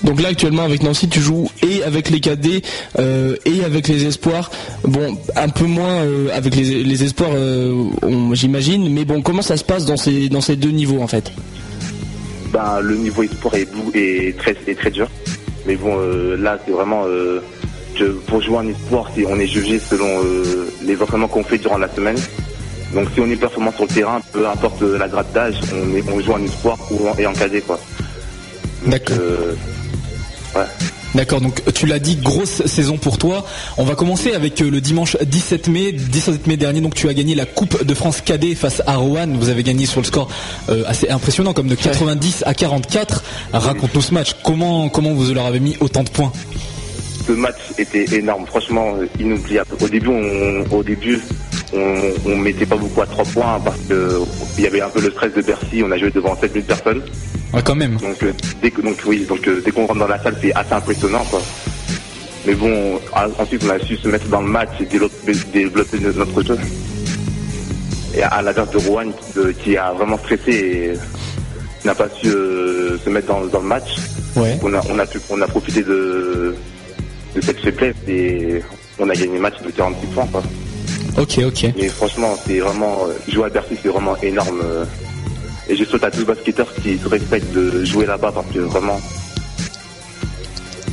Donc 0.05 0.21
là 0.21 0.29
actuellement 0.29 0.65
avec 0.65 0.83
Nancy 0.83 1.09
tu 1.09 1.21
joues 1.21 1.49
et 1.63 1.83
avec 1.83 2.11
les 2.11 2.21
cadets 2.21 2.61
euh, 2.99 3.37
et 3.47 3.65
avec 3.65 3.89
les 3.89 4.05
espoirs. 4.05 4.51
Bon 4.87 5.17
un 5.35 5.49
peu 5.49 5.65
moins 5.65 6.03
euh, 6.03 6.29
avec 6.35 6.55
les, 6.55 6.85
les 6.85 7.05
espoirs 7.05 7.31
euh, 7.33 7.85
j'imagine, 8.33 8.93
mais 8.93 9.07
bon 9.07 9.23
comment 9.23 9.41
ça 9.41 9.57
se 9.57 9.65
passe 9.65 9.87
dans 9.87 9.97
ces 9.97 10.29
dans 10.29 10.43
ces 10.43 10.57
deux 10.57 10.71
niveaux 10.71 11.01
en 11.01 11.07
fait? 11.07 11.33
Ben, 12.53 12.81
le 12.83 12.97
niveau 12.97 13.23
espoir 13.23 13.55
est, 13.55 14.37
très, 14.37 14.55
est 14.67 14.79
très 14.79 14.91
dur. 14.91 15.09
Mais 15.67 15.75
bon, 15.75 15.97
là, 16.39 16.57
c'est 16.65 16.71
vraiment 16.71 17.05
pour 18.27 18.41
jouer 18.43 18.59
en 18.59 18.69
espoir, 18.69 19.11
on 19.27 19.41
est 19.41 19.47
jugé 19.47 19.81
selon 19.81 20.21
les 20.85 21.01
entraînements 21.03 21.27
qu'on 21.27 21.43
fait 21.43 21.59
durant 21.59 21.79
la 21.79 21.93
semaine. 21.93 22.17
Donc, 22.95 23.09
si 23.15 23.21
on 23.21 23.29
est 23.31 23.37
performant 23.37 23.73
sur 23.73 23.83
le 23.85 23.89
terrain, 23.89 24.21
peu 24.33 24.47
importe 24.49 24.81
la 24.83 25.09
grade 25.09 25.33
d'âge, 25.35 25.55
on, 25.73 25.97
est- 25.97 26.05
on 26.13 26.21
joue 26.21 26.33
en 26.33 26.43
espoir 26.43 26.79
ou 26.91 27.09
en, 27.09 27.17
et 27.19 27.27
en 27.27 27.33
cadet, 27.33 27.61
quoi. 27.61 27.79
D'accord. 28.87 29.17
euh, 29.21 29.55
D'accord, 31.15 31.41
donc 31.41 31.63
tu 31.75 31.87
l'as 31.87 32.01
dit, 32.01 32.17
grosse 32.17 32.65
saison 32.67 32.97
pour 32.97 33.19
toi. 33.19 33.45
On 33.79 33.85
va 33.85 33.95
commencer 33.95 34.33
avec 34.33 34.61
euh, 34.61 34.69
le 34.71 34.81
dimanche 34.81 35.17
17 35.21 35.69
mai. 35.69 35.93
17 35.93 36.47
mai 36.49 36.57
dernier, 36.57 36.81
donc 36.81 36.95
tu 36.95 37.09
as 37.09 37.15
gagné 37.15 37.35
la 37.37 37.47
Coupe 37.47 37.85
de 37.85 37.95
France 37.95 38.21
cadet 38.21 38.55
face 38.57 38.83
à 38.87 38.97
Rouen. 38.97 39.29
Vous 39.29 39.49
avez 39.49 39.63
gagné 39.63 39.87
sur 39.87 40.01
le 40.01 40.07
score 40.07 40.29
euh, 40.71 40.83
assez 40.89 41.09
impressionnant, 41.09 41.53
comme 41.53 41.69
de 41.69 41.77
90 41.77 42.43
à 42.47 42.55
44. 42.55 43.23
Raconte-nous 43.53 44.03
ce 44.03 44.13
match. 44.15 44.35
Comment 44.45 44.89
comment 44.89 45.13
vous 45.13 45.33
leur 45.33 45.47
avez 45.47 45.61
mis 45.61 45.77
autant 45.81 46.03
de 46.03 46.11
points? 46.11 46.33
Ce 47.27 47.33
match 47.33 47.57
était 47.79 48.05
énorme, 48.17 48.45
franchement 48.47 48.95
inoubliable. 49.19 49.71
Au 49.81 49.89
début, 49.89 50.09
on, 50.09 50.77
au 50.77 50.83
début, 50.83 51.21
on, 51.75 52.31
on 52.31 52.37
mettait 52.37 52.67
pas 52.67 52.77
beaucoup 52.77 53.01
à 53.03 53.07
trois 53.07 53.25
points 53.25 53.61
parce 53.65 53.79
que 53.89 54.21
il 54.59 54.65
y 54.65 54.67
avait 54.67 54.81
un 54.81 54.89
peu 54.89 55.01
le 55.01 55.11
stress 55.11 55.33
de 55.35 55.43
Bercy. 55.43 55.83
On 55.85 55.91
a 55.91 55.99
joué 55.99 56.11
devant 56.11 56.37
7000 56.41 56.65
personnes. 56.65 57.03
Ouais, 57.53 57.63
quand 57.65 57.75
même. 57.75 57.97
Donc, 57.97 58.23
euh, 58.23 58.33
dès 58.63 58.71
que, 58.71 58.81
donc 58.83 58.97
oui, 59.07 59.25
donc 59.29 59.47
euh, 59.49 59.63
dès 59.65 59.71
qu'on 59.71 59.87
rentre 59.87 60.01
dans 60.01 60.07
la 60.09 60.23
salle, 60.23 60.37
c'est 60.41 60.53
assez 60.55 60.73
impressionnant, 60.73 61.25
quoi. 61.31 61.41
Mais 62.47 62.55
bon, 62.55 63.01
ensuite, 63.39 63.63
on 63.65 63.71
a 63.71 63.79
su 63.79 63.97
se 63.97 64.09
mettre 64.09 64.27
dans 64.29 64.43
le 64.43 64.49
match 64.49 64.69
et 64.81 64.85
développer, 64.85 65.33
développer 65.53 65.99
no- 65.99 66.13
notre 66.13 66.43
jeu. 66.43 66.59
Et 68.17 68.23
à 68.23 68.43
l'inverse 68.43 68.71
de 68.71 68.79
Rouen, 68.79 69.07
euh, 69.39 69.53
qui 69.53 69.77
a 69.77 69.93
vraiment 69.93 70.19
stressé 70.19 70.53
et 70.53 71.87
n'a 71.87 71.95
pas 71.95 72.09
su 72.21 72.29
euh, 72.29 72.99
se 73.05 73.11
mettre 73.11 73.29
dans, 73.29 73.45
dans 73.47 73.61
le 73.61 73.67
match, 73.67 73.97
Ouais. 74.37 74.59
on 74.65 74.75
a, 74.75 74.81
on 74.91 74.99
a 74.99 75.07
pu, 75.07 75.19
on 75.31 75.41
a 75.41 75.47
profité 75.47 75.83
de, 75.85 76.55
de 77.37 77.41
cette 77.41 77.61
faiblesse 77.61 77.95
et 78.09 78.61
on 78.99 79.09
a 79.09 79.15
gagné 79.15 79.35
le 79.35 79.41
match 79.41 79.63
de 79.65 79.71
46 79.71 80.07
points, 80.09 80.27
quoi. 80.27 80.43
Ok, 81.19 81.39
ok. 81.47 81.65
Et 81.79 81.89
franchement, 81.89 82.35
c'est 82.47 82.59
vraiment, 82.59 83.07
euh, 83.09 83.13
jouer 83.31 83.47
à 83.47 83.49
Bercy, 83.51 83.77
c'est 83.83 83.89
vraiment 83.89 84.17
énorme. 84.23 84.61
euh, 84.65 84.85
Et 85.69 85.77
je 85.77 85.85
souhaite 85.85 86.05
à 86.05 86.11
tous 86.11 86.19
les 86.21 86.25
basketteurs 86.27 86.73
qui 86.83 86.99
se 86.99 87.09
respectent 87.09 87.53
de 87.55 87.85
jouer 87.85 88.05
là-bas 88.07 88.33
parce 88.35 88.47
que 88.53 88.59
vraiment, 88.61 89.01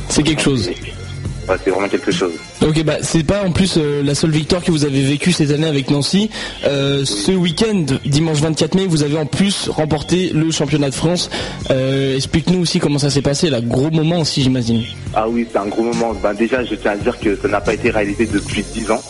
C'est 0.08 0.22
quelque 0.22 0.42
chose. 0.42 0.68
ouais, 0.68 1.56
c'est 1.64 1.70
vraiment 1.70 1.88
quelque 1.88 2.12
chose. 2.12 2.32
Ok, 2.62 2.82
bah 2.84 2.96
c'est 3.02 3.24
pas 3.24 3.42
en 3.44 3.50
plus 3.50 3.74
euh, 3.76 4.02
la 4.02 4.14
seule 4.14 4.30
victoire 4.30 4.62
que 4.62 4.70
vous 4.70 4.84
avez 4.84 5.02
vécue 5.02 5.32
cette 5.32 5.50
année 5.50 5.66
avec 5.66 5.90
Nancy. 5.90 6.30
Euh, 6.64 7.04
ce 7.04 7.32
week-end, 7.32 7.84
dimanche 8.06 8.38
24 8.38 8.74
mai, 8.76 8.86
vous 8.86 9.02
avez 9.02 9.18
en 9.18 9.26
plus 9.26 9.68
remporté 9.68 10.30
le 10.34 10.50
championnat 10.50 10.90
de 10.90 10.94
France. 10.94 11.28
Euh, 11.70 12.14
Explique-nous 12.16 12.60
aussi 12.60 12.78
comment 12.78 12.98
ça 12.98 13.10
s'est 13.10 13.22
passé, 13.22 13.50
là. 13.50 13.60
Gros 13.60 13.90
moment 13.90 14.20
aussi, 14.20 14.42
j'imagine. 14.42 14.84
Ah 15.14 15.28
oui, 15.28 15.46
c'est 15.50 15.58
un 15.58 15.66
gros 15.66 15.82
moment. 15.82 16.14
Ben 16.22 16.32
déjà, 16.34 16.62
je 16.64 16.74
tiens 16.76 16.92
à 16.92 16.96
dire 16.96 17.18
que 17.18 17.36
ça 17.36 17.48
n'a 17.48 17.60
pas 17.60 17.74
été 17.74 17.90
réalisé 17.90 18.26
depuis 18.26 18.62
10 18.74 18.90
ans. 18.90 19.02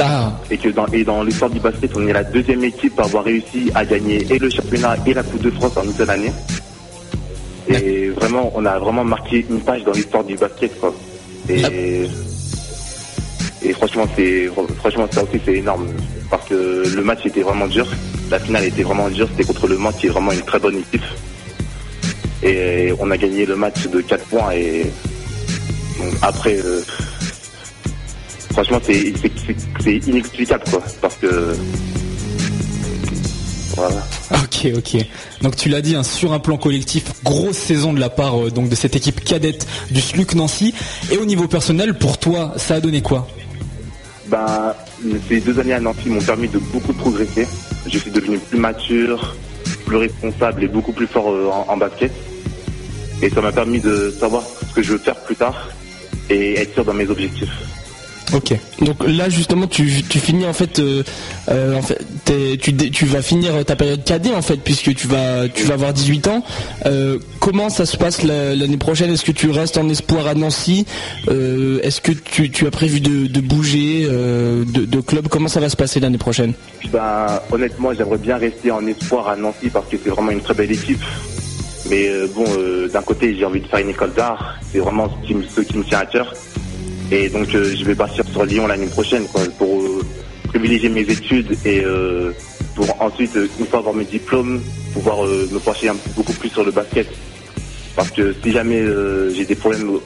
Ah, 0.00 0.32
Et 0.50 0.56
que 0.56 0.70
dans, 0.70 0.86
et 0.86 1.04
dans 1.04 1.22
l'histoire 1.22 1.50
du 1.50 1.60
basket, 1.60 1.90
on 1.96 2.06
est 2.06 2.12
la 2.12 2.24
deuxième 2.24 2.64
équipe 2.64 2.98
à 2.98 3.04
avoir 3.04 3.24
réussi 3.24 3.70
à 3.74 3.84
gagner 3.84 4.26
et 4.30 4.38
le 4.38 4.48
championnat 4.48 4.96
et 5.06 5.12
la 5.12 5.22
Coupe 5.22 5.42
de 5.42 5.50
France 5.50 5.76
en 5.76 5.84
une 5.84 5.92
seule 5.92 6.10
année. 6.10 6.32
Et 7.68 8.08
vraiment, 8.10 8.50
on 8.54 8.64
a 8.64 8.78
vraiment 8.78 9.04
marqué 9.04 9.46
une 9.48 9.60
page 9.60 9.84
dans 9.84 9.92
l'histoire 9.92 10.24
du 10.24 10.36
basket, 10.36 10.78
quoi. 10.80 10.94
Et, 11.48 12.06
et 13.62 13.72
franchement, 13.74 14.06
c'est, 14.16 14.50
franchement, 14.78 15.06
ça 15.10 15.22
aussi, 15.22 15.40
c'est 15.44 15.56
énorme. 15.56 15.86
Parce 16.30 16.48
que 16.48 16.84
le 16.94 17.02
match 17.02 17.26
était 17.26 17.42
vraiment 17.42 17.66
dur. 17.66 17.86
La 18.30 18.38
finale 18.38 18.64
était 18.64 18.82
vraiment 18.82 19.08
dure. 19.10 19.28
C'était 19.30 19.44
contre 19.44 19.68
le 19.68 19.76
Mans, 19.76 19.92
qui 19.92 20.06
est 20.06 20.10
vraiment 20.10 20.32
une 20.32 20.42
très 20.42 20.58
bonne 20.58 20.76
équipe. 20.78 21.04
Et 22.42 22.92
on 22.98 23.10
a 23.10 23.16
gagné 23.16 23.46
le 23.46 23.56
match 23.56 23.86
de 23.86 24.00
4 24.00 24.24
points. 24.24 24.50
Et 24.52 24.90
donc, 25.98 26.14
après, 26.22 26.56
euh, 26.56 26.82
franchement, 28.52 28.80
c'est, 28.82 29.12
c'est, 29.20 29.30
c'est- 29.46 29.56
c'est 29.82 29.96
inexplicable, 30.08 30.64
quoi. 30.70 30.82
Parce 31.00 31.16
que, 31.16 31.54
voilà. 33.76 34.06
Ok, 34.32 34.68
ok. 34.76 34.96
Donc 35.40 35.56
tu 35.56 35.68
l'as 35.68 35.80
dit, 35.80 35.94
hein, 35.96 36.02
sur 36.02 36.32
un 36.32 36.38
plan 36.38 36.56
collectif, 36.58 37.04
grosse 37.24 37.56
saison 37.56 37.92
de 37.92 38.00
la 38.00 38.10
part 38.10 38.38
euh, 38.38 38.50
donc 38.50 38.68
de 38.68 38.74
cette 38.74 38.96
équipe 38.96 39.24
cadette 39.24 39.66
du 39.90 40.00
SLUC 40.00 40.34
Nancy. 40.34 40.74
Et 41.10 41.16
au 41.16 41.24
niveau 41.24 41.48
personnel, 41.48 41.94
pour 41.98 42.18
toi, 42.18 42.52
ça 42.56 42.74
a 42.76 42.80
donné 42.80 43.00
quoi? 43.02 43.26
Ben, 44.26 44.74
ces 45.28 45.40
deux 45.40 45.58
années 45.58 45.72
à 45.72 45.80
Nancy 45.80 46.08
m'ont 46.08 46.20
permis 46.22 46.48
de 46.48 46.58
beaucoup 46.58 46.92
progresser. 46.92 47.46
Je 47.86 47.98
suis 47.98 48.10
devenu 48.10 48.38
plus 48.38 48.58
mature, 48.58 49.34
plus 49.86 49.96
responsable 49.96 50.64
et 50.64 50.68
beaucoup 50.68 50.92
plus 50.92 51.06
fort 51.06 51.30
euh, 51.30 51.48
en, 51.50 51.72
en 51.72 51.76
basket. 51.76 52.12
Et 53.22 53.30
ça 53.30 53.40
m'a 53.40 53.52
permis 53.52 53.80
de 53.80 54.12
savoir 54.18 54.42
ce 54.68 54.74
que 54.74 54.82
je 54.82 54.92
veux 54.92 54.98
faire 54.98 55.16
plus 55.16 55.36
tard 55.36 55.68
et 56.28 56.58
être 56.58 56.74
sûr 56.74 56.84
dans 56.84 56.94
mes 56.94 57.08
objectifs. 57.08 57.50
Ok. 58.34 58.54
donc 58.80 58.96
là 59.06 59.28
justement, 59.28 59.66
tu, 59.66 60.02
tu 60.08 60.18
finis 60.18 60.46
en 60.46 60.52
fait, 60.52 60.78
euh, 60.78 61.02
euh, 61.50 61.76
en 61.76 61.82
fait 61.82 61.98
tu, 62.60 62.74
tu 62.74 63.04
vas 63.06 63.20
finir 63.20 63.64
ta 63.64 63.76
période 63.76 64.04
cadet 64.04 64.32
en 64.34 64.40
fait, 64.42 64.56
puisque 64.56 64.94
tu 64.94 65.06
vas, 65.06 65.48
tu 65.48 65.64
vas 65.64 65.74
avoir 65.74 65.92
18 65.92 66.28
ans. 66.28 66.42
Euh, 66.86 67.18
comment 67.40 67.68
ça 67.68 67.84
se 67.84 67.96
passe 67.96 68.22
la- 68.22 68.54
l'année 68.54 68.76
prochaine? 68.78 69.10
Est-ce 69.12 69.24
que 69.24 69.32
tu 69.32 69.50
restes 69.50 69.76
en 69.76 69.88
espoir 69.88 70.26
à 70.26 70.34
Nancy? 70.34 70.86
Est-ce 71.28 72.00
que 72.00 72.12
tu, 72.12 72.50
tu 72.50 72.66
as 72.66 72.70
prévu 72.70 73.00
de, 73.00 73.40
bouger 73.40 74.06
de, 74.06 75.00
club? 75.00 75.28
Comment 75.28 75.48
ça 75.48 75.60
va 75.60 75.68
se 75.68 75.76
passer 75.76 76.00
l'année 76.00 76.18
prochaine? 76.18 76.54
Ben, 76.92 77.26
honnêtement, 77.50 77.92
j'aimerais 77.92 78.18
bien 78.18 78.36
rester 78.38 78.70
en 78.70 78.86
espoir 78.86 79.28
à 79.28 79.36
Nancy 79.36 79.68
parce 79.72 79.86
que 79.88 79.96
c'est 80.02 80.10
vraiment 80.10 80.30
une 80.30 80.40
très 80.40 80.54
belle 80.54 80.72
équipe. 80.72 81.02
Mais 81.90 82.08
bon, 82.34 82.44
d'un 82.92 83.02
côté, 83.02 83.34
j'ai 83.36 83.44
envie 83.44 83.60
de 83.60 83.66
faire 83.66 83.80
une 83.80 83.90
école 83.90 84.12
d'art. 84.14 84.56
C'est 84.72 84.78
vraiment 84.78 85.08
qui, 85.26 85.34
ce 85.54 85.60
qui 85.60 85.76
me 85.76 85.84
tient 85.84 85.98
à 86.00 86.06
cœur. 86.06 86.32
Et 87.14 87.28
donc, 87.28 87.54
euh, 87.54 87.74
je 87.78 87.84
vais 87.84 87.94
partir 87.94 88.24
sur 88.32 88.42
Lyon 88.44 88.66
l'année 88.66 88.86
prochaine 88.86 89.24
quoi, 89.28 89.42
pour 89.58 89.80
euh, 89.82 90.00
privilégier 90.48 90.88
mes 90.88 91.02
études 91.02 91.58
et 91.66 91.82
euh, 91.84 92.32
pour 92.74 92.86
ensuite, 93.02 93.32
une 93.60 93.66
fois 93.66 93.80
avoir 93.80 93.94
mes 93.94 94.06
diplômes, 94.06 94.62
pouvoir 94.94 95.18
me 95.24 95.58
pencher 95.58 95.90
un- 95.90 95.96
beaucoup 96.16 96.32
plus 96.32 96.48
sur 96.48 96.64
le 96.64 96.72
basket. 96.72 97.06
Parce 97.94 98.10
que 98.12 98.34
si 98.42 98.50
jamais 98.50 98.82
j'ai 99.36 99.44
des 99.44 99.54
problèmes, 99.54 99.98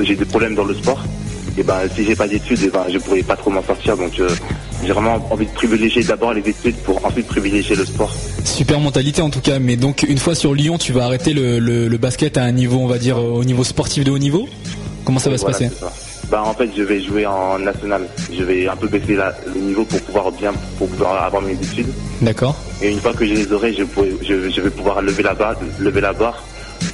j'ai 0.00 0.16
des 0.16 0.24
problèmes 0.24 0.56
dans 0.56 0.64
le 0.64 0.74
sport, 0.74 1.04
et 1.56 1.62
ben 1.62 1.82
si 1.94 2.04
j'ai 2.04 2.16
pas 2.16 2.26
d'études, 2.26 2.60
et 2.64 2.68
ben 2.70 2.84
je 2.92 2.98
pourrais 2.98 3.22
pas 3.22 3.36
trop 3.36 3.50
m'en 3.50 3.62
sortir. 3.62 3.96
Donc 3.96 4.18
euh, 4.18 4.28
j'ai 4.84 4.92
vraiment 4.92 5.24
envie 5.30 5.46
de 5.46 5.52
privilégier 5.52 6.02
d'abord 6.02 6.34
les 6.34 6.40
études 6.48 6.74
pour 6.78 7.04
ensuite 7.06 7.28
privilégier 7.28 7.76
le 7.76 7.84
sport. 7.86 8.12
Super 8.44 8.80
mentalité 8.80 9.22
en 9.22 9.30
tout 9.30 9.40
cas. 9.40 9.60
Mais 9.60 9.76
donc 9.76 10.02
une 10.08 10.18
fois 10.18 10.34
sur 10.34 10.52
Lyon, 10.54 10.78
tu 10.78 10.90
vas 10.90 11.04
arrêter 11.04 11.32
le, 11.32 11.60
le- 11.60 11.86
le 11.86 11.98
basket 11.98 12.36
à 12.36 12.42
un 12.42 12.50
niveau, 12.52 12.78
on 12.78 12.88
va 12.88 12.98
dire, 12.98 13.18
au 13.18 13.44
niveau 13.44 13.62
sportif 13.62 14.02
de 14.02 14.10
haut 14.10 14.18
niveau? 14.18 14.48
Comment 15.04 15.20
ça 15.20 15.30
va 15.30 15.38
se 15.38 15.44
passer? 15.44 15.68
Bah 16.30 16.42
en 16.44 16.54
fait 16.54 16.70
je 16.76 16.82
vais 16.82 17.00
jouer 17.02 17.26
en 17.26 17.58
national. 17.58 18.02
Je 18.32 18.42
vais 18.44 18.68
un 18.68 18.76
peu 18.76 18.86
baisser 18.86 19.16
la- 19.16 19.34
le 19.52 19.60
niveau 19.60 19.84
pour 19.84 20.00
pouvoir 20.02 20.30
bien 20.30 20.52
pour 20.78 20.88
pouvoir 20.88 21.24
avoir 21.24 21.42
mes 21.42 21.54
études. 21.54 21.88
D'accord. 22.22 22.56
Et 22.80 22.90
une 22.90 23.00
fois 23.00 23.12
que 23.12 23.26
je 23.26 23.34
les 23.34 23.52
aurai, 23.52 23.72
je, 23.74 23.82
pourrai- 23.82 24.16
je, 24.22 24.48
je 24.48 24.60
vais 24.60 24.70
pouvoir 24.70 25.02
lever 25.02 25.22
la 25.24 25.34
barre, 25.34 25.56
lever 25.80 26.00
la 26.00 26.12
barre 26.12 26.42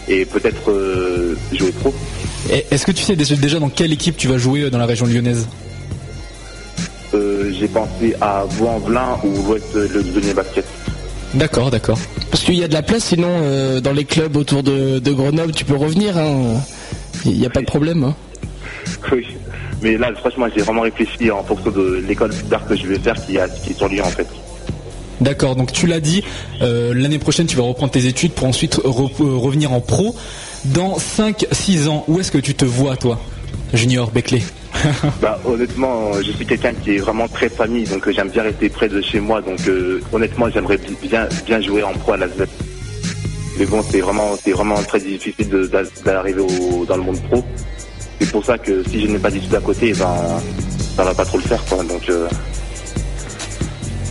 et 0.08 0.24
peut-être 0.24 0.70
euh, 0.70 1.36
jouer 1.52 1.70
pro. 1.72 1.92
Est-ce 2.70 2.86
que 2.86 2.92
tu 2.92 3.02
sais 3.02 3.14
déjà 3.16 3.58
dans 3.58 3.68
quelle 3.68 3.92
équipe 3.92 4.16
tu 4.16 4.26
vas 4.28 4.38
jouer 4.38 4.62
euh, 4.62 4.70
dans 4.70 4.78
la 4.78 4.86
région 4.86 5.04
lyonnaise? 5.06 5.46
Euh, 7.14 7.52
j'ai 7.58 7.68
pensé 7.68 8.14
à 8.20 8.44
Vaux-en-Velin 8.48 9.18
ou 9.24 9.32
l'Ouest 9.48 9.66
le 9.74 9.86
Lyonnais 10.02 10.34
Basket. 10.34 10.64
D'accord, 11.34 11.70
d'accord. 11.70 11.98
Parce 12.30 12.42
qu'il 12.44 12.54
y 12.54 12.64
a 12.64 12.68
de 12.68 12.72
la 12.74 12.82
place, 12.82 13.04
sinon 13.04 13.28
euh, 13.30 13.80
dans 13.80 13.92
les 13.92 14.04
clubs 14.04 14.36
autour 14.36 14.62
de, 14.62 14.98
de 14.98 15.12
Grenoble, 15.12 15.52
tu 15.52 15.64
peux 15.64 15.76
revenir. 15.76 16.16
hein. 16.16 16.54
Il 17.24 17.38
n'y 17.38 17.46
a 17.46 17.50
pas 17.50 17.60
de 17.60 17.66
problème. 17.66 18.04
hein. 18.04 18.14
Oui. 19.12 19.26
Mais 19.82 19.96
là, 19.96 20.10
franchement, 20.16 20.46
j'ai 20.54 20.62
vraiment 20.62 20.82
réfléchi 20.82 21.30
en 21.30 21.42
fonction 21.44 21.70
de 21.70 22.02
l'école 22.06 22.30
d'art 22.50 22.66
que 22.66 22.76
je 22.76 22.86
vais 22.86 22.98
faire 22.98 23.14
qui, 23.24 23.38
a, 23.38 23.48
qui 23.48 23.70
est 23.70 23.74
sur 23.74 23.88
Lyon 23.88 24.04
en 24.06 24.10
fait. 24.10 24.26
D'accord, 25.20 25.56
donc 25.56 25.72
tu 25.72 25.86
l'as 25.86 26.00
dit, 26.00 26.22
euh, 26.62 26.92
l'année 26.94 27.18
prochaine 27.18 27.46
tu 27.46 27.56
vas 27.56 27.62
reprendre 27.62 27.90
tes 27.92 28.06
études 28.06 28.32
pour 28.32 28.46
ensuite 28.46 28.76
re- 28.76 29.10
euh, 29.20 29.36
revenir 29.36 29.72
en 29.72 29.80
pro. 29.80 30.14
Dans 30.66 30.96
5-6 30.98 31.88
ans, 31.88 32.04
où 32.08 32.20
est-ce 32.20 32.30
que 32.30 32.38
tu 32.38 32.54
te 32.54 32.64
vois 32.64 32.96
toi 32.96 33.18
Junior 33.72 34.10
Beckley 34.10 34.42
Bah 35.22 35.38
honnêtement, 35.46 36.12
je 36.22 36.32
suis 36.32 36.44
quelqu'un 36.44 36.72
qui 36.74 36.96
est 36.96 36.98
vraiment 36.98 37.28
très 37.28 37.48
famille, 37.48 37.84
donc 37.84 38.06
euh, 38.06 38.12
j'aime 38.12 38.28
bien 38.28 38.42
rester 38.42 38.68
près 38.68 38.88
de 38.88 39.00
chez 39.00 39.20
moi. 39.20 39.40
Donc 39.40 39.60
euh, 39.68 40.00
honnêtement, 40.12 40.50
j'aimerais 40.50 40.76
bi- 40.78 41.08
bien 41.08 41.28
bien 41.46 41.60
jouer 41.60 41.82
en 41.82 41.92
pro 41.94 42.12
à 42.12 42.16
la 42.18 42.26
Mais 43.58 43.64
bon, 43.66 43.82
c'est 43.90 44.00
vraiment 44.00 44.32
vraiment 44.52 44.82
très 44.82 45.00
difficile 45.00 45.48
d'arriver 46.04 46.42
dans 46.88 46.96
le 46.96 47.02
monde 47.02 47.20
pro. 47.30 47.42
C'est 48.20 48.30
pour 48.30 48.44
ça 48.44 48.56
que 48.58 48.82
si 48.88 49.02
je 49.02 49.06
n'ai 49.08 49.18
pas 49.18 49.30
d'études 49.30 49.54
à 49.54 49.60
côté, 49.60 49.92
ben 49.92 50.14
ça 50.96 51.04
va 51.04 51.14
pas 51.14 51.24
trop 51.24 51.36
le 51.38 51.42
faire 51.44 51.62
quoi. 51.66 51.82
Donc 51.84 52.08
euh, 52.08 52.26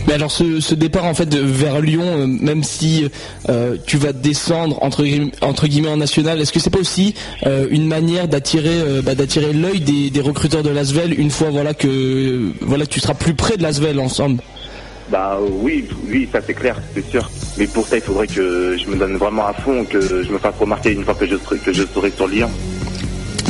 Mais 0.06 0.14
alors 0.14 0.30
ce, 0.30 0.60
ce 0.60 0.74
départ 0.76 1.04
en 1.04 1.14
fait 1.14 1.34
vers 1.34 1.80
Lyon, 1.80 2.04
euh, 2.04 2.26
même 2.26 2.62
si 2.62 3.08
euh, 3.48 3.76
tu 3.86 3.96
vas 3.96 4.12
descendre 4.12 4.78
entre, 4.82 5.02
guillemets- 5.02 5.32
entre 5.40 5.66
guillemets 5.66 5.88
en 5.88 5.96
national, 5.96 6.40
est-ce 6.40 6.52
que 6.52 6.60
c'est 6.60 6.70
pas 6.70 6.78
aussi 6.78 7.14
euh, 7.46 7.66
une 7.70 7.88
manière 7.88 8.28
d'attirer 8.28 9.02
bah, 9.02 9.16
d'attirer 9.16 9.52
l'œil 9.52 9.80
des, 9.80 10.10
des 10.10 10.20
recruteurs 10.20 10.62
de 10.62 10.70
l'Asvel 10.70 11.18
une 11.18 11.30
fois 11.30 11.50
voilà 11.50 11.74
que 11.74 12.52
voilà 12.60 12.86
que 12.86 12.90
tu 12.90 13.00
seras 13.00 13.14
plus 13.14 13.34
près 13.34 13.56
de 13.56 13.62
l'Asvel 13.64 13.98
ensemble? 13.98 14.40
Bah 15.10 15.38
oui, 15.62 15.84
oui, 16.08 16.28
ça 16.32 16.40
c'est 16.44 16.54
clair, 16.54 16.80
c'est 16.94 17.08
sûr. 17.10 17.30
Mais 17.58 17.66
pour 17.68 17.86
ça, 17.86 17.96
il 17.96 18.02
faudrait 18.02 18.26
que 18.26 18.76
je 18.76 18.88
me 18.90 18.96
donne 18.96 19.16
vraiment 19.16 19.46
à 19.46 19.52
fond, 19.52 19.84
que 19.84 20.00
je 20.00 20.30
me 20.32 20.38
fasse 20.38 20.54
remarquer 20.58 20.90
une 20.92 21.04
fois 21.04 21.14
que 21.14 21.26
je 21.26 21.36
que 21.36 21.72
je 21.72 21.84
serai 21.94 22.10
sur 22.10 22.26
Lyon. 22.26 22.50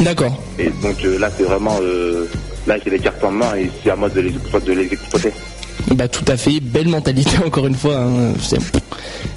D'accord. 0.00 0.42
Et 0.58 0.70
donc 0.82 0.96
euh, 1.04 1.18
là, 1.18 1.30
c'est 1.36 1.44
vraiment 1.44 1.78
euh, 1.82 2.28
là 2.66 2.76
j'ai 2.84 2.90
les 2.90 2.98
cartes 2.98 3.22
en 3.24 3.30
main 3.30 3.54
et 3.56 3.70
c'est 3.82 3.90
à 3.90 3.96
moi 3.96 4.08
de 4.08 4.20
les, 4.20 4.30
explo- 4.30 4.64
de 4.64 4.72
les 4.72 4.92
exploiter. 4.92 5.32
Bah 5.94 6.08
tout 6.08 6.24
à 6.28 6.36
fait, 6.36 6.60
belle 6.60 6.88
mentalité 6.88 7.36
encore 7.46 7.66
une 7.66 7.74
fois, 7.74 7.96
hein. 7.96 8.32
c'est 8.40 8.58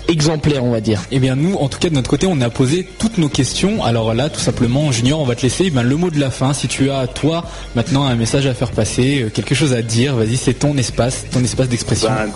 exemplaire 0.07 0.63
on 0.63 0.71
va 0.71 0.81
dire. 0.81 1.01
Eh 1.11 1.19
bien 1.19 1.35
nous, 1.35 1.55
en 1.55 1.69
tout 1.69 1.77
cas 1.79 1.89
de 1.89 1.93
notre 1.93 2.09
côté, 2.09 2.27
on 2.27 2.41
a 2.41 2.49
posé 2.49 2.87
toutes 2.97 3.17
nos 3.17 3.29
questions. 3.29 3.83
Alors 3.83 4.13
là, 4.13 4.29
tout 4.29 4.39
simplement, 4.39 4.91
Junior, 4.91 5.19
on 5.19 5.25
va 5.25 5.35
te 5.35 5.43
laisser 5.43 5.71
eh 5.73 5.83
le 5.83 5.95
mot 5.95 6.09
de 6.09 6.19
la 6.19 6.31
fin. 6.31 6.53
Si 6.53 6.67
tu 6.67 6.89
as, 6.89 7.07
toi, 7.07 7.45
maintenant 7.75 8.05
un 8.05 8.15
message 8.15 8.47
à 8.47 8.53
faire 8.53 8.71
passer, 8.71 9.23
euh, 9.23 9.29
quelque 9.29 9.53
chose 9.55 9.73
à 9.73 9.81
dire, 9.81 10.15
vas-y, 10.15 10.37
c'est 10.37 10.53
ton 10.55 10.75
espace, 10.77 11.25
ton 11.31 11.43
espace 11.43 11.69
d'expression. 11.69 12.09
Ben, 12.09 12.31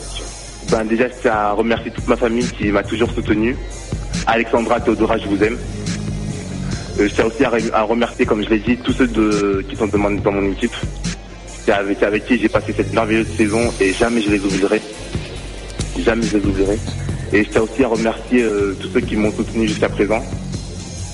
ben, 0.72 0.86
déjà, 0.86 1.08
je 1.08 1.14
tiens 1.22 1.34
à 1.34 1.52
remercier 1.52 1.92
toute 1.92 2.08
ma 2.08 2.16
famille 2.16 2.46
qui 2.58 2.68
m'a 2.68 2.84
toujours 2.84 3.12
soutenu. 3.12 3.56
Alexandra, 4.28 4.80
Théodora, 4.80 5.18
je 5.18 5.28
vous 5.28 5.44
aime. 5.44 5.58
Euh, 7.00 7.08
je 7.10 7.14
tiens 7.14 7.26
aussi 7.26 7.44
à, 7.44 7.50
re- 7.50 7.72
à 7.74 7.84
remercier, 7.84 8.26
comme 8.26 8.44
je 8.44 8.50
l'ai 8.50 8.60
dit, 8.60 8.78
tous 8.78 8.94
ceux 8.94 9.08
de, 9.08 9.66
qui 9.68 9.76
sont 9.76 9.88
dans 9.88 9.98
mon, 9.98 10.12
dans 10.12 10.32
mon 10.32 10.52
équipe. 10.52 10.74
C'est 11.66 11.72
avec, 11.72 12.04
avec 12.04 12.26
qui 12.26 12.38
j'ai 12.38 12.50
passé 12.50 12.74
cette 12.76 12.94
merveilleuse 12.94 13.28
saison 13.38 13.72
et 13.80 13.94
jamais 13.94 14.22
je 14.22 14.30
les 14.32 14.39
oublierai. 14.39 14.82
Jamais 16.00 16.24
je 16.26 16.38
les 16.38 16.46
oublierai. 16.46 16.78
Et 17.32 17.44
je 17.44 17.50
tiens 17.50 17.62
aussi 17.62 17.84
à 17.84 17.88
remercier 17.88 18.44
euh, 18.44 18.76
tous 18.80 18.89
ceux 18.94 19.00
qui 19.02 19.16
m'ont 19.16 19.32
soutenu 19.32 19.68
jusqu'à 19.68 19.89
présent, 19.89 20.22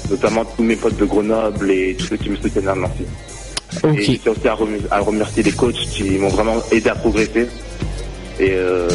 notamment 0.10 0.44
tous 0.46 0.64
mes 0.64 0.76
potes 0.76 0.98
de 0.98 1.06
Grenoble 1.06 1.72
et 1.72 1.96
tous 1.98 2.08
ceux 2.08 2.18
qui 2.18 2.30
me 2.30 2.36
soutiennent 2.36 2.68
à 2.68 2.76
Nancy. 2.76 3.06
Et 3.96 4.02
je 4.02 4.12
tiens 4.20 4.32
aussi 4.32 4.48
à, 4.48 4.54
rem- 4.56 4.88
à 4.92 5.00
remercier 5.00 5.44
les 5.44 5.52
coachs 5.52 5.76
qui 5.76 6.04
m'ont 6.18 6.30
vraiment 6.30 6.58
aidé 6.72 6.90
à 6.90 6.96
progresser 6.96 7.48
et, 8.40 8.50
euh, 8.52 8.90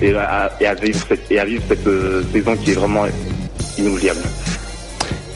et, 0.00 0.14
à, 0.14 0.50
et 0.60 0.66
à 0.66 0.74
vivre 0.74 0.98
cette, 1.06 1.30
et 1.30 1.38
à 1.38 1.44
vivre 1.44 1.62
cette 1.68 1.86
euh, 1.86 2.22
saison 2.32 2.56
qui 2.56 2.70
est 2.70 2.74
vraiment 2.74 3.04
inoubliable. 3.78 4.20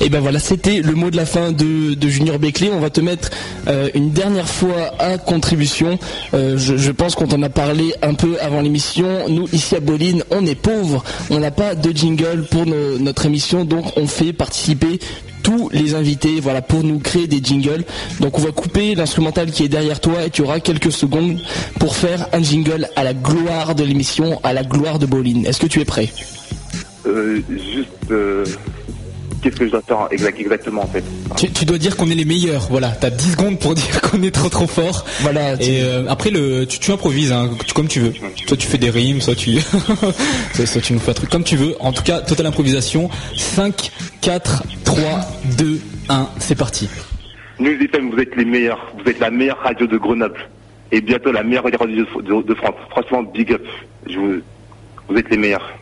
Et 0.05 0.11
ben 0.11 0.21
voilà, 0.21 0.39
c'était 0.39 0.83
le 0.83 0.93
mot 0.93 1.11
de 1.11 1.17
la 1.17 1.25
fin 1.25 1.51
de, 1.51 1.97
Junior 2.09 2.39
Beckley. 2.39 2.69
On 2.71 2.79
va 2.79 2.91
te 2.91 3.01
mettre 3.01 3.31
euh, 3.69 3.89
une 3.95 4.11
dernière 4.11 4.47
fois 4.47 4.93
à 4.99 5.17
contribution. 5.17 5.99
Euh, 6.35 6.59
je, 6.59 6.91
pense 6.91 7.15
qu'on 7.15 7.27
t'en 7.27 7.41
a 7.41 7.49
parlé 7.49 7.95
un 8.03 8.13
peu 8.13 8.37
avant 8.43 8.61
l'émission. 8.61 9.31
Nous, 9.31 9.49
ici 9.55 9.75
à 9.77 9.81
Boline, 9.81 10.23
on 10.31 10.45
est 10.45 10.57
pauvres. 10.57 11.03
On 11.31 11.39
n'a 11.39 11.51
pas 11.51 11.75
de 11.75 11.91
jingle 11.91 12.45
pour 12.51 12.67
notre 12.67 13.25
émission, 13.25 13.65
donc 13.65 13.97
on 13.97 14.07
fait 14.07 14.35
participer 14.35 14.99
tous 15.43 15.71
les 15.73 15.95
invités 15.95 16.41
voilà 16.41 16.63
pour 16.63 16.85
nous 16.85 16.99
créer 16.99 17.27
des 17.27 17.45
jingles 17.45 17.85
donc 18.19 18.39
on 18.39 18.41
va 18.41 18.51
couper 18.51 18.95
l'instrumental 18.95 19.51
qui 19.51 19.63
est 19.63 19.69
derrière 19.69 20.01
toi 20.01 20.25
et 20.25 20.31
tu 20.31 20.41
auras 20.41 20.59
quelques 20.59 20.91
secondes 20.91 21.39
pour 21.79 21.97
faire 21.97 22.29
un 22.33 22.43
jingle 22.43 22.89
à 22.97 23.05
la 23.05 23.13
gloire 23.13 23.75
de 23.75 23.85
l'émission 23.85 24.41
à 24.43 24.55
la 24.55 24.63
gloire 24.63 24.99
de 24.99 25.05
Boline 25.05 25.45
est-ce 25.45 25.61
que 25.61 25.67
tu 25.67 25.83
es 25.83 25.85
prêt? 25.85 26.09
Euh, 27.07 27.43
juste, 27.51 28.11
qu'est-ce 29.45 29.57
que 29.57 29.67
je 29.67 29.71
dois 29.71 29.83
faire 29.83 30.09
exact- 30.11 30.41
exactement 30.41 30.83
en 30.83 30.87
fait 30.87 31.05
Tu, 31.37 31.51
tu 31.53 31.65
dois 31.65 31.79
dire 31.79 31.97
qu'on 31.97 32.11
est 32.11 32.15
les 32.15 32.25
meilleurs, 32.25 32.67
voilà. 32.71 32.89
T'as 32.89 33.11
10 33.11 33.33
secondes 33.33 33.59
pour 33.61 33.75
dire 33.83 34.01
qu'on 34.01 34.23
est 34.23 34.31
trop 34.35 34.49
trop 34.49 34.67
fort. 34.67 35.05
Voilà. 35.21 35.55
Et 35.63 35.83
euh, 35.83 36.05
après 36.09 36.31
le, 36.31 36.65
tu, 36.67 36.79
tu 36.79 36.91
improvises, 36.91 37.31
hein, 37.33 37.51
comme 37.75 37.87
tu 37.89 38.01
veux. 38.01 38.13
Soit 38.49 38.57
tu 38.57 38.67
fais 38.67 38.79
des 38.79 38.91
rimes, 38.91 39.21
soit 39.21 39.35
tu, 39.35 39.59
soit, 40.55 40.67
soit 40.67 40.81
tu 40.81 40.93
nous 40.95 40.99
fais 40.99 41.11
un 41.11 41.15
truc 41.15 41.31
comme 41.31 41.45
tu 41.45 41.57
veux. 41.57 41.77
En 41.81 41.93
tout 41.93 42.03
cas, 42.03 42.21
totale 42.21 42.47
improvisation. 42.47 43.11
5, 43.37 43.91
4, 44.23 44.65
3, 44.85 45.01
2, 45.59 45.81
1, 46.09 46.29
c'est 46.39 46.55
parti. 46.57 46.89
News 47.61 47.77
FM, 47.81 48.11
vous 48.11 48.19
êtes 48.19 48.35
les 48.37 48.45
meilleurs. 48.45 48.93
Vous 49.03 49.09
êtes 49.11 49.21
la 49.21 49.31
meilleure 49.31 49.59
radio 49.63 49.87
de 49.87 49.97
Grenoble. 49.99 50.49
Et 50.91 51.01
bientôt 51.01 51.31
la 51.33 51.43
meilleure 51.43 51.65
radio 51.65 51.79
de, 51.87 52.23
de- 52.23 52.43
de 52.49 52.55
France. 52.55 52.75
Franchement, 52.91 53.23
big 53.23 53.53
up. 53.53 53.63
Je 54.09 54.19
vous, 54.19 54.35
vous 55.09 55.17
êtes 55.17 55.31
les 55.31 55.37
meilleurs. 55.37 55.73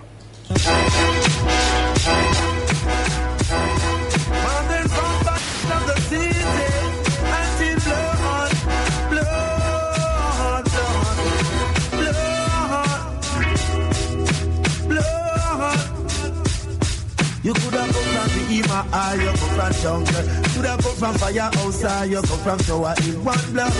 Or 18.92 19.16
you 19.20 19.28
come 19.28 19.52
from 19.56 19.72
jungle. 19.82 20.22
Could 20.54 20.64
have 20.66 20.80
come 20.82 20.96
from 20.96 21.14
firehouse, 21.14 21.84
or 21.84 22.06
you 22.06 22.22
come 22.22 22.38
from 22.40 22.58
shower 22.60 22.94
in 23.04 23.24
one 23.24 23.52
blood, 23.52 23.72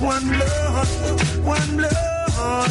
one 0.00 0.28
blood, 0.28 0.86
one 1.44 1.76
blood. 1.76 2.70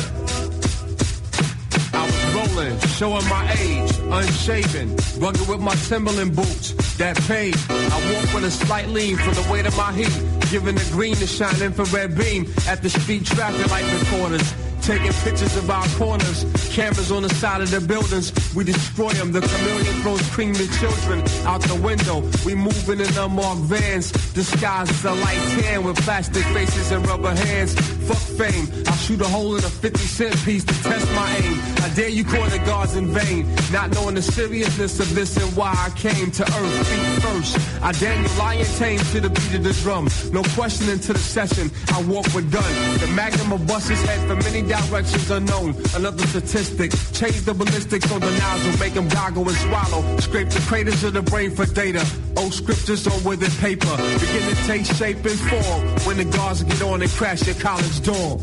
I 1.94 2.06
was 2.06 2.36
rolling, 2.36 2.80
showing 2.80 3.28
my 3.30 3.52
age, 3.60 3.92
unshaven, 4.00 4.96
rugged 5.20 5.48
with 5.48 5.62
my 5.62 5.76
Timberland 5.88 6.36
boots 6.36 6.74
that 6.98 7.18
paid. 7.28 7.56
I 7.70 8.14
walk 8.14 8.34
with 8.34 8.44
a 8.44 8.52
slight 8.52 8.90
lean 8.90 9.18
from 9.18 9.34
the 9.34 9.48
weight 9.52 9.66
of 9.66 9.76
my 9.78 9.92
heat, 9.94 10.12
giving 10.52 10.76
the 10.76 10.88
green 10.92 11.16
to 11.16 11.28
shine 11.28 11.62
infrared 11.62 12.18
beam 12.18 12.46
at 12.68 12.82
the 12.82 12.90
street 12.90 13.26
traffic 13.26 13.70
light 13.72 13.86
recorders. 14.00 14.65
Taking 14.86 15.14
pictures 15.24 15.58
of 15.58 15.68
our 15.72 15.88
corners, 15.98 16.46
cameras 16.70 17.12
on 17.12 17.24
the 17.24 17.30
side 17.30 17.60
of 17.60 17.72
the 17.72 17.82
buildings. 17.82 18.32
We 18.54 18.64
destroy 18.64 19.10
them. 19.14 19.32
The 19.32 19.42
chameleon 19.42 19.96
throws 20.04 20.22
cream 20.30 20.54
to 20.54 20.68
children 20.78 21.24
out 21.48 21.62
the 21.64 21.74
window. 21.74 22.22
We 22.46 22.54
moving 22.54 23.00
in 23.00 23.18
unmarked 23.18 23.62
vans, 23.62 24.12
disguised 24.34 24.92
as 24.92 25.06
a 25.06 25.14
light 25.14 25.42
tan 25.58 25.84
with 25.84 25.98
plastic 26.06 26.44
faces 26.54 26.92
and 26.92 27.04
rubber 27.08 27.34
hands. 27.34 27.74
Fuck 28.08 28.18
fame. 28.38 28.68
I'll 28.88 28.98
shoot 28.98 29.22
a 29.22 29.28
hole 29.28 29.56
in 29.56 29.64
a 29.64 29.70
50 29.70 30.00
cent 30.00 30.36
piece 30.46 30.64
to 30.64 30.74
test 30.84 31.12
my 31.14 31.30
aim. 31.38 31.60
I 31.84 31.90
dare 31.96 32.10
you 32.10 32.24
call 32.24 32.46
the 32.50 32.60
guards 32.60 32.96
in 32.96 33.08
vain, 33.08 33.48
not 33.72 33.92
knowing 33.92 34.16
the 34.16 34.22
seriousness 34.22 35.00
of 35.00 35.14
this 35.16 35.36
and 35.38 35.56
why 35.56 35.74
I 35.76 35.90
came 35.98 36.30
to 36.32 36.44
earth 36.44 36.88
feet 36.88 37.24
first. 37.24 37.84
I 37.84 37.92
Daniel 37.94 38.32
Lion 38.38 38.66
tame 38.78 39.00
to 39.00 39.22
the 39.22 39.30
beat 39.30 39.56
of 39.56 39.64
the 39.64 39.74
drum. 39.82 40.08
No 40.32 40.44
questioning 40.54 41.00
to 41.00 41.14
the 41.14 41.20
session. 41.20 41.72
I 41.94 42.02
walk 42.04 42.26
with 42.36 42.52
gun. 42.52 42.72
The 43.00 43.08
magnum 43.16 43.66
bust 43.66 43.90
his 43.90 44.02
head 44.04 44.28
for 44.28 44.36
many 44.36 44.62
directions 44.62 45.30
unknown. 45.32 45.76
Another 45.96 46.26
statistic. 46.28 46.92
Change 47.14 47.42
the 47.42 47.54
ballistics 47.54 48.12
on 48.12 48.22
the 48.22 48.32
nozzle. 48.32 48.80
Make 48.80 48.94
them 48.94 49.08
goggle 49.08 49.48
and 49.48 49.58
swallow. 49.58 50.18
Scrape 50.20 50.50
the 50.50 50.60
craters 50.62 51.04
of 51.04 51.14
the 51.14 51.22
brain 51.22 51.52
for 51.52 51.66
data. 51.66 52.06
Old 52.38 52.54
scriptures 52.54 53.08
on 53.08 53.24
withered 53.24 53.52
paper. 53.60 53.96
Begin 54.20 54.44
to 54.50 54.56
take 54.68 54.86
shape 54.86 55.26
and 55.26 55.40
form. 55.40 55.82
When 56.06 56.18
the 56.18 56.26
guards 56.26 56.64
get 56.64 56.82
on 56.82 57.02
and 57.02 57.12
crash 57.12 57.46
your 57.46 57.56
college 57.56 58.02
dorm. 58.02 58.42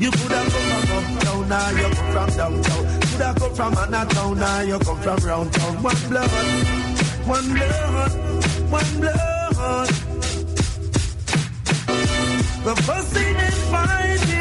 You 0.00 0.10
could 0.12 0.30
have 0.30 0.52
come 0.52 0.82
from 0.86 1.16
uptown, 1.16 1.48
now 1.48 1.70
you 1.70 1.82
come 1.94 2.12
from 2.12 2.28
downtown. 2.36 3.00
Could 3.00 3.20
have 3.20 3.36
come 3.36 3.54
from 3.54 3.78
Anatown, 3.78 4.38
now 4.38 4.60
you 4.60 4.78
come 4.78 5.00
from 5.00 5.18
round 5.26 5.52
town. 5.52 5.82
One 5.82 5.96
blood, 6.08 6.30
one 7.26 7.48
blood, 7.52 8.12
one 8.70 9.00
blood. 9.00 9.88
The 12.64 12.74
first 12.82 13.08
thing 13.12 13.36
is 13.36 13.58
fighting, 13.70 14.37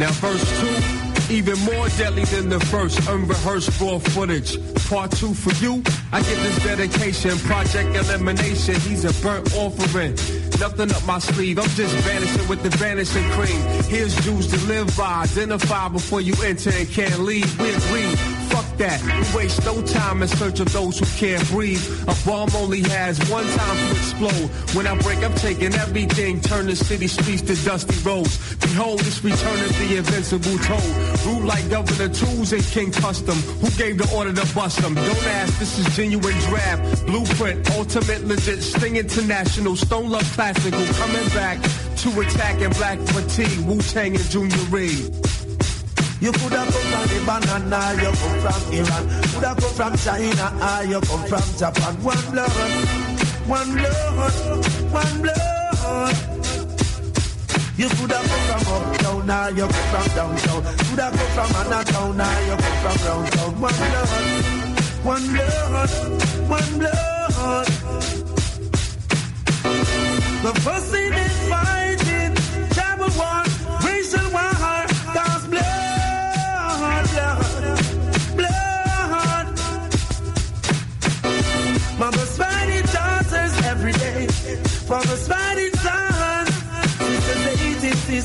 Now 0.00 0.10
verse 0.12 0.40
two, 0.58 1.34
even 1.34 1.58
more 1.58 1.86
deadly 1.90 2.24
than 2.24 2.48
the 2.48 2.58
first, 2.58 3.06
unrehearsed 3.06 3.78
raw 3.82 3.98
footage. 3.98 4.56
Part 4.88 5.10
two 5.10 5.34
for 5.34 5.52
you, 5.62 5.82
I 6.10 6.22
get 6.22 6.38
this 6.38 6.64
dedication, 6.64 7.36
project 7.40 7.94
elimination. 7.94 8.76
He's 8.80 9.04
a 9.04 9.12
burnt 9.22 9.54
offering. 9.54 10.12
Nothing 10.58 10.90
up 10.90 11.06
my 11.06 11.18
sleeve, 11.18 11.58
I'm 11.58 11.68
just 11.68 11.94
vanishing 11.96 12.48
with 12.48 12.62
the 12.62 12.70
vanishing 12.78 13.28
cream. 13.32 13.60
Here's 13.90 14.16
Jews 14.24 14.46
to 14.46 14.56
live 14.66 14.96
by, 14.96 15.24
identify 15.24 15.88
before 15.88 16.22
you 16.22 16.32
enter 16.42 16.70
and 16.70 16.88
can't 16.88 17.18
leave. 17.18 17.60
We 17.60 17.68
agree. 17.68 18.39
That. 18.80 19.02
We 19.04 19.36
waste 19.36 19.62
no 19.66 19.82
time 19.82 20.22
in 20.22 20.28
search 20.28 20.58
of 20.58 20.72
those 20.72 20.98
who 20.98 21.04
can't 21.18 21.46
breathe. 21.50 21.84
A 22.08 22.16
bomb 22.24 22.48
only 22.56 22.80
has 22.88 23.18
one 23.28 23.44
time 23.44 23.76
to 23.76 23.90
explode. 23.90 24.48
When 24.74 24.86
I 24.86 24.96
break, 24.96 25.22
I'm 25.22 25.34
taking 25.34 25.74
everything, 25.74 26.40
turn 26.40 26.66
the 26.66 26.74
city 26.74 27.06
streets 27.06 27.42
to 27.42 27.54
dusty 27.62 27.94
roads. 28.08 28.38
Behold, 28.56 29.00
this 29.00 29.22
return 29.22 29.60
of 29.60 29.78
the 29.78 29.98
invincible 29.98 30.56
toad. 30.64 31.26
Rule 31.26 31.46
like 31.46 31.68
Governor 31.68 32.08
Tools 32.08 32.54
and 32.54 32.64
King 32.64 32.90
Custom. 32.90 33.36
Who 33.60 33.68
gave 33.76 33.98
the 33.98 34.10
order 34.16 34.32
to 34.32 34.54
bust 34.54 34.80
them? 34.80 34.94
Don't 34.94 35.26
ask, 35.26 35.58
this 35.58 35.78
is 35.78 35.94
genuine 35.94 36.38
draft. 36.48 37.04
Blueprint, 37.04 37.70
ultimate, 37.72 38.24
legit, 38.24 38.62
Sting 38.62 38.96
International, 38.96 39.76
Stone 39.76 40.08
Love 40.08 40.32
Classical. 40.32 40.86
Coming 40.94 41.28
back 41.36 41.60
to 41.96 42.20
attack 42.20 42.62
in 42.62 42.70
black 42.80 42.98
fatigue. 43.00 43.60
Wu-Tang 43.66 44.16
and 44.16 44.24
Junior 44.30 44.64
Reed. 44.70 45.29
You 46.20 46.32
could 46.32 46.52
have 46.52 46.68
come 46.68 46.84
from 46.92 47.04
the 47.08 47.18
banana, 47.24 47.80
you 47.96 48.12
come 48.12 48.36
from 48.44 48.60
Iran. 48.76 49.04
Could 49.32 49.44
have 49.44 49.56
come 49.56 49.72
from 49.72 49.96
China, 49.96 50.52
or 50.60 50.84
you 50.84 51.00
come 51.00 51.24
from 51.24 51.46
Japan. 51.56 51.94
One 52.04 52.24
blood, 52.30 52.52
one 53.48 53.72
blood, 53.72 54.64
one 54.92 55.22
blood. 55.22 56.16
You 57.78 57.88
could 57.88 58.12
have 58.12 58.28
come 58.28 58.60
from 58.60 58.82
uptown, 58.84 59.26
now 59.26 59.48
you 59.48 59.66
come 59.66 59.88
from 59.88 60.06
downtown. 60.14 60.62
Could 60.76 60.98
have 61.00 61.14
come 61.16 61.30
from 61.32 61.56
Anatown, 61.56 62.16
now 62.18 62.28
ah, 62.28 62.40
you 62.44 62.56
come 62.60 62.78
from 62.84 62.96
round 63.08 63.32
town. 63.32 63.52
One 63.60 63.76
blood, 63.80 64.08
one 65.04 65.24
blood, 65.32 65.90
one 66.50 66.72
blood. 66.78 67.66
The 70.42 70.52
first 70.60 70.86
thing 70.92 71.12
is 71.14 71.39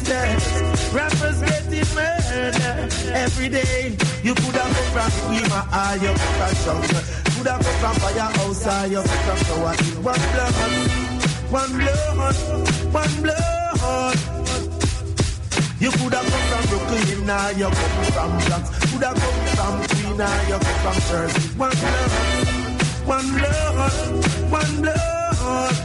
Rappers 0.08 1.42
getting 1.42 1.96
murdered 1.96 2.56
every 3.12 3.50
day. 3.50 3.98
You 4.24 4.36
could 4.36 4.56
have 4.56 4.70
come 4.94 5.10
from 5.10 5.34
Ima 5.34 5.62
or 5.66 5.98
you 5.98 6.14
come 6.14 6.36
from 6.38 6.54
Jungle. 6.64 7.04
Could 7.34 7.48
have 7.48 7.62
come 7.66 7.78
from 7.82 7.96
Firehouse 8.02 8.68
or 8.68 8.86
you 8.88 9.02
Tower 9.02 9.74
Hill. 9.74 10.02
One 10.04 10.24
blood, 10.32 10.54
one 11.50 11.72
blood, 11.80 12.38
one 12.94 13.16
blood. 13.24 14.18
You 15.80 15.90
could 15.92 16.14
have 16.14 16.28
come 16.30 16.46
from 16.50 16.64
Brooklyn 16.70 17.30
or 17.30 17.52
you 17.58 17.70
come 17.70 18.06
from 18.14 18.32
Bronx. 18.46 18.66
Could 18.92 19.04
have 19.04 19.18
come 19.18 19.40
from 19.58 19.74
Queen 19.90 20.22
or 20.22 20.38
you 20.50 20.60
come 20.62 20.80
from 20.84 20.98
Jersey. 21.10 21.42
One 21.58 21.76
blood, 21.82 22.12
one 23.06 23.28
blood, 23.38 24.52
one 24.52 24.82
blood. 24.82 25.85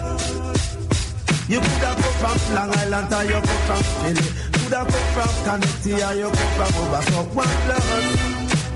You 1.50 1.58
could 1.58 1.68
have 1.68 1.96
come 1.96 2.38
from 2.38 2.54
Long 2.54 2.70
Island 2.78 3.12
or 3.12 3.24
you 3.24 3.32
come 3.32 3.62
from 3.66 3.82
Philly. 3.82 4.22
Could 4.52 4.72
have 4.72 4.86
come 4.86 5.08
from 5.14 5.30
Connecticut 5.42 6.08
or 6.08 6.14
you 6.14 6.30
come 6.30 6.52
from 6.54 6.70
over. 6.78 7.02
So 7.10 7.22
one 7.34 7.54
blood, 7.66 7.84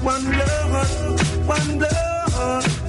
one 0.03 0.25
blood, 0.25 1.47
one 1.47 1.79
blood. 1.79 2.84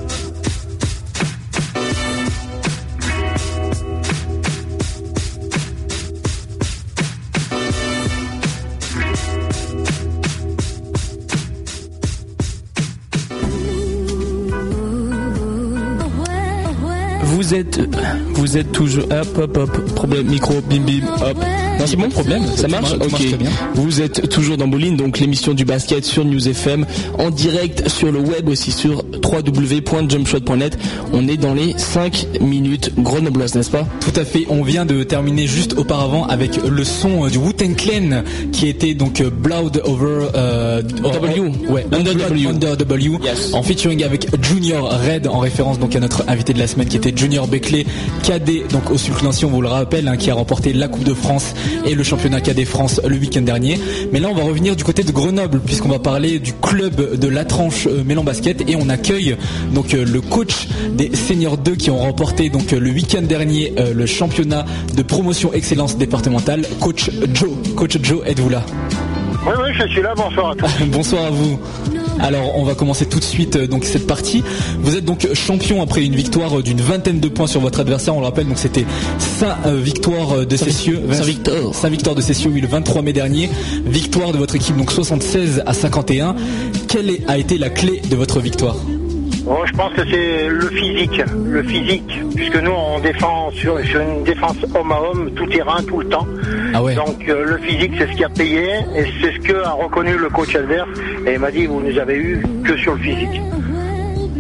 Vous 17.46 17.54
êtes, 17.54 17.80
vous 18.34 18.58
êtes 18.58 18.72
toujours, 18.72 19.04
hop, 19.04 19.38
hop, 19.38 19.58
hop, 19.58 19.94
problème 19.94 20.26
micro, 20.26 20.62
bim, 20.62 20.80
bim, 20.80 21.06
hop. 21.22 21.38
Non, 21.80 21.86
c'est 21.88 21.96
bon, 21.98 22.10
problème, 22.10 22.44
ça 22.56 22.68
marche, 22.68 22.94
ok. 22.94 23.10
très 23.10 23.38
bien. 23.38 23.50
Vous 23.76 24.02
êtes 24.02 24.30
toujours 24.30 24.58
dans 24.58 24.68
Bowling, 24.68 24.96
donc 24.98 25.20
l'émission 25.20 25.54
du 25.54 25.66
basket 25.66 26.06
sur 26.06 26.24
News 26.26 26.48
FM, 26.48 26.86
en 27.20 27.30
direct 27.30 27.90
sur 27.90 28.12
le 28.12 28.20
web 28.20 28.48
aussi 28.50 28.72
sur 28.72 29.04
www.jumpshot.net. 29.24 30.78
On 31.14 31.28
est 31.28 31.38
dans 31.38 31.54
les 31.54 31.74
5 31.78 32.28
minutes 32.42 32.92
grenobloises, 32.98 33.56
n'est-ce 33.56 33.72
pas? 33.72 33.86
Tout 34.00 34.18
à 34.20 34.24
fait, 34.26 34.46
on 34.50 34.64
vient 34.64 34.86
de 34.86 35.04
terminer 35.04 35.48
juste 35.48 35.74
auparavant 35.78 36.26
avec 36.26 36.60
le 36.66 36.84
son 36.84 37.26
euh, 37.26 37.30
du 37.30 37.38
Wu-Tang 37.38 37.76
Clan 37.76 38.24
qui 38.52 38.68
était 38.68 38.94
donc 38.94 39.22
euh, 39.22 39.30
Blood 39.30 39.82
Over 39.86 40.28
euh, 40.36 40.82
W. 40.82 41.42
ouais, 41.70 41.86
Under 41.92 42.16
W. 42.16 42.48
Under 42.48 42.78
W 42.78 43.12
Yes. 43.24 43.54
en 43.54 43.62
featuring 43.64 44.04
avec 44.04 44.28
Junior 44.44 44.90
Red 44.90 45.28
en 45.28 45.40
référence 45.40 45.78
donc 45.80 45.96
à 45.96 46.00
notre 46.00 46.24
invité 46.28 46.54
de 46.54 46.60
la 46.60 46.68
semaine 46.68 46.88
qui 46.88 46.98
était 46.98 47.14
Junior 47.16 47.48
Beckley 47.48 47.86
cadet 48.24 48.64
donc 48.72 48.90
au 48.92 48.98
Sulclancy 48.98 49.46
on 49.46 49.50
vous 49.50 49.62
le 49.62 49.68
rappelle 49.68 50.08
hein, 50.08 50.18
qui 50.18 50.30
a 50.32 50.34
remporté 50.36 50.74
la 50.74 50.88
Coupe 50.88 51.04
de 51.04 51.14
France 51.14 51.54
et 51.86 51.96
le 51.96 52.04
championnat 52.04 52.42
cadet 52.42 52.66
France 52.66 53.02
le 53.08 53.16
week-end 53.18 53.42
dernier. 53.42 53.80
Mais 54.12 54.20
là 54.20 54.30
on 54.30 54.36
va 54.36 54.44
revenir 54.44 54.76
du 54.76 54.84
côté 54.84 55.04
de 55.04 55.12
Grenoble 55.12 55.60
puisqu'on 55.60 55.90
va 55.90 56.00
parler 56.00 56.40
du 56.40 56.54
club 56.54 57.18
de 57.18 57.28
la 57.28 57.46
tranche 57.46 57.88
euh, 57.88 58.04
Mélan 58.04 58.24
Basket. 58.24 58.70
Et 58.70 58.76
on 58.76 58.90
accueille 58.90 59.36
donc 59.74 59.94
euh, 59.94 60.06
le 60.06 60.22
coach 60.22 60.68
des 60.92 61.16
seniors 61.16 61.58
2 61.58 61.76
qui 61.76 61.90
ont 61.90 61.98
remporté 61.98 62.50
donc 62.50 62.74
euh, 62.74 62.80
le 62.80 62.92
week-end 62.92 63.22
dernier 63.22 63.74
le 63.94 64.06
championnat 64.06 64.66
de 64.96 65.02
promotion 65.02 65.54
excellence 65.54 65.98
départementale. 65.98 66.66
Coach 66.80 67.10
Joe. 67.34 67.50
Coach 67.76 67.98
Joe 68.02 68.22
êtes-vous 68.26 68.50
là? 68.50 68.64
Oui, 69.46 69.54
oui, 69.64 69.70
je 69.80 69.88
suis 69.88 70.02
là, 70.02 70.14
bonsoir 70.16 70.52
à 70.52 70.56
tous. 70.56 70.86
Bonsoir 70.92 71.26
à 71.26 71.30
vous. 71.30 71.60
Alors 72.20 72.58
on 72.58 72.64
va 72.64 72.76
commencer 72.76 73.06
tout 73.06 73.20
de 73.20 73.24
suite 73.24 73.56
euh, 73.56 73.68
donc 73.68 73.86
cette 73.86 74.08
partie. 74.08 74.44
Vous 74.80 74.96
êtes 74.96 75.06
donc 75.06 75.28
champion 75.34 75.82
après 75.82 76.04
une 76.04 76.16
victoire 76.16 76.60
euh, 76.60 76.64
d'une 76.64 76.82
vingtaine 76.82 77.20
de 77.20 77.28
points 77.28 77.48
sur 77.48 77.62
votre 77.62 77.80
adversaire. 77.80 78.16
On 78.16 78.20
le 78.20 78.26
rappelle 78.26 78.48
donc 78.48 78.58
c'était 78.58 78.86
5 79.20 79.68
victoires 79.68 80.46
de 80.46 80.58
Cessieux. 80.58 81.02
Saint-Victor. 81.12 81.76
5 81.76 81.90
victoires 81.90 82.16
de 82.16 82.22
Cessieux 82.22 82.50
oui, 82.54 82.62
le 82.62 82.68
23 82.68 83.02
mai 83.02 83.14
dernier. 83.14 83.50
Victoire 83.86 84.32
de 84.32 84.38
votre 84.38 84.56
équipe 84.56 84.78
donc 84.78 84.92
76 84.92 85.64
à 85.66 85.74
51. 85.74 86.36
Quelle 86.88 87.12
a 87.28 87.38
été 87.38 87.58
la 87.58 87.70
clé 87.70 88.02
de 88.10 88.16
votre 88.16 88.40
victoire? 88.40 88.76
Bon, 89.46 89.58
je 89.66 89.74
pense 89.74 89.94
que 89.94 90.02
c'est 90.10 90.48
le 90.50 90.68
physique, 90.70 91.22
le 91.46 91.62
physique, 91.62 92.20
puisque 92.36 92.56
nous 92.64 92.72
on 92.72 93.00
défend 93.00 93.52
sur, 93.52 93.80
sur 93.86 94.02
une 94.02 94.24
défense 94.24 94.56
homme 94.74 94.92
à 94.92 95.00
homme, 95.00 95.30
tout 95.36 95.46
terrain, 95.46 95.84
tout 95.88 96.00
le 96.00 96.08
temps. 96.10 96.26
Ah 96.74 96.82
ouais. 96.82 96.96
Donc 96.96 97.24
euh, 97.30 97.46
le 97.46 97.58
physique 97.60 97.92
c'est 97.98 98.08
ce 98.12 98.18
qui 98.18 98.24
a 98.24 98.30
payé 98.30 98.64
et 98.96 99.04
c'est 99.22 99.34
ce 99.34 99.40
que 99.40 99.54
a 99.64 99.72
reconnu 99.74 100.18
le 100.18 100.30
coach 100.30 100.56
adverse 100.56 100.90
et 101.28 101.34
il 101.34 101.40
m'a 101.40 101.52
dit 101.52 101.68
vous 101.68 101.80
nous 101.80 101.98
avez 102.00 102.16
eu 102.16 102.44
que 102.64 102.76
sur 102.78 102.94
le 102.96 103.00
physique. 103.02 103.40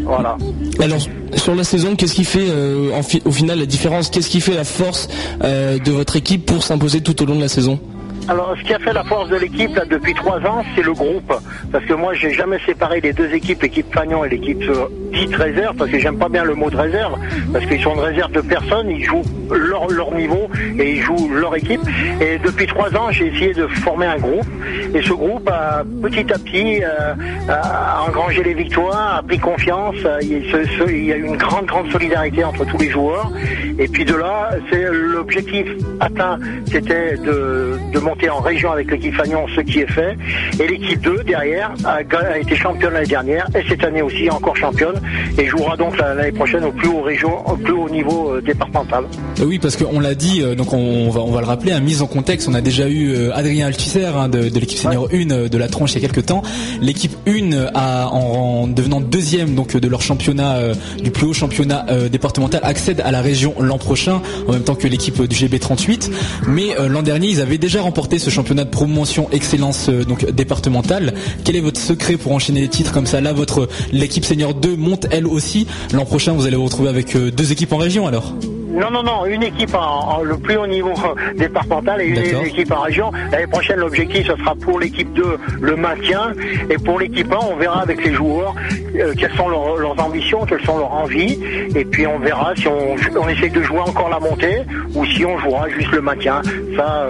Voilà. 0.05 0.37
Alors 0.81 0.99
sur 1.35 1.53
la 1.55 1.63
saison, 1.63 1.95
qu'est-ce 1.95 2.13
qui 2.15 2.25
fait 2.25 2.47
euh, 2.49 2.89
en 2.95 3.03
fi- 3.03 3.21
au 3.25 3.31
final 3.31 3.59
la 3.59 3.65
différence? 3.67 4.09
Qu'est-ce 4.09 4.29
qui 4.29 4.41
fait 4.41 4.55
la 4.55 4.63
force 4.63 5.07
euh, 5.43 5.77
de 5.77 5.91
votre 5.91 6.15
équipe 6.15 6.45
pour 6.47 6.63
s'imposer 6.63 7.01
tout 7.01 7.21
au 7.21 7.25
long 7.27 7.35
de 7.35 7.41
la 7.41 7.47
saison? 7.47 7.79
Alors, 8.27 8.55
ce 8.57 8.63
qui 8.63 8.73
a 8.73 8.79
fait 8.79 8.93
la 8.93 9.03
force 9.03 9.29
de 9.29 9.35
l'équipe 9.35 9.75
là 9.75 9.83
depuis 9.85 10.13
trois 10.15 10.37
ans, 10.39 10.63
c'est 10.75 10.81
le 10.83 10.93
groupe. 10.93 11.31
Parce 11.71 11.85
que 11.85 11.93
moi, 11.93 12.13
j'ai 12.15 12.31
jamais 12.31 12.57
séparé 12.65 12.99
les 13.01 13.13
deux 13.13 13.31
équipes, 13.33 13.61
l'équipe 13.61 13.85
Fagnon 13.93 14.25
et 14.25 14.29
l'équipe 14.29 14.63
euh, 14.63 14.85
dite 15.13 15.35
réserve, 15.35 15.75
parce 15.77 15.91
que 15.91 15.99
j'aime 15.99 16.17
pas 16.17 16.29
bien 16.29 16.43
le 16.43 16.55
mot 16.55 16.69
de 16.69 16.75
réserve, 16.77 17.19
parce 17.53 17.65
qu'ils 17.67 17.81
sont 17.81 17.95
de 17.95 18.01
réserve 18.01 18.31
de 18.31 18.41
personne, 18.41 18.89
ils 18.89 19.03
jouent 19.03 19.21
leur, 19.51 19.87
leur 19.91 20.11
niveau 20.13 20.49
et 20.79 20.93
ils 20.95 21.01
jouent 21.01 21.29
leur 21.33 21.55
équipe. 21.55 21.81
Et 22.19 22.39
depuis 22.39 22.65
trois 22.65 22.89
ans, 22.95 23.11
j'ai 23.11 23.27
essayé 23.27 23.53
de 23.53 23.67
former 23.67 24.07
un 24.07 24.17
groupe. 24.17 24.47
Et 24.95 25.01
ce 25.03 25.13
groupe 25.13 25.47
a 25.49 25.83
petit 26.01 26.31
à 26.33 26.37
petit 26.39 26.81
euh, 26.83 27.13
a 27.49 28.05
engrangé 28.07 28.41
les 28.43 28.53
victoires, 28.55 29.17
a 29.19 29.23
pris 29.23 29.37
confiance. 29.37 29.95
Il 30.21 30.27
y, 30.33 30.35
a 30.49 30.51
ce- 30.51 30.65
ce- 30.79 30.89
il 30.91 31.05
y 31.05 31.13
a 31.13 31.17
eu 31.17 31.25
une 31.25 31.37
grande, 31.37 31.65
grande 31.65 31.91
solidarité 31.91 32.43
entre 32.43 32.65
tous 32.65 32.77
les 32.79 32.89
joueurs. 32.89 33.31
Et 33.77 33.87
puis 33.87 34.03
de 34.05 34.15
là, 34.15 34.49
c'est 34.71 34.85
l'objectif 34.91 35.67
atteint, 35.99 36.39
c'était 36.71 37.17
de, 37.17 37.77
de 37.93 37.99
en 38.29 38.39
région 38.39 38.71
avec 38.71 38.89
l'équipe 38.91 39.13
Fagnon, 39.13 39.45
ce 39.55 39.61
qui 39.61 39.79
est 39.79 39.91
fait. 39.91 40.17
Et 40.59 40.67
l'équipe 40.67 41.01
2, 41.01 41.23
derrière, 41.25 41.73
a, 41.85 42.01
été 42.39 42.55
championne 42.55 42.93
l'année 42.93 43.05
dernière 43.07 43.47
et 43.55 43.63
cette 43.69 43.83
année 43.83 44.01
aussi 44.01 44.29
encore 44.29 44.55
championne 44.55 44.95
et 45.37 45.45
jouera 45.47 45.75
donc 45.77 45.97
la- 45.97 46.13
l'année 46.15 46.31
prochaine 46.31 46.63
au 46.63 46.71
plus 46.71 46.87
haut 46.87 47.01
région, 47.01 47.47
au 47.49 47.55
plus 47.57 47.73
haut 47.73 47.89
niveau 47.89 48.31
euh, 48.35 48.41
départemental. 48.41 49.05
Oui, 49.45 49.59
parce 49.59 49.75
qu'on 49.77 49.99
l'a 49.99 50.15
dit, 50.15 50.41
euh, 50.41 50.55
donc 50.55 50.73
on, 50.73 51.09
va, 51.09 51.21
on 51.21 51.31
va 51.31 51.41
le 51.41 51.45
rappeler, 51.47 51.71
à 51.71 51.79
mise 51.79 52.01
en 52.01 52.07
contexte, 52.07 52.47
on 52.49 52.53
a 52.53 52.61
déjà 52.61 52.87
eu 52.89 53.11
euh, 53.13 53.35
Adrien 53.35 53.67
Althusser 53.67 54.05
hein, 54.05 54.29
de, 54.29 54.49
de 54.49 54.59
l'équipe 54.59 54.77
senior 54.79 55.07
1 55.13 55.29
euh, 55.31 55.49
de 55.49 55.57
la 55.57 55.67
tronche 55.67 55.93
il 55.93 56.01
y 56.01 56.05
a 56.05 56.07
quelques 56.07 56.25
temps. 56.27 56.41
L'équipe 56.81 57.13
1 57.27 57.51
a, 57.73 58.07
en, 58.07 58.63
en 58.63 58.67
devenant 58.67 59.01
deuxième 59.01 59.55
donc 59.55 59.75
de 59.75 59.87
leur 59.87 60.01
championnat, 60.01 60.55
euh, 60.57 60.73
du 61.03 61.11
plus 61.11 61.25
haut 61.27 61.33
championnat 61.33 61.85
euh, 61.89 62.09
départemental, 62.09 62.61
accède 62.63 63.01
à 63.05 63.11
la 63.11 63.21
région 63.21 63.53
l'an 63.59 63.77
prochain, 63.77 64.21
en 64.47 64.53
même 64.53 64.63
temps 64.63 64.75
que 64.75 64.87
l'équipe 64.87 65.21
du 65.21 65.35
GB38. 65.35 66.09
Mais 66.47 66.75
euh, 66.79 66.87
l'an 66.87 67.01
dernier, 67.01 67.27
ils 67.27 67.41
avaient 67.41 67.57
déjà 67.57 67.81
remporté 67.81 68.04
ce 68.19 68.29
championnat 68.29 68.63
de 68.63 68.69
promotion 68.69 69.27
excellence 69.31 69.89
euh, 69.89 70.03
départementale. 70.31 71.13
Quel 71.43 71.55
est 71.55 71.61
votre 71.61 71.79
secret 71.79 72.17
pour 72.17 72.31
enchaîner 72.31 72.61
les 72.61 72.67
titres 72.67 72.93
comme 72.93 73.05
ça? 73.05 73.19
Là, 73.21 73.33
votre 73.33 73.67
l'équipe 73.91 74.23
senior 74.23 74.53
2 74.53 74.75
monte 74.75 75.07
elle 75.11 75.27
aussi. 75.27 75.67
L'an 75.93 76.05
prochain, 76.05 76.33
vous 76.33 76.45
allez 76.45 76.55
vous 76.55 76.65
retrouver 76.65 76.89
avec 76.89 77.15
euh, 77.15 77.31
deux 77.31 77.51
équipes 77.51 77.73
en 77.73 77.77
région 77.77 78.07
alors. 78.07 78.33
Non, 78.75 78.91
non, 78.91 79.03
non, 79.03 79.25
une 79.25 79.43
équipe 79.43 79.73
en, 79.73 80.17
en- 80.17 80.21
le 80.23 80.37
plus 80.37 80.57
haut 80.57 80.67
niveau 80.67 80.93
départemental 81.37 82.01
et 82.01 82.07
une 82.31 82.45
équipe 82.45 82.71
en 82.71 82.81
région. 82.81 83.11
L'année 83.31 83.47
prochaine, 83.47 83.77
l'objectif, 83.79 84.27
ce 84.27 84.35
sera 84.35 84.53
pour 84.55 84.79
l'équipe 84.79 85.11
2 85.13 85.37
le 85.61 85.75
maintien. 85.75 86.33
Et 86.69 86.77
pour 86.77 86.99
l'équipe 86.99 87.31
1, 87.31 87.37
on 87.51 87.55
verra 87.55 87.81
avec 87.81 88.03
les 88.03 88.13
joueurs 88.13 88.53
euh, 88.99 89.13
quelles 89.17 89.33
sont 89.35 89.47
leurs, 89.49 89.77
leurs 89.77 89.99
ambitions, 90.05 90.45
quelles 90.45 90.63
sont 90.65 90.77
leurs 90.77 90.91
envies. 90.93 91.39
Et 91.75 91.85
puis 91.85 92.05
on 92.05 92.19
verra 92.19 92.53
si 92.55 92.67
on, 92.67 92.95
on 93.19 93.27
essaie 93.29 93.49
de 93.49 93.61
jouer 93.63 93.79
encore 93.79 94.09
la 94.09 94.19
montée 94.19 94.61
ou 94.93 95.05
si 95.05 95.25
on 95.25 95.37
jouera 95.39 95.69
juste 95.69 95.91
le 95.91 96.01
maintien. 96.01 96.41
Ça, 96.75 97.07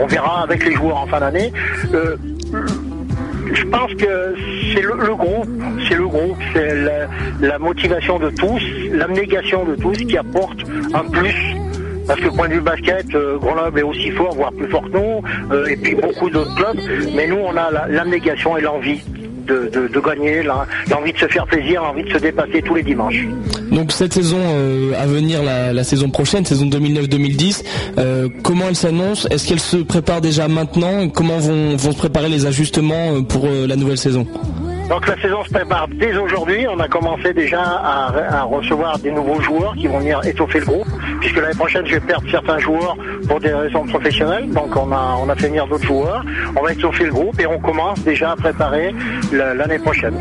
on 0.00 0.06
verra 0.06 0.42
avec 0.42 0.64
les 0.64 0.74
joueurs 0.74 0.96
en 0.98 1.06
fin 1.06 1.20
d'année. 1.20 1.52
Euh, 1.94 2.16
je 3.52 3.64
pense 3.64 3.94
que 3.94 4.34
c'est 4.72 4.82
le, 4.82 5.14
groupe, 5.14 5.48
c'est 5.88 5.94
le 5.96 6.06
groupe, 6.06 6.36
c'est 6.52 6.74
la, 7.40 7.58
motivation 7.58 8.18
de 8.18 8.30
tous, 8.30 8.62
l'abnégation 8.92 9.64
de 9.64 9.74
tous 9.76 9.96
qui 9.96 10.16
apporte 10.16 10.58
un 10.94 11.04
plus. 11.10 11.34
Parce 12.06 12.20
que 12.20 12.28
point 12.30 12.48
de 12.48 12.54
vue 12.54 12.60
basket, 12.60 13.14
euh, 13.14 13.38
Grenoble 13.38 13.78
est 13.78 13.82
aussi 13.84 14.10
fort, 14.10 14.34
voire 14.34 14.52
plus 14.52 14.68
fort 14.68 14.82
que 14.82 14.88
nous, 14.98 15.22
euh, 15.52 15.66
et 15.66 15.76
puis 15.76 15.94
beaucoup 15.94 16.28
d'autres 16.30 16.52
clubs. 16.56 16.76
Mais 17.14 17.28
nous, 17.28 17.36
on 17.38 17.56
a 17.56 17.70
la- 17.70 17.86
l'abnégation 17.88 18.56
et 18.56 18.60
l'envie 18.60 19.00
de, 19.46 20.00
gagner, 20.00 20.42
l'envie 20.42 21.12
de 21.12 21.18
se 21.18 21.26
faire 21.26 21.46
plaisir, 21.46 21.82
l'envie 21.82 22.04
de 22.04 22.10
se 22.10 22.18
dépasser 22.18 22.62
tous 22.62 22.74
les 22.74 22.82
dimanches. 22.82 23.26
Donc 23.70 23.92
cette 23.92 24.12
saison 24.12 24.38
euh, 24.40 24.92
à 24.98 25.06
venir, 25.06 25.42
la, 25.42 25.84
saison 25.84 26.10
prochaine, 26.10 26.44
saison 26.44 26.66
2009-2010, 26.66 27.64
euh, 27.98 28.28
comment 28.42 28.66
elle 28.68 28.76
s'annonce? 28.76 29.26
Est-ce 29.30 29.48
qu'elle 29.48 29.60
se 29.60 29.78
prépare 29.78 30.20
déjà 30.20 30.48
maintenant? 30.48 31.08
Comment 31.08 31.38
vont, 31.38 31.78
se 31.78 31.96
préparer 31.96 32.28
les 32.28 32.46
ajustements 32.46 33.14
euh, 33.14 33.22
pour 33.22 33.46
la 33.48 33.76
nouvelle 33.76 33.98
saison? 33.98 34.26
Donc 34.92 35.08
la 35.08 35.16
saison 35.22 35.42
se 35.42 35.50
prépare 35.50 35.88
dès 35.88 36.14
aujourd'hui. 36.18 36.66
On 36.68 36.78
a 36.78 36.86
commencé 36.86 37.32
déjà 37.32 37.62
à, 37.62 38.42
recevoir 38.42 38.98
des 38.98 39.10
nouveaux 39.10 39.40
joueurs 39.40 39.74
qui 39.74 39.86
vont 39.86 40.00
venir 40.00 40.20
étoffer 40.22 40.60
le 40.60 40.66
groupe, 40.66 40.86
puisque 41.18 41.36
l'année 41.40 41.54
prochaine 41.54 41.86
je 41.86 41.94
vais 41.94 42.00
perdre 42.00 42.30
certains 42.30 42.58
joueurs 42.58 42.94
pour 43.26 43.40
des 43.40 43.54
raisons 43.54 43.86
professionnelles. 43.86 44.50
Donc 44.50 44.76
on 44.76 44.92
a, 44.92 45.16
on 45.18 45.30
a 45.30 45.34
fait 45.34 45.46
venir 45.46 45.66
d'autres 45.66 45.86
joueurs. 45.86 46.22
On 46.54 46.60
va 46.62 46.72
étoffer 46.74 47.04
le 47.04 47.10
groupe 47.10 47.40
et 47.40 47.46
on 47.46 47.58
commence 47.58 48.00
déjà 48.04 48.32
à 48.32 48.36
préparer 48.36 48.94
la- 49.32 49.54
l'année 49.54 49.78
prochaine. 49.78 50.14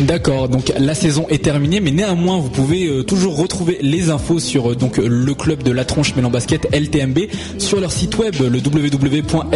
D'accord, 0.00 0.48
donc 0.48 0.72
la 0.78 0.94
saison 0.94 1.26
est 1.28 1.42
terminée, 1.42 1.80
mais 1.80 1.90
néanmoins 1.90 2.38
vous 2.38 2.50
pouvez 2.50 2.86
euh, 2.86 3.02
toujours 3.02 3.36
retrouver 3.36 3.78
les 3.80 4.10
infos 4.10 4.38
sur 4.38 4.70
euh, 4.70 4.76
donc 4.76 4.96
le 4.98 5.34
club 5.34 5.64
de 5.64 5.72
la 5.72 5.84
tronche 5.84 6.14
Mélan 6.14 6.30
Basket 6.30 6.68
LTMB 6.72 7.18
sur 7.58 7.80
leur 7.80 7.90
site 7.90 8.16
web 8.16 8.36
le 8.38 8.60
www.ltmb.org. 8.60 9.54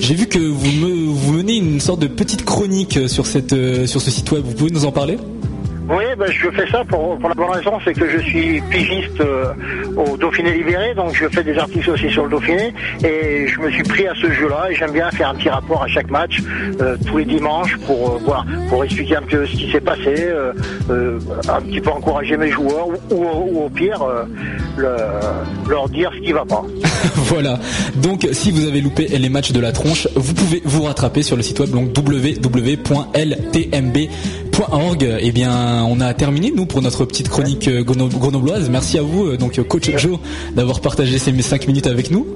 J'ai 0.00 0.14
vu 0.14 0.26
que 0.26 0.40
vous 0.40 0.72
me 0.72 1.06
vous 1.12 1.32
menez 1.32 1.58
une 1.58 1.78
sorte 1.80 2.00
de 2.00 2.08
petite 2.08 2.44
chronique 2.44 3.08
sur 3.08 3.24
euh, 3.52 3.86
sur 3.86 4.02
ce 4.02 4.10
site 4.10 4.32
web. 4.32 4.42
Vous 4.44 4.54
pouvez 4.54 4.72
nous 4.72 4.84
en 4.84 4.90
parler? 4.90 5.16
Oui, 5.94 6.04
ben, 6.18 6.26
je 6.30 6.50
fais 6.50 6.70
ça 6.70 6.82
pour, 6.84 7.18
la 7.22 7.34
bonne 7.34 7.50
raison, 7.50 7.72
c'est 7.84 7.92
que 7.92 8.08
je 8.08 8.18
suis 8.18 8.60
pigiste 8.70 9.20
euh, 9.20 9.52
au 9.96 10.16
Dauphiné 10.16 10.52
Libéré, 10.52 10.94
donc 10.94 11.14
je 11.14 11.28
fais 11.28 11.44
des 11.44 11.58
articles 11.58 11.90
aussi 11.90 12.08
sur 12.10 12.24
le 12.24 12.30
Dauphiné, 12.30 12.72
et 13.04 13.46
je 13.46 13.60
me 13.60 13.70
suis 13.70 13.82
pris 13.82 14.06
à 14.06 14.14
ce 14.14 14.30
jeu-là, 14.32 14.68
et 14.70 14.74
j'aime 14.74 14.92
bien 14.92 15.10
faire 15.10 15.28
un 15.30 15.34
petit 15.34 15.50
rapport 15.50 15.82
à 15.82 15.88
chaque 15.88 16.10
match, 16.10 16.38
euh, 16.80 16.96
tous 17.06 17.18
les 17.18 17.24
dimanches, 17.26 17.76
pour 17.86 18.10
euh, 18.10 18.32
pour 18.70 18.84
expliquer 18.84 19.16
un 19.16 19.22
peu 19.22 19.44
ce 19.46 19.52
qui 19.52 19.70
s'est 19.70 19.80
passé, 19.80 20.14
euh, 20.18 20.52
un 21.48 21.60
petit 21.60 21.80
peu 21.80 21.90
encourager 21.90 22.36
mes 22.38 22.50
joueurs, 22.50 22.88
ou, 23.10 23.64
au 23.64 23.68
pire, 23.68 24.02
le- 24.78 24.96
leur 25.68 25.88
dire 25.90 26.10
ce 26.14 26.20
qui 26.24 26.32
va 26.32 26.44
pas. 26.46 26.62
voilà. 27.16 27.58
Donc 27.96 28.26
si 28.32 28.50
vous 28.50 28.66
avez 28.66 28.80
loupé 28.80 29.08
les 29.08 29.28
matchs 29.28 29.52
de 29.52 29.60
la 29.60 29.72
tronche, 29.72 30.08
vous 30.14 30.32
pouvez 30.34 30.62
vous 30.64 30.82
rattraper 30.84 31.22
sur 31.22 31.36
le 31.36 31.42
site 31.42 31.60
web 31.60 31.70
donc 31.70 31.92
www.ltmb.org. 34.68 35.16
Eh 35.20 35.32
bien, 35.32 35.84
on 35.88 36.00
a 36.00 36.14
terminé 36.14 36.52
nous 36.54 36.66
pour 36.66 36.82
notre 36.82 37.04
petite 37.04 37.28
chronique 37.28 37.68
euh, 37.68 37.82
greno- 37.82 38.08
grenobloise. 38.08 38.68
Merci 38.70 38.98
à 38.98 39.02
vous 39.02 39.26
euh, 39.26 39.36
donc 39.36 39.58
euh, 39.58 39.64
coach 39.64 39.90
Joe 39.96 40.18
d'avoir 40.54 40.80
partagé 40.80 41.18
ces 41.18 41.32
5 41.42 41.66
minutes 41.66 41.86
avec 41.86 42.10
nous. 42.10 42.26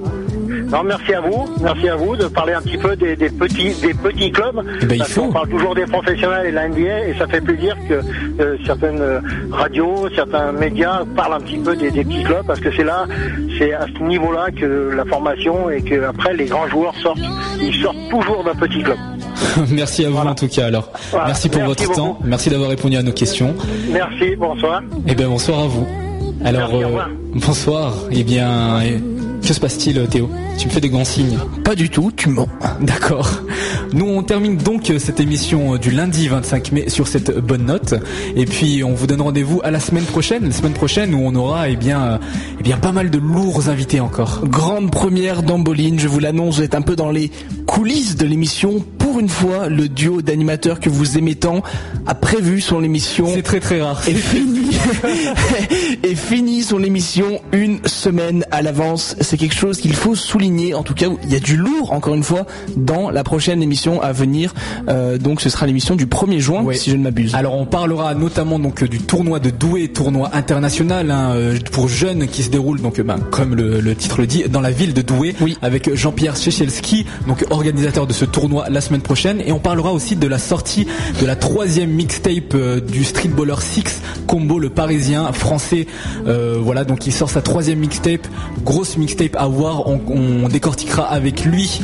Non, 0.69 0.83
merci 0.83 1.13
à 1.13 1.21
vous, 1.21 1.45
merci 1.61 1.87
à 1.87 1.95
vous 1.95 2.15
de 2.17 2.25
parler 2.25 2.53
un 2.53 2.61
petit 2.61 2.77
peu 2.77 2.95
des, 2.95 3.15
des 3.15 3.29
petits 3.29 3.73
des 3.81 3.93
petits 3.93 4.31
clubs. 4.31 4.61
Eh 4.81 4.85
ben, 4.85 4.95
il 4.95 4.99
parce 4.99 5.11
faut. 5.11 5.21
qu'on 5.27 5.31
parle 5.33 5.49
toujours 5.49 5.73
des 5.75 5.85
professionnels 5.85 6.47
et 6.47 6.49
de 6.51 6.55
la 6.55 6.67
NBA 6.67 7.07
et 7.07 7.15
ça 7.17 7.25
fait 7.27 7.39
plaisir 7.41 7.75
que 7.87 7.93
euh, 8.41 8.57
certaines 8.65 8.99
euh, 9.01 9.19
radios, 9.51 10.09
certains 10.13 10.51
médias 10.51 11.03
parlent 11.15 11.33
un 11.35 11.39
petit 11.39 11.57
peu 11.57 11.75
des, 11.75 11.89
des 11.91 12.03
petits 12.03 12.23
clubs 12.23 12.45
parce 12.45 12.59
que 12.59 12.71
c'est 12.75 12.83
là, 12.83 13.05
c'est 13.57 13.73
à 13.73 13.85
ce 13.87 14.03
niveau-là 14.03 14.47
que 14.51 14.91
la 14.95 15.05
formation 15.05 15.69
et 15.69 15.81
que 15.81 16.03
après 16.03 16.33
les 16.33 16.45
grands 16.45 16.67
joueurs 16.67 16.95
sortent, 17.01 17.19
ils 17.61 17.73
sortent 17.81 18.09
toujours 18.09 18.43
d'un 18.43 18.55
petit 18.55 18.83
club. 18.83 18.97
Merci 19.71 20.05
à 20.05 20.09
vous 20.09 20.17
en 20.17 20.35
tout 20.35 20.47
cas 20.49 20.65
alors. 20.67 20.91
Voilà. 21.11 21.27
Merci 21.27 21.47
pour 21.49 21.59
Merci 21.61 21.85
votre 21.85 21.87
beaucoup. 21.95 21.99
temps. 22.13 22.19
Merci 22.25 22.49
d'avoir 22.49 22.69
répondu 22.69 22.97
à 22.97 23.03
nos 23.03 23.11
questions. 23.13 23.55
Merci, 23.91 24.35
bonsoir. 24.35 24.81
Eh 25.07 25.15
bien 25.15 25.29
bonsoir 25.29 25.59
à 25.61 25.67
vous. 25.67 25.87
Alors 26.43 26.69
Merci, 26.73 26.83
euh, 26.83 26.99
bonsoir. 27.35 27.93
Eh 28.11 28.23
bien 28.23 28.79
que 29.41 29.53
se 29.53 29.59
passe-t-il 29.59 30.07
Théo? 30.07 30.29
Tu 30.57 30.67
me 30.67 30.71
fais 30.71 30.81
des 30.81 30.89
grands 30.89 31.05
signes 31.05 31.37
Pas 31.63 31.75
du 31.75 31.89
tout, 31.89 32.11
tu 32.15 32.29
mens. 32.29 32.47
D'accord. 32.81 33.41
Nous 33.93 34.05
on 34.05 34.23
termine 34.23 34.57
donc 34.57 34.89
euh, 34.89 34.99
cette 34.99 35.19
émission 35.19 35.75
euh, 35.75 35.77
du 35.77 35.91
lundi 35.91 36.27
25 36.27 36.71
mai 36.71 36.89
sur 36.89 37.07
cette 37.07 37.37
bonne 37.39 37.65
note 37.65 37.95
et 38.35 38.45
puis 38.45 38.83
on 38.83 38.93
vous 38.93 39.07
donne 39.07 39.21
rendez-vous 39.21 39.61
à 39.63 39.71
la 39.71 39.79
semaine 39.79 40.03
prochaine, 40.03 40.45
la 40.45 40.51
semaine 40.51 40.73
prochaine 40.73 41.13
où 41.13 41.19
on 41.23 41.35
aura 41.35 41.69
eh 41.69 41.75
bien 41.75 42.03
euh, 42.03 42.17
eh 42.59 42.63
bien 42.63 42.77
pas 42.77 42.91
mal 42.91 43.09
de 43.09 43.17
lourds 43.17 43.69
invités 43.69 43.99
encore. 43.99 44.41
Grande 44.45 44.91
première 44.91 45.43
d'Amboline, 45.43 45.99
je 45.99 46.07
vous 46.07 46.19
l'annonce, 46.19 46.57
vous 46.57 46.63
êtes 46.63 46.75
un 46.75 46.81
peu 46.81 46.95
dans 46.95 47.11
les 47.11 47.31
coulisses 47.65 48.15
de 48.15 48.25
l'émission. 48.25 48.83
Pour 48.97 49.19
une 49.19 49.29
fois, 49.29 49.69
le 49.69 49.87
duo 49.87 50.21
d'animateurs 50.21 50.79
que 50.79 50.89
vous 50.89 51.17
aimez 51.17 51.35
tant 51.35 51.61
a 52.05 52.15
prévu 52.15 52.61
son 52.61 52.83
émission. 52.83 53.27
C'est 53.33 53.41
très 53.41 53.59
très 53.59 53.81
rare. 53.81 54.01
Et 54.07 54.13
fini, 54.13 54.71
et 56.03 56.15
fini 56.15 56.63
son 56.63 56.83
émission 56.83 57.39
une 57.51 57.79
semaine 57.85 58.45
à 58.51 58.61
l'avance. 58.61 59.15
C'est 59.21 59.37
quelque 59.37 59.55
chose 59.55 59.79
qu'il 59.79 59.93
faut 59.93 60.15
souligner. 60.15 60.73
En 60.73 60.83
tout 60.83 60.93
cas, 60.93 61.07
il 61.23 61.31
y 61.31 61.35
a 61.35 61.39
du 61.39 61.57
lourd, 61.57 61.93
encore 61.93 62.15
une 62.15 62.23
fois, 62.23 62.45
dans 62.75 63.09
la 63.09 63.23
prochaine 63.23 63.56
émission 63.61 64.01
à 64.01 64.11
venir. 64.11 64.53
Euh, 64.89 65.17
donc, 65.17 65.41
ce 65.41 65.49
sera 65.49 65.65
l'émission 65.65 65.95
du 65.95 66.05
1er 66.05 66.39
juin, 66.39 66.63
Ouais. 66.63 66.75
si 66.75 66.89
je 66.91 66.95
ne 66.95 67.03
m'abuse. 67.03 67.33
Alors 67.35 67.55
on 67.55 67.65
parlera 67.65 68.13
notamment 68.15 68.59
donc 68.59 68.83
euh, 68.83 68.87
du 68.87 68.99
tournoi 68.99 69.39
de 69.39 69.49
Douai, 69.49 69.87
tournoi 69.89 70.29
international 70.33 71.11
hein, 71.11 71.31
euh, 71.35 71.57
pour 71.71 71.87
jeunes 71.87 72.27
qui 72.27 72.43
se 72.43 72.49
déroule 72.49 72.81
donc 72.81 72.99
ben, 73.01 73.17
comme 73.31 73.55
le, 73.55 73.79
le 73.79 73.95
titre 73.95 74.19
le 74.21 74.27
dit 74.27 74.43
dans 74.49 74.61
la 74.61 74.71
ville 74.71 74.93
de 74.93 75.01
Douai 75.01 75.35
avec 75.61 75.93
Jean-Pierre 75.95 76.35
Chechelski 76.35 77.05
donc 77.27 77.45
organisateur 77.49 78.07
de 78.07 78.13
ce 78.13 78.25
tournoi 78.25 78.65
la 78.69 78.81
semaine 78.81 79.01
prochaine 79.01 79.41
et 79.45 79.51
on 79.51 79.59
parlera 79.59 79.91
aussi 79.93 80.15
de 80.15 80.27
la 80.27 80.37
sortie 80.39 80.87
de 81.21 81.25
la 81.25 81.35
troisième 81.35 81.89
mixtape 81.91 82.53
euh, 82.55 82.79
du 82.79 83.03
Streetballer 83.03 83.55
6 83.59 83.83
Combo 84.27 84.59
le 84.59 84.69
Parisien 84.69 85.31
français 85.33 85.87
Euh, 86.27 86.57
voilà 86.59 86.83
donc 86.83 87.05
il 87.07 87.13
sort 87.13 87.29
sa 87.29 87.41
troisième 87.41 87.79
mixtape 87.79 88.27
grosse 88.63 88.97
mixtape 88.97 89.35
à 89.37 89.47
voir 89.47 89.87
on, 89.87 89.99
on 90.09 90.47
décortiquera 90.49 91.03
avec 91.03 91.45
lui 91.45 91.81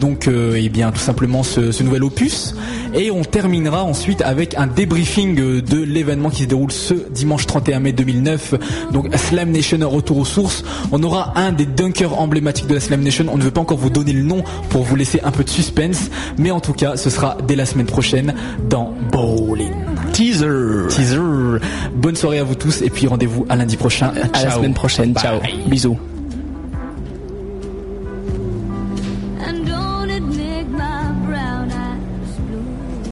donc 0.00 0.28
euh, 0.28 0.54
eh 0.56 0.68
bien 0.90 0.98
tout 0.98 1.04
simplement 1.04 1.42
ce, 1.42 1.72
ce 1.72 1.82
nouvel 1.82 2.04
opus. 2.04 2.54
Et 2.94 3.10
on 3.10 3.22
terminera 3.22 3.84
ensuite 3.84 4.22
avec 4.22 4.56
un 4.56 4.66
débriefing 4.66 5.60
de 5.60 5.82
l'événement 5.82 6.30
qui 6.30 6.42
se 6.42 6.48
déroule 6.48 6.72
ce 6.72 6.94
dimanche 7.10 7.46
31 7.46 7.80
mai 7.80 7.92
2009 7.92 8.54
donc 8.92 9.14
Slam 9.16 9.50
Nation 9.50 9.78
retour 9.88 10.18
aux 10.18 10.24
sources. 10.24 10.64
On 10.92 11.02
aura 11.02 11.38
un 11.38 11.52
des 11.52 11.66
dunkers 11.66 12.18
emblématiques 12.18 12.66
de 12.66 12.74
la 12.74 12.80
Slam 12.80 13.02
Nation. 13.02 13.26
On 13.32 13.36
ne 13.36 13.42
veut 13.42 13.50
pas 13.50 13.60
encore 13.60 13.78
vous 13.78 13.90
donner 13.90 14.12
le 14.12 14.22
nom 14.22 14.42
pour 14.70 14.82
vous 14.82 14.96
laisser 14.96 15.20
un 15.22 15.30
peu 15.30 15.44
de 15.44 15.50
suspense. 15.50 16.10
Mais 16.38 16.50
en 16.50 16.60
tout 16.60 16.72
cas 16.72 16.96
ce 16.96 17.10
sera 17.10 17.36
dès 17.46 17.56
la 17.56 17.66
semaine 17.66 17.86
prochaine 17.86 18.34
dans 18.68 18.92
Bowling 19.12 19.72
Teaser. 20.12 20.88
Teaser. 20.88 21.60
Bonne 21.94 22.16
soirée 22.16 22.40
à 22.40 22.44
vous 22.44 22.54
tous 22.54 22.82
et 22.82 22.90
puis 22.90 23.06
rendez-vous 23.06 23.46
à 23.48 23.56
lundi 23.56 23.76
prochain. 23.76 24.12
À 24.32 24.44
la 24.44 24.50
semaine 24.50 24.74
prochaine. 24.74 25.14
Ciao. 25.14 25.38
Bisous. 25.66 25.98